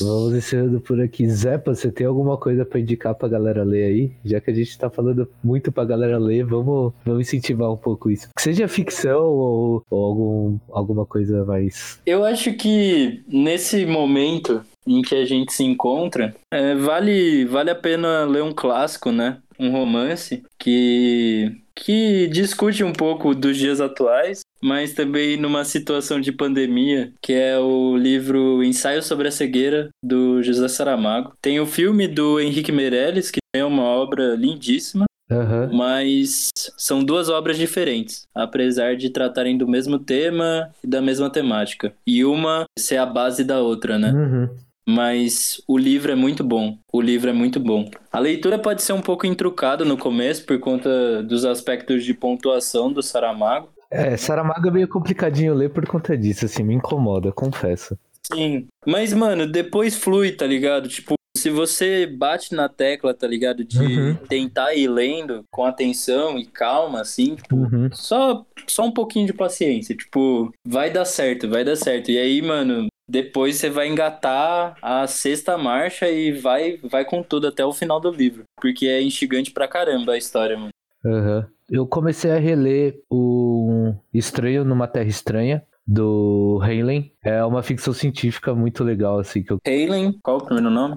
Vamos 0.00 0.34
encerrando 0.34 0.80
por 0.80 1.00
aqui. 1.00 1.28
Zepa, 1.28 1.74
você 1.74 1.90
tem 1.90 2.06
alguma 2.06 2.36
coisa 2.36 2.64
pra 2.64 2.80
indicar 2.80 3.14
pra 3.14 3.28
galera 3.28 3.62
ler 3.62 3.84
aí? 3.84 4.12
Já 4.24 4.40
que 4.40 4.50
a 4.50 4.54
gente 4.54 4.78
tá 4.78 4.90
falando 4.90 5.28
muito 5.42 5.70
pra 5.72 5.84
galera 5.84 6.18
ler, 6.18 6.44
vamos, 6.44 6.92
vamos 7.04 7.22
incentivar 7.22 7.72
um 7.72 7.76
pouco 7.76 8.10
isso. 8.10 8.28
Que 8.34 8.42
seja 8.42 8.68
ficção 8.68 9.24
ou, 9.24 9.84
ou 9.90 10.04
algum, 10.04 10.58
alguma 10.70 11.06
coisa 11.06 11.44
mais. 11.44 12.00
Eu 12.06 12.24
acho 12.24 12.52
que 12.54 13.22
nesse 13.28 13.86
momento 13.86 14.62
em 14.86 15.02
que 15.02 15.14
a 15.14 15.24
gente 15.24 15.52
se 15.52 15.64
encontra, 15.64 16.34
é, 16.50 16.74
vale, 16.74 17.44
vale 17.44 17.70
a 17.70 17.74
pena 17.74 18.24
ler 18.24 18.42
um 18.42 18.52
clássico, 18.52 19.10
né? 19.10 19.38
Um 19.58 19.70
romance 19.70 20.42
que, 20.58 21.56
que 21.74 22.26
discute 22.28 22.82
um 22.82 22.92
pouco 22.92 23.34
dos 23.34 23.56
dias 23.56 23.80
atuais, 23.80 24.40
mas 24.62 24.94
também 24.94 25.36
numa 25.36 25.64
situação 25.64 26.20
de 26.20 26.32
pandemia, 26.32 27.12
que 27.22 27.32
é 27.32 27.58
o 27.58 27.96
livro 27.96 28.64
Ensaio 28.64 29.02
sobre 29.02 29.28
a 29.28 29.30
Cegueira, 29.30 29.90
do 30.02 30.42
José 30.42 30.66
Saramago. 30.68 31.34
Tem 31.40 31.60
o 31.60 31.66
filme 31.66 32.08
do 32.08 32.40
Henrique 32.40 32.72
Meirelles, 32.72 33.30
que 33.30 33.38
é 33.54 33.64
uma 33.64 33.84
obra 33.84 34.34
lindíssima, 34.34 35.04
Aham. 35.30 35.70
mas 35.72 36.50
são 36.76 37.02
duas 37.02 37.28
obras 37.28 37.56
diferentes, 37.56 38.26
apesar 38.34 38.96
de 38.96 39.10
tratarem 39.10 39.56
do 39.56 39.68
mesmo 39.68 39.98
tema 39.98 40.70
e 40.82 40.86
da 40.86 41.00
mesma 41.00 41.30
temática. 41.30 41.94
E 42.06 42.24
uma 42.24 42.64
ser 42.78 42.96
a 42.96 43.06
base 43.06 43.44
da 43.44 43.60
outra, 43.60 43.98
né? 43.98 44.12
Uhum. 44.12 44.48
Mas 44.86 45.62
o 45.66 45.78
livro 45.78 46.12
é 46.12 46.14
muito 46.14 46.44
bom. 46.44 46.78
O 46.92 47.00
livro 47.00 47.30
é 47.30 47.32
muito 47.32 47.58
bom. 47.58 47.90
A 48.12 48.18
leitura 48.18 48.58
pode 48.58 48.82
ser 48.82 48.92
um 48.92 49.00
pouco 49.00 49.26
intrucada 49.26 49.84
no 49.84 49.96
começo 49.96 50.44
por 50.44 50.58
conta 50.60 51.22
dos 51.22 51.44
aspectos 51.44 52.04
de 52.04 52.12
pontuação 52.12 52.92
do 52.92 53.02
Saramago. 53.02 53.70
É, 53.90 54.16
Saramago 54.16 54.68
é 54.68 54.70
meio 54.70 54.88
complicadinho 54.88 55.54
ler 55.54 55.70
por 55.70 55.86
conta 55.86 56.16
disso, 56.16 56.44
assim, 56.44 56.62
me 56.62 56.74
incomoda, 56.74 57.32
confesso. 57.32 57.96
Sim. 58.32 58.66
Mas, 58.86 59.12
mano, 59.12 59.46
depois 59.46 59.96
flui, 59.96 60.32
tá 60.32 60.46
ligado? 60.46 60.88
Tipo, 60.88 61.14
se 61.36 61.48
você 61.50 62.06
bate 62.06 62.54
na 62.54 62.68
tecla, 62.68 63.12
tá 63.14 63.26
ligado? 63.26 63.64
De 63.64 63.78
Uhum. 63.78 64.14
tentar 64.28 64.74
ir 64.74 64.88
lendo 64.88 65.44
com 65.50 65.64
atenção 65.64 66.38
e 66.38 66.46
calma, 66.46 67.00
assim, 67.02 67.36
tipo, 67.36 67.54
Uhum. 67.56 67.88
Só, 67.92 68.44
só 68.66 68.84
um 68.84 68.92
pouquinho 68.92 69.26
de 69.26 69.32
paciência. 69.32 69.94
Tipo, 69.96 70.52
vai 70.66 70.90
dar 70.90 71.04
certo, 71.04 71.48
vai 71.48 71.62
dar 71.64 71.76
certo. 71.76 72.10
E 72.10 72.18
aí, 72.18 72.40
mano, 72.42 72.86
depois 73.08 73.56
você 73.56 73.70
vai 73.70 73.88
engatar 73.88 74.76
a 74.80 75.06
sexta 75.06 75.58
marcha 75.58 76.08
e 76.08 76.32
vai, 76.32 76.78
vai 76.82 77.04
com 77.04 77.22
tudo 77.22 77.46
até 77.46 77.64
o 77.64 77.72
final 77.72 78.00
do 78.00 78.10
livro. 78.10 78.44
Porque 78.60 78.86
é 78.86 79.02
instigante 79.02 79.50
pra 79.50 79.68
caramba 79.68 80.12
a 80.12 80.18
história, 80.18 80.56
mano. 80.56 80.70
Aham. 81.04 81.46
Eu 81.70 81.86
comecei 81.86 82.30
a 82.30 82.38
reler 82.38 83.00
o 83.10 83.94
Estranho 84.12 84.64
numa 84.64 84.86
Terra 84.86 85.08
Estranha, 85.08 85.62
do 85.86 86.60
Heinlein. 86.62 87.10
É 87.22 87.44
uma 87.44 87.62
ficção 87.62 87.92
científica 87.92 88.54
muito 88.54 88.84
legal, 88.84 89.18
assim, 89.18 89.42
que 89.42 89.52
eu 89.52 89.58
Halen, 89.66 90.18
qual 90.22 90.38
o 90.38 90.44
primeiro 90.44 90.70
nome? 90.70 90.94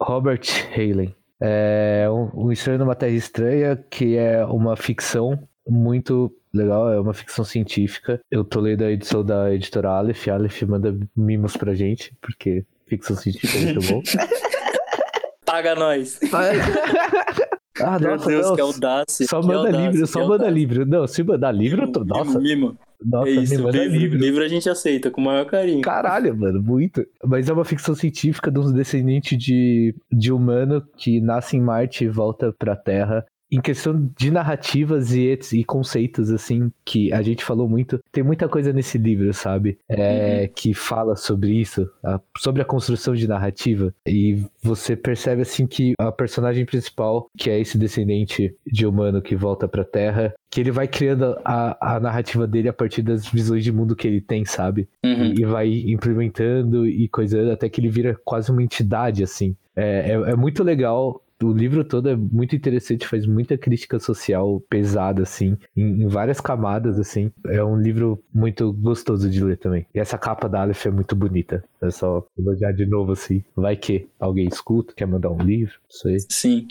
Robert 0.00 0.42
Heinlein. 0.76 1.14
É 1.40 2.06
um, 2.10 2.46
um 2.46 2.52
Estranho 2.52 2.78
numa 2.78 2.94
Terra 2.94 3.12
Estranha, 3.12 3.76
que 3.76 4.16
é 4.16 4.44
uma 4.44 4.76
ficção 4.76 5.48
muito 5.66 6.34
legal, 6.56 6.92
é 6.92 7.00
uma 7.00 7.12
ficção 7.12 7.44
científica. 7.44 8.20
Eu 8.30 8.44
tô 8.44 8.60
lendo 8.60 8.82
a 8.82 8.90
edição 8.90 9.24
da 9.24 9.52
editora 9.52 9.90
Aleph. 9.90 10.28
A 10.28 10.34
Aleph 10.34 10.62
manda 10.62 10.96
mimos 11.16 11.56
pra 11.56 11.74
gente, 11.74 12.14
porque 12.20 12.64
ficção 12.86 13.16
científica 13.16 13.58
é 13.58 13.72
muito 13.72 13.88
bom. 13.88 14.02
Paga 15.44 15.74
nós. 15.74 16.18
ah, 17.80 17.98
Meu 17.98 18.12
nossa, 18.12 18.28
Deus, 18.28 18.46
não, 18.46 18.54
que 18.54 18.60
audácia. 18.60 19.26
Só 19.26 19.40
que 19.40 19.46
manda 19.46 19.58
audácia, 19.68 19.90
livro, 19.90 20.06
só 20.06 20.20
manda 20.20 20.32
audácia. 20.32 20.50
livro. 20.50 20.86
Não, 20.86 21.06
se 21.06 21.22
mandar 21.22 21.52
livro, 21.52 21.82
eu 21.82 21.92
tô. 21.92 22.04
Nossa, 22.04 22.40
Mimo. 22.40 22.78
nossa, 23.04 23.28
é 23.28 23.32
isso, 23.32 23.62
manda 23.62 23.78
livro, 23.78 23.98
livro. 23.98 24.18
livro 24.18 24.44
a 24.44 24.48
gente 24.48 24.68
aceita 24.70 25.10
com 25.10 25.20
o 25.20 25.24
maior 25.24 25.44
carinho. 25.44 25.82
Caralho, 25.82 26.36
mano, 26.36 26.62
muito. 26.62 27.06
Mas 27.22 27.48
é 27.48 27.52
uma 27.52 27.64
ficção 27.64 27.94
científica 27.94 28.50
de 28.50 28.58
um 28.58 28.72
descendente 28.72 29.36
de, 29.36 29.94
de 30.10 30.32
humano 30.32 30.82
que 30.96 31.20
nasce 31.20 31.56
em 31.56 31.60
Marte 31.60 32.04
e 32.04 32.08
volta 32.08 32.52
pra 32.58 32.74
Terra. 32.74 33.24
Em 33.56 33.60
questão 33.60 34.10
de 34.18 34.30
narrativas 34.30 35.12
e, 35.14 35.38
e 35.52 35.64
conceitos, 35.64 36.30
assim, 36.30 36.70
que 36.84 37.12
a 37.12 37.22
gente 37.22 37.44
falou 37.44 37.68
muito, 37.68 38.00
tem 38.10 38.22
muita 38.24 38.48
coisa 38.48 38.72
nesse 38.72 38.98
livro, 38.98 39.32
sabe? 39.32 39.78
É, 39.88 40.48
Que 40.54 40.74
fala 40.74 41.14
sobre 41.16 41.52
isso, 41.52 41.88
a- 42.02 42.20
sobre 42.38 42.62
a 42.62 42.64
construção 42.64 43.14
de 43.14 43.28
narrativa. 43.28 43.94
E 44.06 44.42
você 44.62 44.96
percebe, 44.96 45.42
assim, 45.42 45.66
que 45.66 45.94
a 45.98 46.10
personagem 46.10 46.64
principal, 46.64 47.28
que 47.36 47.50
é 47.50 47.60
esse 47.60 47.78
descendente 47.78 48.54
de 48.66 48.86
humano 48.86 49.22
que 49.22 49.36
volta 49.36 49.68
pra 49.68 49.84
Terra, 49.84 50.34
que 50.50 50.60
ele 50.60 50.70
vai 50.70 50.86
criando 50.88 51.36
a, 51.44 51.96
a 51.96 52.00
narrativa 52.00 52.46
dele 52.46 52.68
a 52.68 52.72
partir 52.72 53.02
das 53.02 53.26
visões 53.26 53.62
de 53.64 53.72
mundo 53.72 53.96
que 53.96 54.06
ele 54.06 54.20
tem, 54.20 54.44
sabe? 54.44 54.88
Uhum. 55.04 55.24
e, 55.26 55.40
e 55.40 55.44
vai 55.44 55.68
implementando 55.86 56.86
e 56.86 57.08
coisando 57.08 57.50
até 57.50 57.68
que 57.68 57.80
ele 57.80 57.88
vira 57.88 58.16
quase 58.24 58.50
uma 58.50 58.62
entidade, 58.62 59.22
assim. 59.22 59.56
É, 59.76 60.10
é, 60.12 60.30
é 60.30 60.36
muito 60.36 60.62
legal. 60.62 61.20
O 61.44 61.52
livro 61.52 61.84
todo 61.84 62.08
é 62.08 62.16
muito 62.16 62.56
interessante, 62.56 63.06
faz 63.06 63.26
muita 63.26 63.58
crítica 63.58 63.98
social 63.98 64.62
pesada, 64.68 65.22
assim, 65.22 65.58
em, 65.76 66.02
em 66.02 66.08
várias 66.08 66.40
camadas, 66.40 66.98
assim. 66.98 67.30
É 67.46 67.62
um 67.62 67.76
livro 67.76 68.22
muito 68.32 68.72
gostoso 68.72 69.28
de 69.28 69.44
ler 69.44 69.58
também. 69.58 69.86
E 69.94 69.98
essa 69.98 70.16
capa 70.16 70.48
da 70.48 70.62
Aleph 70.62 70.86
é 70.86 70.90
muito 70.90 71.14
bonita. 71.14 71.62
É 71.82 71.90
só 71.90 72.26
elogiar 72.38 72.72
de 72.72 72.86
novo, 72.86 73.12
assim. 73.12 73.44
Vai 73.54 73.76
que 73.76 74.08
alguém 74.18 74.48
escuta, 74.48 74.94
quer 74.94 75.06
mandar 75.06 75.30
um 75.30 75.42
livro, 75.42 75.74
não 75.82 75.90
sei. 75.90 76.18
Sim. 76.30 76.66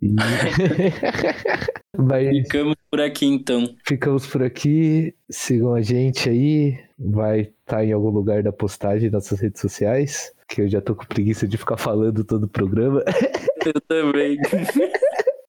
E... 0.00 0.14
Mas... 1.96 2.28
Ficamos 2.28 2.76
por 2.90 3.00
aqui 3.00 3.26
então. 3.26 3.74
Ficamos 3.86 4.26
por 4.26 4.42
aqui. 4.42 5.14
Sigam 5.30 5.74
a 5.74 5.82
gente 5.82 6.28
aí. 6.28 6.78
Vai 6.98 7.40
estar 7.40 7.52
tá 7.64 7.84
em 7.84 7.92
algum 7.92 8.10
lugar 8.10 8.42
da 8.42 8.52
postagem 8.52 9.10
nas 9.10 9.24
nossas 9.24 9.40
redes 9.40 9.60
sociais. 9.60 10.32
Que 10.48 10.62
eu 10.62 10.68
já 10.68 10.80
tô 10.80 10.94
com 10.94 11.04
preguiça 11.04 11.46
de 11.46 11.56
ficar 11.56 11.76
falando 11.76 12.24
todo 12.24 12.44
o 12.44 12.48
programa. 12.48 13.02
Eu 13.64 13.80
também. 13.86 14.38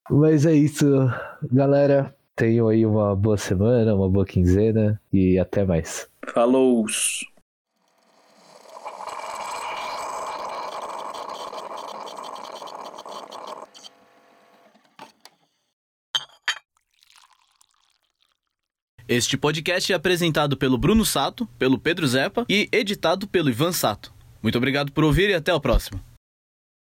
Mas 0.09 0.45
é 0.45 0.53
isso, 0.53 0.85
galera. 1.51 2.15
Tenham 2.35 2.69
aí 2.69 2.85
uma 2.85 3.15
boa 3.15 3.37
semana, 3.37 3.93
uma 3.93 4.09
boa 4.09 4.25
quinzena 4.25 4.99
e 5.11 5.37
até 5.37 5.65
mais. 5.65 6.09
Falou! 6.33 6.85
Este 19.07 19.35
podcast 19.35 19.91
é 19.91 19.95
apresentado 19.95 20.55
pelo 20.55 20.77
Bruno 20.77 21.03
Sato, 21.03 21.47
pelo 21.57 21.79
Pedro 21.79 22.07
Zepa 22.07 22.45
e 22.47 22.69
editado 22.71 23.27
pelo 23.27 23.49
Ivan 23.49 23.71
Sato. 23.71 24.13
Muito 24.41 24.57
obrigado 24.57 24.91
por 24.91 25.03
ouvir 25.03 25.29
e 25.29 25.33
até 25.33 25.53
o 25.53 25.59
próximo. 25.59 25.99